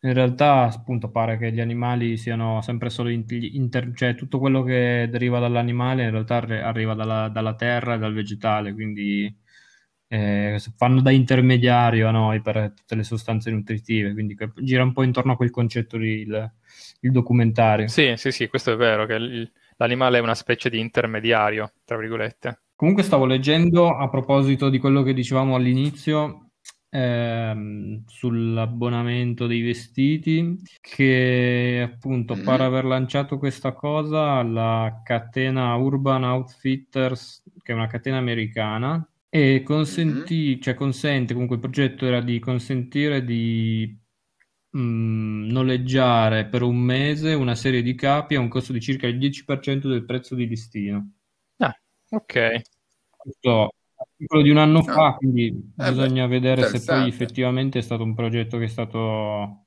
in 0.00 0.12
realtà 0.12 0.64
appunto 0.64 1.10
pare 1.10 1.38
che 1.38 1.50
gli 1.52 1.60
animali 1.60 2.16
siano 2.18 2.60
sempre 2.62 2.90
solo 2.90 3.08
in- 3.08 3.24
inter- 3.28 3.94
cioè 3.94 4.14
tutto 4.14 4.38
quello 4.38 4.62
che 4.62 5.08
deriva 5.10 5.38
dall'animale 5.38 6.04
in 6.04 6.10
realtà 6.10 6.36
arri- 6.36 6.60
arriva 6.60 6.94
dalla, 6.94 7.28
dalla 7.28 7.54
terra 7.54 7.94
e 7.94 7.98
dal 7.98 8.12
vegetale, 8.12 8.74
quindi 8.74 9.34
eh, 10.08 10.58
fanno 10.76 11.00
da 11.00 11.10
intermediario 11.10 12.08
a 12.08 12.10
noi 12.10 12.40
per 12.40 12.72
tutte 12.76 12.94
le 12.94 13.02
sostanze 13.04 13.50
nutritive, 13.50 14.12
quindi 14.12 14.36
gira 14.56 14.82
un 14.82 14.92
po' 14.92 15.02
intorno 15.02 15.32
a 15.32 15.36
quel 15.36 15.50
concetto 15.50 15.96
lì 15.96 16.20
il, 16.20 16.52
il 17.00 17.10
documentario. 17.12 17.88
Sì, 17.88 18.14
sì, 18.16 18.30
sì, 18.32 18.48
questo 18.48 18.72
è 18.72 18.76
vero, 18.76 19.06
che 19.06 19.14
il- 19.14 19.52
l'animale 19.76 20.18
è 20.18 20.20
una 20.20 20.34
specie 20.34 20.70
di 20.70 20.78
intermediario, 20.78 21.72
tra 21.84 21.96
virgolette. 21.96 22.60
Comunque 22.76 23.02
stavo 23.04 23.24
leggendo 23.26 23.96
a 23.96 24.08
proposito 24.08 24.68
di 24.68 24.78
quello 24.78 25.02
che 25.02 25.14
dicevamo 25.14 25.54
all'inizio 25.54 26.50
ehm, 26.90 28.04
sull'abbonamento 28.06 29.46
dei 29.46 29.60
vestiti, 29.62 30.56
che 30.80 31.80
appunto 31.92 32.40
pare 32.40 32.64
Mhm. 32.64 32.68
aver 32.68 32.84
lanciato 32.84 33.38
questa 33.38 33.72
cosa 33.72 34.42
la 34.42 35.00
catena 35.04 35.74
Urban 35.76 36.24
Outfitters, 36.24 37.42
che 37.62 37.72
è 37.72 37.74
una 37.74 37.86
catena 37.86 38.18
americana, 38.18 39.06
e 39.34 39.64
consentì, 39.64 40.60
cioè 40.60 40.74
consente, 40.74 41.32
comunque 41.32 41.56
il 41.56 41.62
progetto 41.62 42.06
era 42.06 42.20
di 42.20 42.38
consentire 42.38 43.24
di 43.24 43.98
mm, 44.76 45.50
noleggiare 45.50 46.46
per 46.46 46.62
un 46.62 46.76
mese 46.76 47.34
una 47.34 47.56
serie 47.56 47.82
di 47.82 47.96
capi 47.96 48.36
a 48.36 48.40
un 48.40 48.46
costo 48.46 48.72
di 48.72 48.80
circa 48.80 49.08
il 49.08 49.18
10% 49.18 49.88
del 49.88 50.04
prezzo 50.04 50.36
di 50.36 50.46
listino. 50.46 51.14
Ah, 51.56 51.76
ok. 52.10 52.60
Questo 53.10 53.72
articolo 53.96 54.42
di 54.42 54.50
un 54.50 54.58
anno 54.58 54.78
Ah, 54.78 54.92
fa, 54.92 55.14
quindi 55.16 55.46
eh 55.46 55.52
beh, 55.74 55.90
bisogna 55.90 56.26
vedere 56.28 56.62
se 56.68 56.84
poi 56.84 57.08
effettivamente 57.08 57.80
è 57.80 57.82
stato 57.82 58.04
un 58.04 58.14
progetto 58.14 58.56
che 58.58 58.66
è 58.66 58.68
stato 58.68 59.66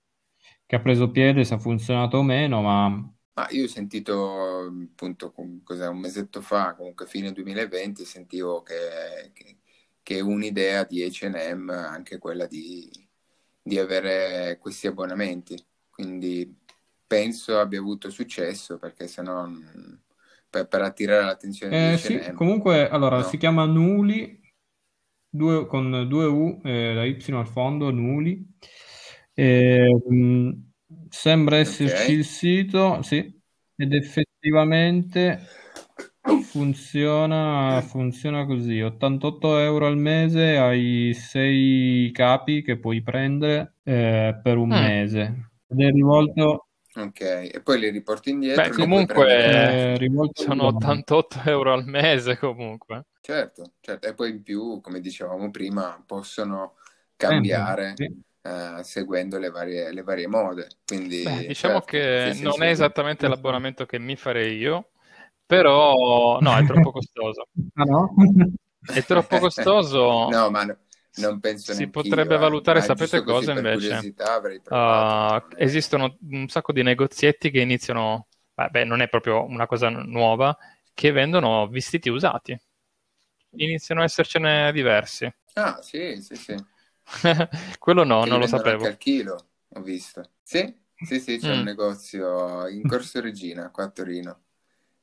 che 0.65 0.78
ha 0.78 0.80
preso 0.80 1.11
piede, 1.11 1.43
se 1.43 1.55
ha 1.55 1.59
funzionato 1.59 2.20
o 2.20 2.24
meno, 2.24 2.61
ma 2.61 3.16
Ma 3.38 3.48
io 3.52 3.66
ho 3.66 3.68
sentito 3.68 4.66
appunto 4.66 5.32
un 5.38 6.00
mesetto 6.00 6.42
fa, 6.42 6.74
comunque 6.76 7.06
fine 7.06 7.32
2020, 7.32 8.04
sentivo 8.04 8.64
che, 8.64 9.30
che, 9.34 9.58
che 10.02 10.20
un'idea 10.22 10.84
di 10.84 11.04
H&M 11.04 11.70
anche 11.70 12.18
quella 12.18 12.48
di, 12.48 12.90
di 13.62 13.78
avere 13.78 14.58
questi 14.60 14.88
abbonamenti. 14.88 15.64
Quindi 15.90 16.52
penso 17.06 17.60
abbia 17.60 17.80
avuto 17.80 18.10
successo 18.10 18.80
perché 18.80 19.08
se 19.08 19.22
no 19.22 19.48
mm, 19.48 19.94
per, 20.50 20.68
per 20.68 20.82
attirare 20.82 21.26
l'attenzione 21.26 21.76
di 21.76 21.86
Eh, 21.86 21.98
sì, 21.98 22.18
H&M, 22.20 22.34
comunque 22.34 22.88
allora 22.90 23.24
si 23.24 23.38
no? 23.38 23.38
chiama 23.38 23.66
Nuli 23.66 24.40
due, 25.30 25.68
con 25.68 26.08
due 26.08 26.26
U, 26.26 26.62
eh, 26.64 26.94
la 26.94 27.06
Y 27.06 27.32
al 27.34 27.48
fondo, 27.48 27.92
Nuli. 27.92 28.46
Eh, 29.34 29.88
mh, 30.10 30.52
sembra 31.20 31.57
esserci 31.57 32.11
Ok. 32.11 32.18
il 32.18 32.26
sito, 32.26 33.01
sì, 33.01 33.18
ed 33.76 33.93
effettivamente 33.93 35.39
funziona, 36.39 37.82
funziona 37.82 38.45
così. 38.45 38.82
88 38.82 39.57
euro 39.57 39.88
al 39.88 39.97
mese 39.97 40.57
hai 40.57 41.13
6 41.13 42.11
capi 42.11 42.61
che 42.61 42.78
puoi 42.80 43.01
prendere 43.01 43.76
eh, 43.84 44.39
per 44.41 44.57
un 44.57 44.70
Mm. 44.70 44.74
mese. 44.74 45.51
Ed 45.68 45.80
è 45.82 45.89
rivolto, 45.91 46.68
Ok, 46.95 47.22
e 47.22 47.61
poi 47.63 47.80
li 47.80 47.89
riporti 47.89 48.30
indietro 48.32 48.61
Beh, 48.63 48.74
li 48.74 48.88
puoi 48.89 49.05
comunque 49.05 49.15
prendere. 49.15 49.84
è 49.93 49.97
rivolto 49.97 50.41
agli 50.43 50.47
sono 50.47 50.65
uomini. 50.65 51.03
88 51.03 51.41
euro 51.45 51.74
al 51.74 51.86
mese 51.86 52.38
comunque. 52.38 53.05
Certo, 53.20 53.74
certo. 53.82 54.07
E 54.07 54.13
poi 54.13 54.30
in 54.32 54.43
più, 54.43 54.80
come 54.82 54.99
dicevamo 55.01 55.51
prima, 55.51 56.01
possono 56.05 56.76
Sempre, 57.18 57.18
cambiare 57.18 57.93
sì. 57.93 58.24
Eh, 58.80 58.84
seguendo 58.84 59.38
le 59.39 59.50
varie, 59.50 59.91
le 59.91 60.04
varie 60.04 60.28
mode. 60.28 60.68
Quindi, 60.86 61.18
Beh, 61.20 61.43
diciamo 61.45 61.82
certo, 61.82 61.84
che 61.84 62.32
sì, 62.32 62.34
sì, 62.34 62.52
non 62.52 62.52
sì. 62.52 62.64
è 62.64 62.70
esattamente 62.70 63.28
l'abbonamento 63.28 63.86
che 63.86 63.98
mi 64.00 64.16
farei 64.16 64.58
io, 64.58 64.91
però 65.45 66.39
no, 66.39 66.58
è 66.58 66.64
troppo 66.64 66.91
costoso. 66.91 67.48
Ah 67.74 67.84
no? 67.84 68.14
È 68.91 69.04
troppo 69.04 69.39
costoso. 69.39 70.28
No, 70.28 70.50
ma 70.50 70.64
no- 70.66 70.78
non 71.16 71.39
penso 71.39 71.74
Si 71.74 71.89
potrebbe 71.89 72.36
eh. 72.36 72.38
valutare, 72.38 72.80
Ma 72.80 72.86
sapete 72.86 73.22
cosa 73.24 73.52
invece? 73.52 74.12
Uh, 74.70 75.41
esistono 75.58 76.18
un 76.30 76.48
sacco 76.50 76.72
di 76.74 76.84
negozietti 76.84 77.50
che 77.52 77.62
iniziano, 77.62 78.28
vabbè, 78.54 78.84
non 78.84 79.02
è 79.02 79.10
proprio 79.10 79.43
una 79.45 79.66
cosa 79.66 79.89
nuova, 79.89 80.56
che 80.93 81.12
vendono 81.12 81.68
vestiti 81.68 82.10
usati. 82.10 82.58
Iniziano 83.58 84.02
a 84.02 84.06
essercene 84.06 84.72
diversi. 84.72 85.30
Ah, 85.56 85.82
sì, 85.82 86.22
sì, 86.22 86.38
sì. 86.38 86.56
Quello 87.80 88.03
no, 88.03 88.24
Che 88.24 88.30
non 88.30 88.39
lo 88.39 88.47
sapevo. 88.47 88.84
anche 88.84 88.88
al 88.88 88.97
chilo, 88.97 89.49
ho 89.70 89.82
visto. 89.82 90.34
Sì, 90.43 90.76
sì, 90.99 91.20
sì, 91.20 91.38
c'è 91.38 91.53
un 91.53 91.62
Mm. 91.62 91.64
negozio 91.64 92.68
in 92.68 92.86
Corso 92.86 93.22
Regina, 93.22 93.70
qua 93.72 93.86
a 93.86 93.89
Torino. 93.91 94.43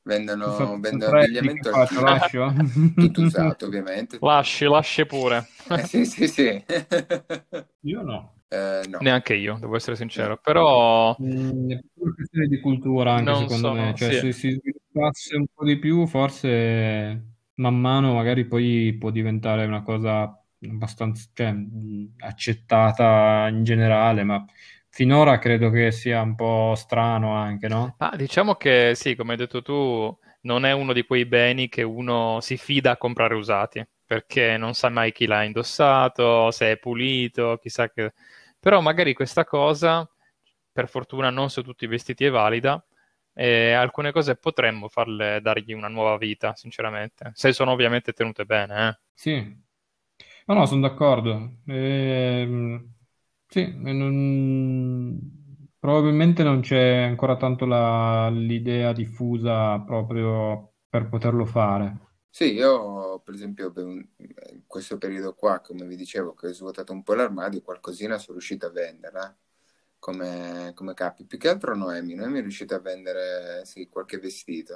Vendono, 0.03 0.79
vendono 0.79 1.13
abbigliamento 1.13 1.69
al 1.69 1.81
chilo. 1.81 2.03
lascio? 2.03 2.53
Tutto 2.97 3.21
usato, 3.21 3.65
ovviamente. 3.65 4.21
Lasci, 4.21 4.65
lasci 4.65 5.05
pure. 5.05 5.47
Eh, 5.73 5.83
sì, 5.83 6.05
sì, 6.05 6.27
sì. 6.27 6.65
Io 7.81 8.01
no. 8.01 8.33
Eh, 8.49 8.85
no. 8.87 9.01
Neanche 9.01 9.35
io, 9.35 9.57
devo 9.59 9.75
essere 9.75 9.95
sincero. 9.95 10.37
Però 10.37 11.11
Mm, 11.21 11.71
è 11.71 11.79
una 11.95 12.13
questione 12.13 12.47
di 12.47 12.59
cultura 12.59 13.13
anche 13.13 13.33
non 13.33 13.35
secondo 13.35 13.69
sono... 13.69 13.73
me, 13.73 13.95
cioè 13.95 14.11
Sì. 14.11 14.15
se 14.19 14.31
si 14.33 14.51
sviluppasse 14.51 15.35
un 15.37 15.45
po' 15.53 15.63
di 15.63 15.77
più 15.79 16.05
forse 16.07 17.35
man 17.55 17.79
mano 17.79 18.13
magari 18.13 18.45
poi 18.45 18.95
può 18.99 19.11
diventare 19.11 19.65
una 19.65 19.81
cosa 19.83 20.44
abbastanza, 20.69 21.29
cioè, 21.33 21.53
accettata 22.19 23.47
in 23.49 23.63
generale, 23.63 24.23
ma 24.23 24.43
finora 24.89 25.39
credo 25.39 25.69
che 25.69 25.91
sia 25.91 26.21
un 26.21 26.35
po' 26.35 26.73
strano 26.75 27.35
anche, 27.35 27.67
no? 27.67 27.95
Ah, 27.99 28.15
diciamo 28.15 28.55
che 28.55 28.93
sì, 28.95 29.15
come 29.15 29.31
hai 29.33 29.37
detto 29.37 29.61
tu, 29.61 30.17
non 30.41 30.65
è 30.65 30.71
uno 30.71 30.93
di 30.93 31.05
quei 31.05 31.25
beni 31.25 31.69
che 31.69 31.83
uno 31.83 32.39
si 32.41 32.57
fida 32.57 32.91
a 32.91 32.97
comprare 32.97 33.35
usati, 33.35 33.85
perché 34.05 34.57
non 34.57 34.73
sa 34.73 34.89
mai 34.89 35.11
chi 35.11 35.25
l'ha 35.25 35.43
indossato, 35.43 36.51
se 36.51 36.71
è 36.71 36.77
pulito, 36.77 37.57
chissà 37.61 37.89
che... 37.89 38.13
Però 38.59 38.79
magari 38.81 39.13
questa 39.13 39.43
cosa, 39.43 40.09
per 40.71 40.87
fortuna 40.87 41.29
non 41.29 41.49
su 41.49 41.61
tutti 41.61 41.85
i 41.85 41.87
vestiti 41.87 42.25
è 42.25 42.29
valida, 42.29 42.83
e 43.33 43.73
alcune 43.73 44.11
cose 44.13 44.37
potremmo 44.37 44.87
farle, 44.87 45.41
dargli 45.41 45.73
una 45.73 45.89
nuova 45.89 46.17
vita, 46.17 46.55
sinceramente, 46.55 47.31
se 47.33 47.51
sono 47.51 47.71
ovviamente 47.71 48.13
tenute 48.13 48.45
bene, 48.45 48.87
eh. 48.87 48.99
Sì, 49.13 49.63
no, 50.45 50.53
no, 50.55 50.65
sono 50.65 50.81
d'accordo. 50.81 51.59
Ehm, 51.67 52.93
sì, 53.47 53.73
non- 53.77 55.19
probabilmente 55.79 56.43
non 56.43 56.61
c'è 56.61 57.03
ancora 57.03 57.37
tanto 57.37 57.65
la- 57.65 58.29
l'idea 58.29 58.91
diffusa 58.93 59.79
proprio 59.79 60.73
per 60.89 61.07
poterlo 61.09 61.45
fare. 61.45 61.97
Sì, 62.29 62.51
io 62.53 63.19
per 63.21 63.33
esempio 63.33 63.71
in 63.77 64.63
questo 64.67 64.97
periodo 64.97 65.33
qua, 65.35 65.61
come 65.61 65.85
vi 65.85 65.95
dicevo, 65.95 66.33
che 66.33 66.47
ho 66.47 66.53
svuotato 66.53 66.91
un 66.91 67.01
po' 67.01 67.13
l'armadio, 67.13 67.61
qualcosina 67.61 68.17
sono 68.17 68.33
riuscito 68.33 68.65
a 68.65 68.71
vendere, 68.71 69.19
eh, 69.21 69.35
come, 69.99 70.73
come 70.75 70.93
capi. 70.93 71.23
Più 71.25 71.37
che 71.37 71.47
altro 71.47 71.75
Noemi, 71.75 72.13
Noemi 72.13 72.39
è 72.39 72.41
riuscita 72.41 72.75
a 72.75 72.79
vendere 72.79 73.63
sì, 73.65 73.87
qualche 73.87 74.17
vestito, 74.19 74.75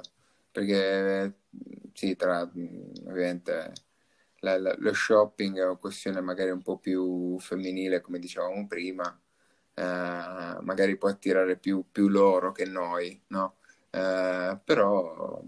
perché 0.50 1.34
sì, 1.92 2.16
tra 2.16 2.40
ovviamente 2.42 3.72
la- 4.40 4.58
la- 4.58 4.74
lo 4.78 4.92
shopping 4.92 5.58
è 5.58 5.64
una 5.64 5.76
questione 5.76 6.20
magari 6.20 6.50
un 6.50 6.62
po' 6.62 6.78
più 6.78 7.38
femminile, 7.40 8.00
come 8.00 8.18
dicevamo 8.18 8.66
prima, 8.66 9.08
eh, 9.74 9.82
magari 10.62 10.96
può 10.96 11.08
attirare 11.08 11.56
più, 11.58 11.84
più 11.90 12.08
loro 12.08 12.52
che 12.52 12.64
noi, 12.66 13.20
no? 13.28 13.56
Eh, 13.90 14.58
però 14.64 15.42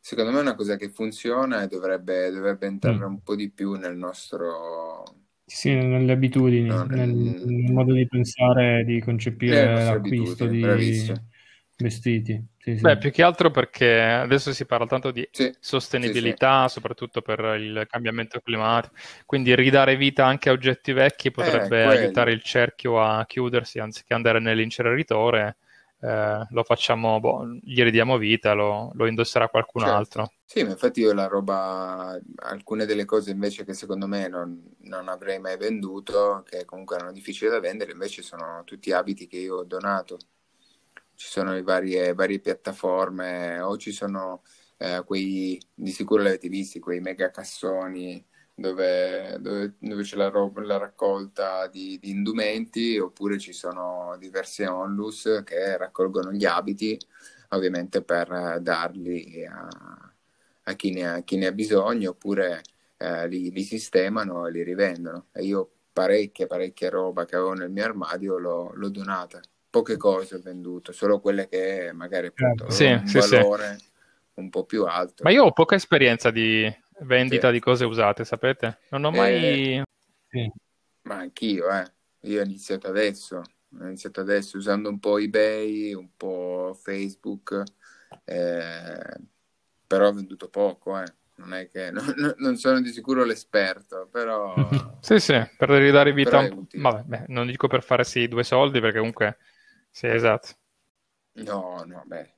secondo 0.00 0.30
me 0.32 0.38
è 0.38 0.40
una 0.42 0.54
cosa 0.54 0.76
che 0.76 0.90
funziona 0.90 1.62
e 1.62 1.66
dovrebbe, 1.68 2.30
dovrebbe 2.30 2.66
entrare 2.66 3.04
Mm. 3.04 3.06
un 3.06 3.22
po' 3.22 3.34
di 3.36 3.50
più 3.50 3.72
nel 3.74 3.96
nostro, 3.96 5.04
Sì, 5.46 5.74
nelle 5.74 6.12
abitudini, 6.12 6.70
no, 6.70 6.84
nel, 6.88 7.10
nel- 7.10 7.72
modo 7.72 7.92
di 7.92 8.06
pensare, 8.08 8.82
di 8.84 8.98
concepire 9.00 9.84
l'acquisto 9.84 10.46
di 10.46 10.56
bravissimo. 10.58 11.28
Vestiti. 11.76 12.42
Sì, 12.58 12.78
Beh, 12.78 12.98
sì. 12.98 12.98
più 12.98 13.10
che 13.10 13.22
altro 13.22 13.50
perché 13.50 14.00
adesso 14.02 14.52
si 14.52 14.66
parla 14.66 14.86
tanto 14.86 15.10
di 15.10 15.26
Sì, 15.32 15.52
sì, 15.98 16.14
sì. 16.14 16.34
sostenibilità, 16.38 16.68
soprattutto 16.68 17.22
per 17.22 17.40
il 17.58 17.86
cambiamento 17.88 18.40
climatico, 18.40 18.94
quindi 19.24 19.54
ridare 19.54 19.96
vita 19.96 20.26
anche 20.26 20.50
a 20.50 20.52
oggetti 20.52 20.92
vecchi 20.92 21.30
Eh, 21.36 21.70
potrebbe 21.70 21.86
aiutare 21.86 22.32
quello. 22.32 22.32
il 22.32 22.42
cerchio 22.42 23.00
a 23.02 23.24
chiudersi 23.26 23.78
anziché 23.78 24.12
andare 24.14 24.38
nell'inceneritore. 24.40 25.56
eh, 26.00 26.46
lo 26.50 26.62
facciamo, 26.64 27.18
boh, 27.20 27.46
gli 27.62 27.82
ridiamo 27.82 28.18
vita, 28.18 28.52
lo, 28.52 28.90
lo 28.94 29.06
indosserà 29.06 29.48
qualcun 29.48 29.82
Certo. 29.82 29.84
altro. 29.84 30.32
Sì, 30.46 30.62
ma 30.62 30.70
infatti 30.70 31.00
io 31.00 31.12
la 31.14 31.26
roba, 31.26 32.18
alcune 32.36 32.84
delle 32.86 33.04
cose 33.04 33.30
invece 33.30 33.64
che 33.64 33.72
secondo 33.74 34.06
me 34.06 34.28
non, 34.28 34.74
non 34.80 35.08
avrei 35.08 35.38
mai 35.40 35.56
venduto, 35.56 36.42
che 36.46 36.64
comunque 36.64 36.96
erano 36.96 37.12
difficili 37.12 37.50
da 37.50 37.60
vendere, 37.60 37.92
invece 37.92 38.22
sono 38.22 38.62
tutti 38.64 38.92
abiti 38.92 39.26
che 39.26 39.38
io 39.38 39.56
ho 39.56 39.64
donato. 39.64 40.18
Ci 41.14 41.28
sono 41.28 41.52
le 41.52 41.62
varie, 41.62 42.12
varie 42.14 42.40
piattaforme, 42.40 43.60
o 43.60 43.76
ci 43.76 43.92
sono 43.92 44.42
eh, 44.78 45.02
quei, 45.06 45.60
di 45.74 45.90
sicuro 45.92 46.22
li 46.22 46.28
avete 46.28 46.48
visti, 46.48 46.80
quei 46.80 47.00
mega 47.00 47.30
cassoni 47.30 48.24
dove, 48.54 49.36
dove- 49.40 49.74
dove 49.78 50.02
c'è 50.02 50.16
la, 50.16 50.28
roba- 50.28 50.62
la 50.64 50.76
raccolta 50.78 51.66
di, 51.68 51.98
di 52.00 52.10
indumenti, 52.10 52.98
oppure 52.98 53.38
ci 53.38 53.52
sono 53.52 54.16
diverse 54.18 54.66
onlus 54.66 55.42
che 55.44 55.76
raccolgono 55.76 56.32
gli 56.32 56.44
abiti, 56.44 56.98
ovviamente 57.50 58.02
per 58.02 58.58
darli 58.60 59.44
a, 59.46 59.68
a 60.64 60.74
chi 60.74 60.90
ne 60.92 61.06
ha, 61.08 61.20
chi 61.22 61.36
ne 61.36 61.46
ha 61.46 61.52
bisogno, 61.52 62.10
oppure 62.10 62.62
eh, 62.96 63.28
li, 63.28 63.50
li 63.50 63.62
sistemano 63.62 64.46
e 64.46 64.50
li 64.50 64.62
rivendono. 64.62 65.28
E 65.32 65.44
io 65.44 65.70
parecchia, 65.92 66.46
parecchia 66.46 66.90
roba 66.90 67.24
che 67.24 67.36
avevo 67.36 67.52
nel 67.54 67.70
mio 67.70 67.84
armadio 67.84 68.38
l'ho, 68.38 68.72
l'ho 68.74 68.88
donata. 68.90 69.40
Poche 69.74 69.96
cose 69.96 70.36
ho 70.36 70.40
venduto, 70.40 70.92
solo 70.92 71.18
quelle 71.18 71.48
che 71.48 71.90
magari 71.92 72.28
appunto 72.28 72.68
Certo. 72.68 72.72
Sì, 72.72 72.84
avevano 72.84 73.02
un 73.02 73.08
sì, 73.08 73.20
sì. 73.22 73.36
valore 73.36 73.78
un 74.34 74.48
po' 74.48 74.64
più 74.64 74.84
alto. 74.84 75.24
Ma 75.24 75.30
io 75.30 75.46
ho 75.46 75.52
poca 75.52 75.74
esperienza 75.74 76.30
di 76.30 76.72
vendita 77.00 77.48
Sì. 77.48 77.54
di 77.54 77.58
cose 77.58 77.84
usate, 77.84 78.24
sapete? 78.24 78.78
Non 78.90 79.02
ho 79.04 79.08
Eh, 79.12 79.16
mai... 79.16 79.82
Sì. 80.28 80.48
Ma 81.02 81.16
anch'io, 81.16 81.68
eh. 81.70 81.90
Io 82.20 82.40
ho 82.40 82.44
iniziato 82.44 82.86
adesso, 82.86 83.38
ho 83.38 83.84
iniziato 83.84 84.20
adesso 84.20 84.56
usando 84.58 84.88
un 84.88 85.00
po' 85.00 85.18
eBay, 85.18 85.92
un 85.92 86.10
po' 86.16 86.78
Facebook, 86.80 87.64
eh, 88.24 89.16
però 89.88 90.06
ho 90.06 90.12
venduto 90.12 90.48
poco, 90.50 91.00
eh. 91.00 91.12
Non 91.36 91.52
è 91.52 91.68
che 91.68 91.90
non, 91.90 92.34
non 92.38 92.56
sono 92.56 92.80
di 92.80 92.92
sicuro 92.92 93.24
l'esperto, 93.24 94.08
però 94.08 94.54
Sì, 95.02 95.18
sì, 95.18 95.34
per 95.58 95.68
ridare 95.70 96.12
vita 96.12 96.38
un... 96.38 96.64
Vabbè, 96.74 97.02
beh, 97.02 97.24
non 97.26 97.48
dico 97.48 97.66
per 97.66 97.82
farsi 97.82 98.28
due 98.28 98.44
soldi, 98.44 98.78
perché 98.78 98.98
comunque... 98.98 99.36
Sì, 99.94 100.08
esatto. 100.08 100.58
no, 101.34 101.84
no, 101.84 102.02
beh, 102.06 102.34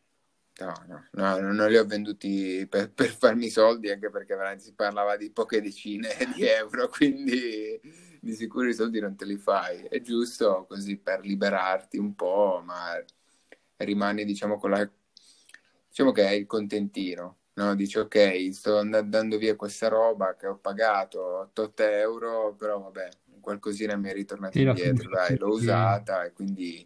no, 0.61 0.73
no, 0.89 1.05
no, 1.13 1.41
non 1.53 1.69
li 1.71 1.77
ho 1.77 1.85
venduti 1.87 2.67
per, 2.69 2.93
per 2.93 3.11
farmi 3.11 3.51
soldi, 3.51 3.91
anche 3.91 4.11
perché 4.11 4.35
veramente 4.37 4.65
si 4.65 4.75
parlava 4.75 5.17
di 5.17 5.31
poche 5.31 5.61
decine 5.61 6.11
di 6.35 6.45
euro, 6.47 6.89
quindi 6.89 7.81
di 8.21 8.35
sicuro 8.35 8.69
i 8.69 8.75
soldi 8.75 9.01
non 9.01 9.17
te 9.17 9.25
li 9.27 9.37
fai. 9.37 9.83
È 9.85 10.01
giusto 10.01 10.67
così 10.69 10.97
per 10.99 11.21
liberarti 11.25 11.99
un 11.99 12.15
po', 12.15 12.63
ma 12.65 13.03
rimani, 13.79 14.25
diciamo, 14.25 14.59
con 14.59 14.71
la... 14.71 14.91
Diciamo 15.89 16.13
che 16.13 16.27
è 16.29 16.33
il 16.33 16.47
contentino, 16.47 17.39
no? 17.55 17.75
Dici, 17.75 17.99
ok, 17.99 18.53
sto 18.53 18.79
and- 18.79 19.01
dando 19.09 19.39
via 19.39 19.57
questa 19.57 19.89
roba 19.89 20.35
che 20.37 20.47
ho 20.47 20.59
pagato 20.59 21.21
8 21.39 21.73
euro, 21.79 22.55
però 22.55 22.81
vabbè, 22.81 23.09
qualcosina 23.41 23.97
mi 23.97 24.11
è 24.11 24.15
la 24.29 24.51
indietro, 24.51 25.09
dai, 25.11 25.37
l'ho 25.39 25.49
usata 25.49 26.25
e 26.25 26.33
quindi 26.33 26.85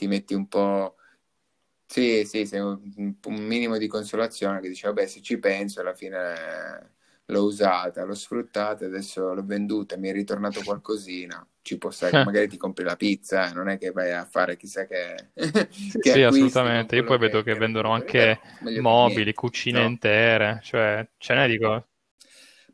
ti 0.00 0.06
metti 0.06 0.34
un 0.34 0.48
po'... 0.48 0.96
Sì, 1.86 2.24
sì, 2.24 2.46
sei 2.46 2.60
un, 2.60 2.80
un 3.22 3.34
minimo 3.44 3.76
di 3.76 3.88
consolazione 3.88 4.60
che 4.60 4.68
dici, 4.68 4.86
vabbè, 4.86 5.06
se 5.06 5.20
ci 5.20 5.38
penso 5.38 5.80
alla 5.80 5.92
fine 5.94 6.94
l'ho 7.26 7.44
usata, 7.44 8.04
l'ho 8.04 8.14
sfruttata, 8.14 8.86
adesso 8.86 9.34
l'ho 9.34 9.44
venduta, 9.44 9.96
mi 9.96 10.08
è 10.08 10.12
ritornato 10.12 10.62
qualcosina. 10.62 11.46
Ci 11.62 11.78
può 11.78 11.90
stare 11.90 12.12
che 12.12 12.22
magari 12.24 12.48
ti 12.48 12.56
compri 12.56 12.84
la 12.84 12.96
pizza, 12.96 13.50
eh, 13.50 13.52
non 13.52 13.68
è 13.68 13.76
che 13.76 13.90
vai 13.90 14.12
a 14.12 14.24
fare 14.24 14.56
chissà 14.56 14.86
che. 14.86 15.32
sì, 15.68 15.98
che 15.98 16.12
sì 16.12 16.22
assolutamente. 16.22 16.96
Io 16.96 17.04
poi 17.04 17.18
vedo 17.18 17.42
che, 17.42 17.52
che 17.52 17.58
vendono 17.58 17.90
anche 17.90 18.40
mobili, 18.80 19.34
cucine 19.34 19.80
no? 19.80 19.86
intere, 19.86 20.60
cioè 20.62 21.06
ce 21.18 21.34
n'è 21.34 21.48
di 21.48 21.58
cose. 21.58 21.89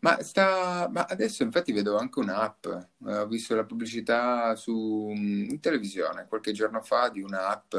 Ma, 0.01 0.23
sta, 0.23 0.89
ma 0.91 1.05
adesso 1.05 1.43
infatti 1.43 1.73
vedo 1.73 1.97
anche 1.97 2.19
un'app, 2.19 2.67
eh, 2.67 3.19
ho 3.19 3.27
visto 3.27 3.55
la 3.55 3.65
pubblicità 3.65 4.55
su, 4.55 5.11
in 5.15 5.59
televisione 5.61 6.27
qualche 6.29 6.53
giorno 6.53 6.81
fa 6.83 7.09
di 7.09 7.23
un'app, 7.23 7.75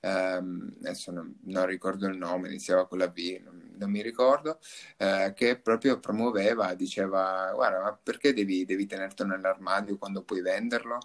ehm, 0.00 0.76
adesso 0.80 1.10
non, 1.10 1.34
non, 1.44 1.66
ricordo 1.66 2.06
il 2.06 2.16
nome, 2.16 2.48
iniziava 2.48 2.86
con 2.86 2.98
la 2.98 3.08
V, 3.08 3.40
non, 3.44 3.74
non 3.76 3.90
mi 3.90 4.02
ricordo, 4.02 4.58
eh, 4.96 5.32
che 5.34 5.58
proprio 5.58 5.98
promuoveva, 6.00 6.74
diceva 6.74 7.50
guarda 7.54 7.80
ma 7.82 7.96
perché 8.00 8.32
devi, 8.34 8.64
devi 8.64 8.86
tenertelo 8.86 9.30
nell'armadio 9.30 9.96
quando 9.98 10.22
puoi 10.22 10.40
venderlo? 10.42 10.98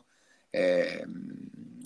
Eh, 0.49 1.05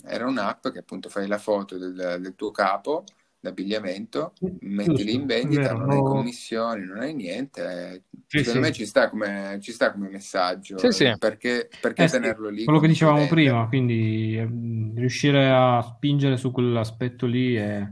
era 0.04 0.26
un'app 0.26 0.68
che 0.68 0.78
appunto 0.78 1.08
fai 1.08 1.26
la 1.26 1.38
foto 1.38 1.76
del, 1.78 2.18
del 2.20 2.34
tuo 2.34 2.50
capo 2.50 3.04
d'abbigliamento, 3.48 4.32
mettili 4.60 5.14
in 5.14 5.26
vendita, 5.26 5.72
non 5.72 5.90
hai 5.90 5.98
commissioni, 5.98 6.84
non 6.84 6.98
hai 6.98 7.14
niente. 7.14 8.04
Sì, 8.26 8.38
Secondo 8.38 8.50
sì. 8.50 8.58
me 8.58 8.72
ci 8.72 8.86
sta 8.86 9.08
come, 9.08 9.58
ci 9.60 9.72
sta 9.72 9.92
come 9.92 10.08
messaggio. 10.08 10.78
Sì, 10.78 10.92
sì. 10.92 11.12
Perché, 11.18 11.68
perché 11.80 12.04
eh, 12.04 12.08
tenerlo 12.08 12.48
lì? 12.48 12.64
Quello 12.64 12.78
che 12.78 12.88
dicevamo 12.88 13.26
prima, 13.26 13.66
quindi 13.68 14.36
eh, 14.36 14.48
riuscire 14.94 15.48
a 15.50 15.82
spingere 15.82 16.36
su 16.36 16.50
quell'aspetto 16.50 17.26
lì 17.26 17.54
è... 17.54 17.90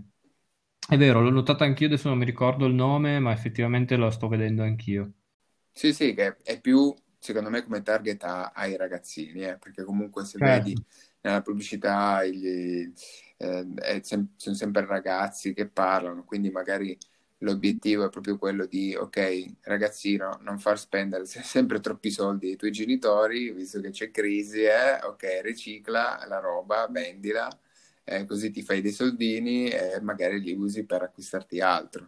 È 0.89 0.97
vero, 0.97 1.21
l'ho 1.21 1.31
notato 1.31 1.65
anch'io, 1.65 1.87
adesso 1.87 2.09
non 2.09 2.19
mi 2.19 2.25
ricordo 2.25 2.65
il 2.67 2.75
nome, 2.75 3.19
ma 3.19 3.33
effettivamente 3.33 3.97
lo 3.97 4.09
sto 4.11 4.29
vedendo 4.29 4.63
anch'io. 4.63 5.15
Sì, 5.73 5.93
sì, 5.93 6.15
che 6.15 6.37
è 6.45 6.61
più, 6.61 6.95
secondo 7.19 7.51
me, 7.51 7.65
come 7.65 7.83
target 7.83 8.23
a, 8.23 8.53
ai 8.55 8.77
ragazzini, 8.77 9.43
eh, 9.43 9.59
perché 9.59 9.83
comunque 9.83 10.25
se 10.25 10.39
certo. 10.39 10.65
vedi 10.65 10.85
nella 11.23 11.43
pubblicità 11.43 12.25
gli, 12.25 12.93
eh, 13.37 14.01
sem- 14.03 14.31
sono 14.37 14.55
sempre 14.55 14.87
ragazzi 14.87 15.53
che 15.53 15.67
parlano, 15.69 16.25
quindi 16.25 16.51
magari 16.51 16.97
l'obiettivo 17.41 18.07
è 18.07 18.09
proprio 18.09 18.39
quello 18.39 18.67
di, 18.67 18.95
ok, 18.95 19.57
ragazzino, 19.63 20.39
non 20.43 20.59
far 20.59 20.79
spendere 20.79 21.25
sempre 21.27 21.81
troppi 21.81 22.11
soldi 22.11 22.51
ai 22.51 22.57
tuoi 22.57 22.71
genitori, 22.71 23.53
visto 23.53 23.81
che 23.81 23.91
c'è 23.91 24.11
crisi, 24.11 24.63
eh? 24.63 25.01
ok, 25.03 25.41
ricicla 25.43 26.25
la 26.27 26.39
roba, 26.39 26.87
vendila, 26.89 27.49
eh, 28.05 28.25
così 28.25 28.51
ti 28.51 28.63
fai 28.63 28.81
dei 28.81 28.93
soldini 28.93 29.69
e 29.69 30.01
magari 30.01 30.41
li 30.41 30.53
usi 30.53 30.85
per 30.85 31.03
acquistarti 31.03 31.61
altro. 31.61 32.07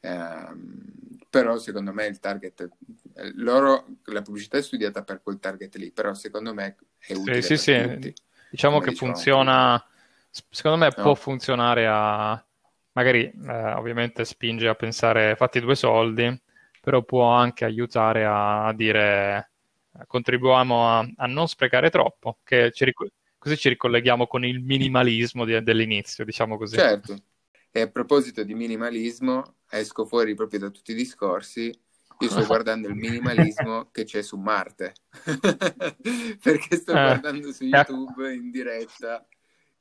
Eh, 0.00 0.82
però 1.28 1.58
secondo 1.58 1.92
me 1.92 2.06
il 2.06 2.20
target, 2.20 2.68
loro, 3.34 3.96
la 4.04 4.22
pubblicità 4.22 4.58
è 4.58 4.62
studiata 4.62 5.02
per 5.02 5.20
quel 5.22 5.40
target 5.40 5.74
lì, 5.76 5.90
però 5.90 6.14
secondo 6.14 6.54
me 6.54 6.76
è 6.98 7.12
utile 7.14 7.42
sì, 7.42 7.56
sì, 7.56 7.96
sì. 8.00 8.14
Diciamo 8.50 8.78
che 8.80 8.94
funziona... 8.94 9.84
Secondo 10.50 10.78
me 10.78 10.92
no. 10.96 11.02
può 11.02 11.14
funzionare 11.14 11.86
a 11.86 12.44
magari 12.92 13.24
eh, 13.24 13.72
ovviamente 13.72 14.24
spinge 14.24 14.68
a 14.68 14.74
pensare 14.74 15.36
fatti 15.36 15.60
due 15.60 15.74
soldi, 15.74 16.40
però 16.80 17.02
può 17.02 17.24
anche 17.26 17.64
aiutare 17.64 18.24
a, 18.24 18.66
a 18.66 18.72
dire 18.72 19.50
contribuiamo 20.06 20.88
a, 20.88 21.08
a, 21.16 21.26
non 21.26 21.46
sprecare 21.46 21.90
troppo, 21.90 22.38
che 22.42 22.72
ci 22.72 22.84
ric- 22.84 23.12
così 23.38 23.56
ci 23.56 23.68
ricolleghiamo 23.68 24.26
con 24.26 24.44
il 24.44 24.60
minimalismo 24.60 25.44
di, 25.44 25.62
dell'inizio, 25.62 26.24
diciamo 26.24 26.56
così. 26.56 26.76
Certo. 26.76 27.16
E 27.70 27.80
a 27.80 27.88
proposito 27.88 28.42
di 28.44 28.54
minimalismo, 28.54 29.56
esco 29.68 30.04
fuori 30.04 30.34
proprio 30.34 30.60
da 30.60 30.70
tutti 30.70 30.92
i 30.92 30.96
discorsi. 30.96 31.72
Io 32.20 32.28
sto 32.28 32.44
guardando 32.46 32.88
il 32.88 32.94
minimalismo 32.94 33.90
che 33.90 34.04
c'è 34.04 34.22
su 34.22 34.36
Marte 34.36 34.94
perché 36.40 36.76
sto 36.76 36.92
eh. 36.92 36.94
guardando 36.94 37.52
su 37.52 37.64
YouTube 37.64 38.32
in 38.32 38.52
diretta 38.52 39.26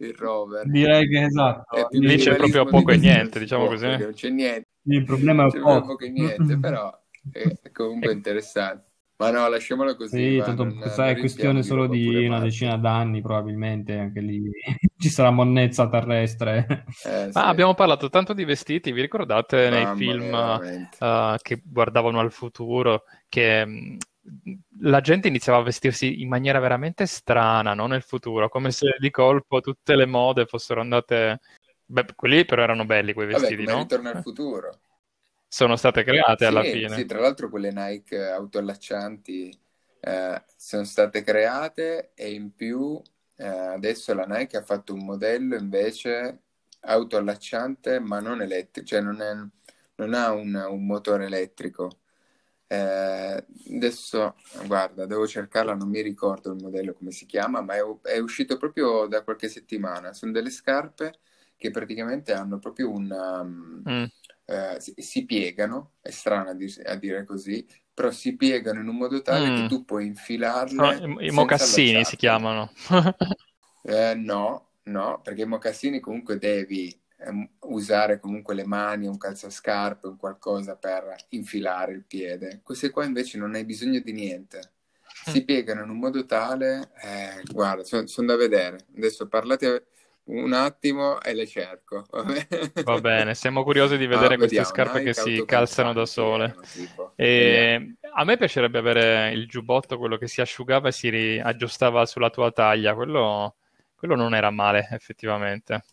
il 0.07 0.15
rover. 0.15 0.67
Direi 0.67 1.07
che 1.07 1.23
esatto. 1.23 1.87
Lì 1.91 2.17
c'è 2.17 2.35
proprio 2.35 2.65
poco 2.65 2.91
e 2.91 2.97
niente, 2.97 3.39
diciamo 3.39 3.67
così. 3.67 3.87
Non 3.87 4.11
c'è 4.13 4.29
niente. 4.29 4.67
Il 4.83 5.03
problema 5.03 5.45
è 5.45 5.49
c'è 5.49 5.59
poco. 5.59 5.87
poco 5.87 6.05
e 6.05 6.09
niente, 6.09 6.57
però 6.57 6.91
è 7.31 7.71
comunque 7.71 8.11
interessante. 8.13 8.91
Ma 9.15 9.29
no, 9.29 9.47
lasciamolo 9.47 9.95
così. 9.95 10.17
Sì, 10.17 10.41
tanto 10.43 10.65
non, 10.65 10.77
questa 10.77 11.07
è 11.07 11.17
questione 11.17 11.63
solo 11.63 11.87
di 11.87 12.25
una 12.25 12.39
decina 12.39 12.77
d'anni, 12.77 13.21
probabilmente 13.21 13.97
anche 13.97 14.19
lì 14.19 14.49
ci 14.97 15.09
sarà 15.09 15.29
monnezza 15.29 15.87
terrestre. 15.87 16.85
Eh, 17.05 17.29
sì. 17.31 17.37
ah, 17.37 17.47
abbiamo 17.47 17.73
parlato 17.73 18.09
tanto 18.09 18.33
di 18.33 18.43
vestiti, 18.43 18.91
vi 18.91 19.01
ricordate 19.01 19.69
Mamma 19.69 19.85
nei 19.85 19.95
film 19.95 20.89
uh, 20.99 21.35
che 21.41 21.61
guardavano 21.63 22.19
al 22.19 22.31
futuro 22.31 23.03
che 23.29 23.97
la 24.79 25.01
gente 25.01 25.27
iniziava 25.27 25.59
a 25.59 25.63
vestirsi 25.63 26.21
in 26.21 26.29
maniera 26.29 26.59
veramente 26.59 27.05
strana 27.05 27.73
no? 27.73 27.87
nel 27.87 28.01
futuro, 28.01 28.49
come 28.49 28.71
se 28.71 28.95
di 28.99 29.11
colpo 29.11 29.61
tutte 29.61 29.95
le 29.95 30.05
mode 30.05 30.45
fossero 30.45 30.81
andate... 30.81 31.39
Beh, 31.85 32.05
quelli 32.15 32.45
però 32.45 32.63
erano 32.63 32.85
belli 32.85 33.13
quei 33.13 33.27
vestiti, 33.27 33.65
Vabbè, 33.65 33.71
no? 33.71 33.81
Ritorno 33.81 34.09
al 34.09 34.21
futuro. 34.21 34.79
Sono 35.47 35.75
state 35.75 36.03
create 36.03 36.37
sì, 36.37 36.45
alla 36.45 36.63
fine. 36.63 36.95
Sì, 36.95 37.05
tra 37.05 37.19
l'altro 37.19 37.49
quelle 37.49 37.71
Nike 37.71 38.29
autoallaccianti 38.31 39.59
eh, 39.99 40.43
sono 40.55 40.83
state 40.85 41.21
create 41.21 42.11
e 42.15 42.33
in 42.33 42.55
più 42.55 42.99
eh, 43.35 43.47
adesso 43.47 44.13
la 44.13 44.25
Nike 44.25 44.57
ha 44.57 44.63
fatto 44.63 44.93
un 44.93 45.05
modello 45.05 45.55
invece 45.55 46.39
autoallacciante 46.79 47.99
ma 47.99 48.19
non 48.19 48.41
elettrico, 48.41 48.87
cioè 48.87 49.01
non, 49.01 49.21
è, 49.21 49.33
non 49.95 50.13
ha 50.13 50.31
un, 50.31 50.55
un 50.55 50.85
motore 50.85 51.25
elettrico 51.25 51.99
eh, 52.73 53.45
adesso, 53.75 54.35
guarda, 54.65 55.05
devo 55.05 55.27
cercarla, 55.27 55.75
non 55.75 55.89
mi 55.89 56.01
ricordo 56.01 56.51
il 56.51 56.61
modello 56.61 56.93
come 56.93 57.11
si 57.11 57.27
chiama, 57.27 57.61
ma 57.61 57.75
è, 57.75 57.81
è 58.01 58.17
uscito 58.17 58.57
proprio 58.57 59.05
da 59.05 59.23
qualche 59.23 59.47
settimana. 59.47 60.13
Sono 60.13 60.31
delle 60.31 60.49
scarpe 60.49 61.19
che 61.55 61.69
praticamente 61.69 62.33
hanno 62.33 62.57
proprio 62.57 62.89
un... 62.89 63.11
Um, 63.11 63.83
mm. 63.87 64.03
eh, 64.45 64.77
si, 64.79 64.93
si, 64.97 65.23
piegano, 65.25 65.93
è 66.01 66.09
strano 66.09 66.49
a, 66.49 66.53
dir, 66.53 66.81
a, 66.85 66.95
dire 66.95 67.23
così, 67.25 67.63
però 67.93 68.09
si 68.09 68.35
piegano 68.35 68.79
in 68.79 68.87
un 68.87 68.95
modo 68.95 69.21
tale 69.21 69.49
mm. 69.49 69.55
che 69.55 69.67
tu 69.67 69.85
puoi 69.85 70.07
infilarle. 70.07 70.73
No, 70.75 71.19
I, 71.21 71.27
i 71.27 71.31
mocassini 71.31 72.03
si 72.03 72.15
chiamano. 72.15 72.71
eh, 73.83 74.15
no, 74.15 74.69
no, 74.85 75.21
perché 75.23 75.43
i 75.43 75.47
mocassini 75.47 75.99
comunque 75.99 76.39
devi 76.39 77.02
Ehm, 77.25 77.47
usare 77.61 78.19
comunque 78.19 78.53
le 78.53 78.65
mani, 78.65 79.07
un 79.07 79.17
calzascarpe, 79.17 80.07
un 80.07 80.17
qualcosa 80.17 80.75
per 80.75 81.15
infilare 81.29 81.93
il 81.93 82.03
piede. 82.03 82.59
Queste 82.63 82.89
qua 82.89 83.05
invece 83.05 83.37
non 83.37 83.55
hai 83.55 83.63
bisogno 83.63 83.99
di 83.99 84.11
niente. 84.11 84.71
Si 85.25 85.41
mm. 85.41 85.45
piegano 85.45 85.83
in 85.83 85.89
un 85.89 85.99
modo 85.99 86.25
tale, 86.25 86.91
eh, 87.01 87.41
guarda, 87.51 87.83
sono 87.83 88.07
son 88.07 88.25
da 88.25 88.35
vedere. 88.35 88.85
Adesso 88.97 89.27
parlate 89.27 89.85
un 90.25 90.53
attimo 90.53 91.21
e 91.21 91.33
le 91.33 91.47
cerco. 91.47 92.05
Va 92.83 92.99
bene, 92.99 93.35
siamo 93.35 93.63
curiosi 93.63 93.97
di 93.97 94.07
vedere 94.07 94.35
ah, 94.35 94.37
queste 94.37 94.57
vediamo, 94.57 94.67
scarpe 94.67 95.03
che 95.03 95.13
si 95.13 95.43
calzano 95.45 95.93
da 95.93 96.05
sole. 96.05 96.55
E 97.15 97.95
a 98.13 98.23
me 98.23 98.37
piacerebbe 98.37 98.79
avere 98.79 99.31
il 99.31 99.47
giubbotto, 99.47 99.97
quello 99.97 100.17
che 100.17 100.27
si 100.27 100.41
asciugava 100.41 100.89
e 100.89 100.91
si 100.91 101.39
aggiustava 101.41 102.05
sulla 102.05 102.29
tua 102.29 102.51
taglia. 102.51 102.93
Quello, 102.93 103.55
quello 103.95 104.15
non 104.15 104.35
era 104.35 104.49
male, 104.49 104.87
effettivamente. 104.91 105.83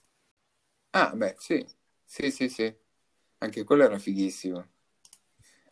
Ah, 0.93 1.13
beh, 1.15 1.35
sì, 1.39 1.65
sì, 2.05 2.31
sì, 2.31 2.49
sì, 2.49 2.73
anche 3.39 3.65
quello 3.65 3.85
era 3.85 3.99
fighissimo. 3.99 4.69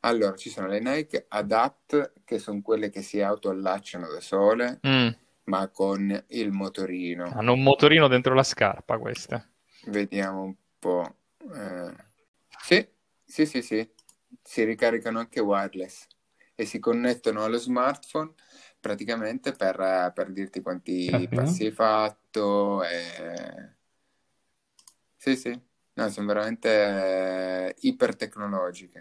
Allora, 0.01 0.37
ci 0.37 0.49
sono 0.51 0.69
le 0.69 0.81
Nike 0.81 1.27
Adapt, 1.29 2.13
che 2.25 2.39
sono 2.39 2.63
quelle 2.63 2.89
che 2.91 3.03
si 3.03 3.21
autoallacciano 3.21 4.09
da 4.09 4.21
sole, 4.21 4.81
Mm, 4.85 5.15
ma 5.45 5.69
con 5.69 6.25
il 6.29 6.51
motorino. 6.53 7.27
Hanno 7.37 7.53
un 7.53 7.63
motorino 7.63 8.07
dentro 8.09 8.35
la 8.35 8.43
scarpa 8.43 8.99
queste. 8.99 9.49
Vediamo 9.87 10.43
un 10.43 10.55
po'. 10.79 11.17
Eh, 11.55 11.95
Sì, 12.61 12.87
sì, 13.25 13.47
sì, 13.47 13.63
sì, 13.63 13.89
si 14.43 14.65
ricaricano 14.65 15.19
anche 15.19 15.41
wireless 15.41 16.07
e 16.55 16.65
si 16.67 16.79
connettono 16.79 17.45
allo 17.45 17.57
smartphone 17.59 18.33
praticamente 18.81 19.53
per, 19.53 20.13
per 20.15 20.33
dirti 20.33 20.61
quanti 20.61 21.29
Caspita. 21.29 21.43
passi 21.43 21.65
hai 21.67 21.71
fatto 21.73 22.83
e 22.85 23.77
sì, 25.29 25.37
sì, 25.37 25.61
no, 25.95 26.09
sono 26.09 26.27
veramente 26.27 26.69
eh, 26.69 27.75
ipertecnologiche. 27.81 29.01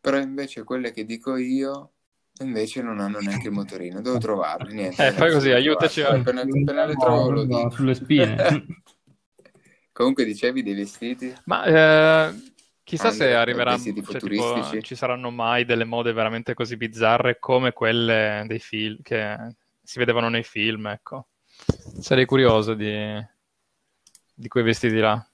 Però 0.00 0.18
invece 0.18 0.64
quelle 0.64 0.90
che 0.90 1.04
dico 1.04 1.36
io, 1.36 1.92
invece 2.40 2.82
non 2.82 2.98
hanno 2.98 3.20
neanche 3.20 3.46
il 3.48 3.54
motorino. 3.54 4.00
Devo 4.00 4.18
trovarle, 4.18 4.72
niente. 4.74 5.06
Eh, 5.06 5.12
fai 5.12 5.32
così, 5.32 5.50
aiutaci 5.50 6.02
a... 6.02 6.10
Appena, 6.10 6.42
appena 6.42 6.84
le 6.84 6.94
trovo 6.94 7.30
lo 7.30 7.44
dico. 7.44 7.70
sulle 7.70 7.94
spine. 7.94 8.66
Comunque 9.92 10.24
dicevi 10.24 10.62
dei 10.62 10.74
vestiti? 10.74 11.32
Ma 11.44 11.64
eh, 11.64 12.52
chissà 12.82 13.08
Andre, 13.08 13.26
se 13.26 13.34
arriverà, 13.34 13.72
vestiti 13.72 14.02
cioè, 14.02 14.20
tipo, 14.20 14.80
ci 14.80 14.94
saranno 14.94 15.30
mai 15.30 15.64
delle 15.64 15.84
mode 15.84 16.12
veramente 16.12 16.54
così 16.54 16.76
bizzarre 16.76 17.38
come 17.38 17.72
quelle 17.72 18.44
dei 18.46 18.58
film 18.58 19.02
che 19.02 19.36
si 19.82 19.98
vedevano 19.98 20.28
nei 20.28 20.44
film, 20.44 20.86
ecco. 20.86 21.28
Sarei 22.00 22.24
curioso 22.24 22.74
di, 22.74 23.24
di 24.34 24.48
quei 24.48 24.64
vestiti 24.64 24.98
là. 24.98 25.24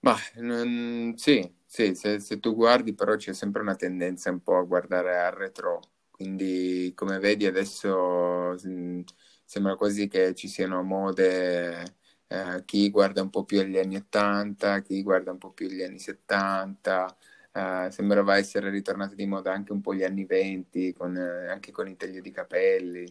Ma 0.00 0.16
non- 0.36 1.14
sì, 1.16 1.52
Sì, 1.66 1.94
se, 1.94 2.18
se 2.20 2.40
tu 2.40 2.54
guardi 2.54 2.94
però 2.94 3.14
c'è 3.16 3.32
sempre 3.32 3.62
una 3.62 3.76
tendenza 3.76 4.28
un 4.30 4.42
po' 4.42 4.56
a 4.56 4.62
guardare 4.64 5.16
al 5.20 5.30
retro, 5.32 5.80
quindi 6.10 6.90
come 6.96 7.18
vedi 7.20 7.46
adesso 7.46 8.56
mh, 8.60 9.02
sembra 9.44 9.76
quasi 9.76 10.08
che 10.08 10.34
ci 10.34 10.48
siano 10.48 10.82
mode, 10.82 11.94
eh, 12.26 12.62
chi 12.64 12.90
guarda 12.90 13.22
un 13.22 13.30
po' 13.30 13.44
più 13.44 13.60
agli 13.60 13.78
anni 13.78 13.96
80, 13.96 14.80
chi 14.80 15.00
guarda 15.04 15.30
un 15.30 15.38
po' 15.38 15.52
più 15.52 15.66
agli 15.68 15.82
anni 15.82 16.00
70, 16.00 17.16
eh, 17.52 17.88
sembrava 17.92 18.36
essere 18.36 18.68
ritornati 18.70 19.14
di 19.14 19.26
moda 19.26 19.52
anche 19.52 19.70
un 19.72 19.80
po' 19.80 19.94
gli 19.94 20.02
anni 20.02 20.24
20, 20.24 20.92
con, 20.92 21.16
eh, 21.16 21.48
anche 21.50 21.70
con 21.70 21.86
il 21.88 21.96
taglio 21.96 22.20
di 22.20 22.30
capelli. 22.32 23.04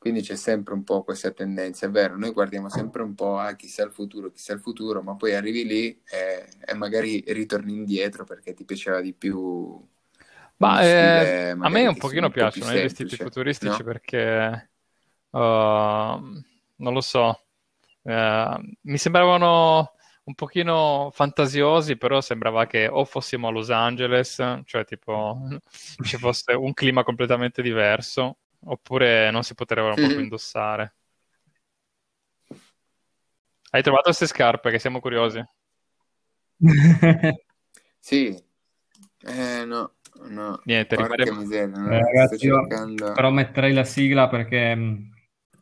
Quindi 0.00 0.22
c'è 0.22 0.34
sempre 0.34 0.72
un 0.72 0.82
po' 0.82 1.02
questa 1.02 1.30
tendenza, 1.30 1.84
è 1.84 1.90
vero, 1.90 2.16
noi 2.16 2.30
guardiamo 2.30 2.70
sempre 2.70 3.02
un 3.02 3.14
po' 3.14 3.36
a 3.36 3.52
chissà 3.52 3.84
il 3.84 3.92
futuro, 3.92 4.30
chissà 4.30 4.54
il 4.54 4.60
futuro, 4.60 5.02
ma 5.02 5.14
poi 5.14 5.34
arrivi 5.34 5.66
lì 5.66 5.88
e, 6.10 6.46
e 6.64 6.72
magari 6.72 7.22
ritorni 7.26 7.74
indietro 7.74 8.24
perché 8.24 8.54
ti 8.54 8.64
piaceva 8.64 9.02
di 9.02 9.12
più. 9.12 9.78
Ma 10.56 10.80
eh, 10.80 11.50
a 11.50 11.68
me 11.68 11.86
un 11.86 11.98
pochino 11.98 12.30
piacciono 12.30 12.72
i 12.72 12.80
vestiti 12.80 13.14
futuristici 13.14 13.76
no? 13.76 13.84
perché 13.84 14.70
uh, 15.32 15.38
non 15.38 16.92
lo 16.94 17.00
so, 17.02 17.42
uh, 18.00 18.76
mi 18.80 18.96
sembravano 18.96 19.92
un 20.22 20.34
pochino 20.34 21.10
fantasiosi, 21.12 21.98
però 21.98 22.22
sembrava 22.22 22.66
che 22.66 22.88
o 22.88 23.04
fossimo 23.04 23.48
a 23.48 23.50
Los 23.50 23.68
Angeles, 23.68 24.42
cioè 24.64 24.84
tipo 24.86 25.38
ci 26.04 26.16
fosse 26.16 26.54
un 26.54 26.72
clima 26.72 27.04
completamente 27.04 27.60
diverso, 27.60 28.38
Oppure 28.64 29.30
non 29.30 29.42
si 29.42 29.54
potrebbero 29.54 29.94
proprio 29.94 30.14
mm-hmm. 30.14 30.24
indossare. 30.24 30.94
Hai 33.70 33.82
trovato 33.82 34.04
queste 34.04 34.26
scarpe 34.26 34.70
che 34.70 34.78
siamo 34.78 35.00
curiosi? 35.00 35.42
sì, 37.98 38.36
eh, 39.22 39.64
no, 39.64 39.92
no. 40.28 40.60
Niente, 40.64 40.96
rimarremo... 40.96 41.40
miseria, 41.40 41.76
eh, 41.76 42.00
ragazzi, 42.00 42.38
cercando... 42.38 43.12
però 43.12 43.30
metterei 43.30 43.72
la 43.72 43.84
sigla 43.84 44.28
perché 44.28 44.74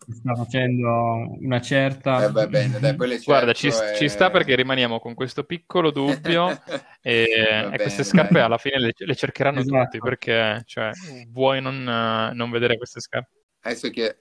mm, 0.09 0.13
sta 0.13 0.35
facendo 0.35 1.37
una 1.41 1.61
certa... 1.61 2.25
Eh, 2.25 2.33
va 2.33 2.47
bene, 2.47 2.79
dai, 2.79 2.97
le 2.97 3.19
Guarda, 3.25 3.53
ci, 3.53 3.69
e... 3.69 3.97
ci, 3.97 4.09
sta 4.09 4.31
perché 4.31 4.55
rimaniamo 4.55 4.99
con 4.99 5.15
questo 5.15 5.45
piccolo 5.45 5.91
dubbio 5.91 6.49
e, 7.03 7.27
bene, 7.27 7.75
e, 7.75 7.79
queste 7.79 8.05
scarpe 8.05 8.35
dai. 8.35 8.43
alla 8.43 8.59
fine 8.59 8.79
le, 8.79 8.93
le 8.97 9.15
cercheranno 9.15 9.61
esatto. 9.61 9.85
tutti 9.85 9.99
perché 9.99 10.63
cioè, 10.67 10.91
vuoi 11.29 11.61
non, 11.61 11.83
non, 11.83 12.51
vedere 12.51 12.77
queste 12.77 13.01
scarpe? 13.01 13.31
Adesso 13.61 13.91
che 13.91 14.17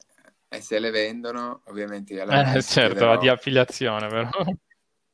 e 0.49 0.61
se 0.61 0.79
le 0.79 0.91
vendono, 0.91 1.61
ovviamente... 1.65 2.19
Eh, 2.21 2.61
certo, 2.61 3.17
di 3.17 3.27
affiliazione 3.27 4.07
però. 4.07 4.29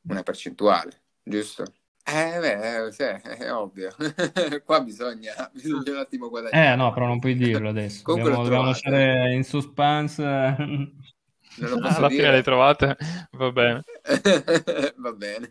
Una 0.02 0.22
percentuale, 0.22 1.02
giusto? 1.22 1.64
Eh, 2.06 2.38
beh, 2.38 2.92
sì, 2.92 3.02
è 3.02 3.52
ovvio. 3.52 3.90
Qua 4.64 4.80
bisogna, 4.82 5.50
bisogna 5.52 5.92
un 5.92 5.96
attimo 5.98 6.28
guadagnare. 6.28 6.72
Eh, 6.72 6.76
no, 6.76 6.92
però 6.92 7.06
non 7.06 7.18
puoi 7.18 7.34
dirlo 7.34 7.70
adesso. 7.70 8.02
Comunque 8.02 8.30
dobbiamo, 8.30 8.48
dobbiamo 8.48 8.68
lasciare 8.70 9.34
in 9.34 9.42
suspense. 9.44 10.22
Non 10.22 10.92
lo 11.56 11.78
posso 11.80 11.96
Alla 11.98 12.08
dire. 12.08 12.20
fine 12.22 12.30
le 12.36 12.42
trovate, 12.42 12.96
va 13.32 13.50
bene. 13.52 13.82
va 14.96 15.12
bene. 15.12 15.50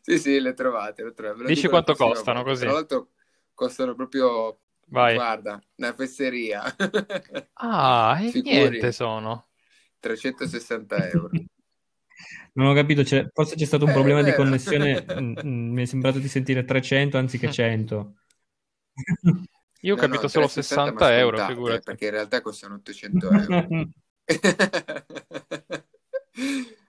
sì, 0.00 0.18
sì, 0.18 0.40
le 0.40 0.52
trovate. 0.54 1.04
Le 1.04 1.12
trovate. 1.14 1.44
Dici 1.44 1.68
quanto 1.68 1.94
costano 1.94 2.42
volta. 2.42 2.50
così? 2.50 2.64
Tra 2.64 2.72
l'altro 2.72 3.08
costano 3.54 3.94
proprio, 3.94 4.58
Vai. 4.86 5.14
guarda, 5.14 5.60
una 5.76 5.94
fesseria. 5.94 6.62
ah, 7.54 8.18
e 8.20 8.40
niente 8.42 8.92
sono. 8.92 9.46
360 10.00 11.08
euro. 11.08 11.30
Non 12.56 12.68
ho 12.68 12.74
capito, 12.74 13.04
cioè, 13.04 13.28
forse 13.32 13.56
c'è 13.56 13.64
stato 13.64 13.84
un 13.84 13.90
eh, 13.90 13.94
problema 13.94 14.22
di 14.22 14.32
connessione, 14.32 15.04
mm, 15.12 15.38
mm, 15.44 15.72
mi 15.72 15.82
è 15.82 15.86
sembrato 15.86 16.18
di 16.18 16.28
sentire 16.28 16.64
300 16.64 17.18
anziché 17.18 17.50
100. 17.50 18.14
Io 19.80 19.92
ho 19.92 19.96
no, 19.96 20.00
capito 20.00 20.22
no, 20.22 20.28
solo 20.28 20.46
60 20.46 21.16
euro, 21.18 21.44
figurati. 21.46 21.82
Perché 21.82 22.04
in 22.04 22.10
realtà 22.12 22.40
costano 22.40 22.74
800 22.74 23.30
euro. 23.30 23.88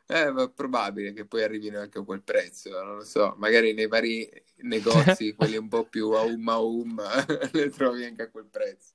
eh, 0.07 0.31
ma 0.31 0.49
probabile 0.49 1.13
che 1.13 1.25
poi 1.25 1.43
arrivino 1.43 1.79
anche 1.79 1.97
a 1.97 2.03
quel 2.03 2.21
prezzo, 2.21 2.69
non 2.83 2.97
lo 2.97 3.03
so. 3.03 3.33
Magari 3.37 3.73
nei 3.73 3.87
vari 3.87 4.29
negozi, 4.57 5.33
quelli 5.35 5.57
un 5.57 5.67
po' 5.67 5.85
più 5.85 6.11
a 6.11 6.21
um 6.21 6.47
a 6.47 6.59
um, 6.59 7.01
le 7.51 7.69
trovi 7.71 8.05
anche 8.05 8.21
a 8.21 8.29
quel 8.29 8.45
prezzo. 8.45 8.93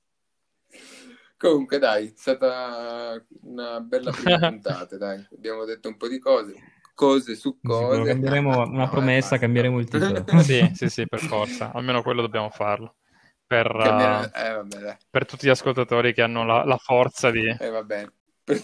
Comunque, 1.41 1.79
dai, 1.79 2.05
è 2.05 2.13
stata 2.15 3.19
una 3.41 3.79
bella 3.79 4.11
prima 4.13 4.37
puntata, 4.37 4.95
dai. 4.95 5.25
Abbiamo 5.33 5.65
detto 5.65 5.87
un 5.87 5.97
po' 5.97 6.07
di 6.07 6.19
cose, 6.19 6.53
cose 6.93 7.33
su 7.33 7.57
cose. 7.59 8.03
cambieremo 8.03 8.61
una 8.69 8.87
promessa, 8.87 9.39
cambieremo 9.39 9.79
il 9.79 9.89
titolo. 9.89 10.23
sì, 10.43 10.69
sì, 10.75 10.87
sì, 10.87 11.07
per 11.07 11.19
forza. 11.19 11.71
Almeno 11.73 12.03
quello 12.03 12.21
dobbiamo 12.21 12.51
farlo. 12.51 12.97
Per, 13.47 13.75
uh, 13.75 14.37
eh, 14.37 14.53
vabbè, 14.53 14.97
per 15.09 15.25
tutti 15.25 15.47
gli 15.47 15.49
ascoltatori 15.49 16.13
che 16.13 16.21
hanno 16.21 16.45
la, 16.45 16.63
la 16.63 16.77
forza 16.77 17.31
di... 17.31 17.43
Eh, 17.59 17.69
va 17.69 17.83
bene. 17.83 18.13
Per, 18.43 18.61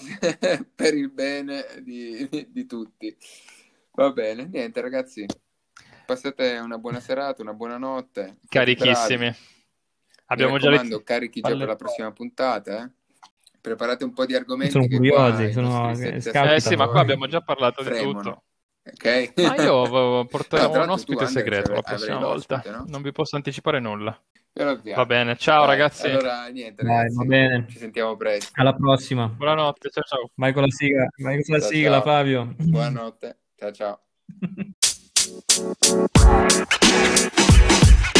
per 0.75 0.93
il 0.93 1.09
bene 1.09 1.65
di, 1.81 2.47
di 2.47 2.65
tutti. 2.67 3.17
Va 3.93 4.11
bene, 4.11 4.45
niente 4.45 4.81
ragazzi. 4.81 5.25
Passate 6.05 6.59
una 6.59 6.77
buona 6.77 6.99
serata, 6.99 7.41
una 7.41 7.53
buona 7.53 7.79
notte. 7.79 8.37
Carichissimi. 8.47 9.35
Abbiamo 10.27 10.57
già 10.57 10.69
le... 10.69 11.03
carichi 11.03 11.41
già 11.41 11.55
per 11.55 11.67
la 11.67 11.75
prossima 11.75 12.11
puntata, 12.11 12.83
eh? 12.83 12.91
Preparate 13.59 14.03
un 14.03 14.13
po' 14.13 14.25
di 14.25 14.35
argomenti. 14.35 14.71
Sono 14.71 14.87
curiosi, 14.87 15.51
sono... 15.51 15.91
Eh 15.91 16.59
sì, 16.59 16.75
ma 16.75 16.87
qua 16.87 17.01
abbiamo 17.01 17.27
già 17.27 17.41
parlato 17.41 17.83
fremono. 17.83 18.07
di 18.07 18.23
tutto. 18.23 18.43
Okay. 18.93 19.33
Ma 19.35 19.55
io 19.55 20.25
porterò 20.29 20.73
no, 20.73 20.83
un 20.83 20.89
ospite 20.91 21.27
segreto 21.27 21.73
la 21.73 21.81
prossima 21.81 22.19
volta. 22.19 22.63
No? 22.67 22.85
Non 22.87 23.01
vi 23.01 23.11
posso 23.11 23.35
anticipare 23.35 23.79
nulla. 23.79 24.17
Va 24.53 25.05
bene, 25.05 25.35
ciao 25.37 25.65
Dai, 25.65 25.75
ragazzi. 25.75 26.07
Allora, 26.07 26.47
niente, 26.47 26.81
ragazzi. 26.81 27.15
Dai, 27.15 27.15
va 27.15 27.23
bene. 27.25 27.65
Ci 27.69 27.77
sentiamo 27.77 28.15
presto. 28.15 28.51
Alla 28.55 28.73
prossima. 28.73 29.27
Buonanotte, 29.27 29.89
ciao 29.89 30.03
ciao. 30.03 30.29
Vai 30.35 30.53
con 30.53 30.63
la 30.63 30.69
sigla, 30.71 31.07
vai 31.17 31.43
con 31.43 31.55
la 31.55 31.61
ciao, 31.61 31.69
sigla 31.69 31.91
ciao. 31.91 32.01
Fabio. 32.01 32.55
Buonanotte. 32.57 33.37
Ciao 33.55 33.71
ciao. 33.71 33.99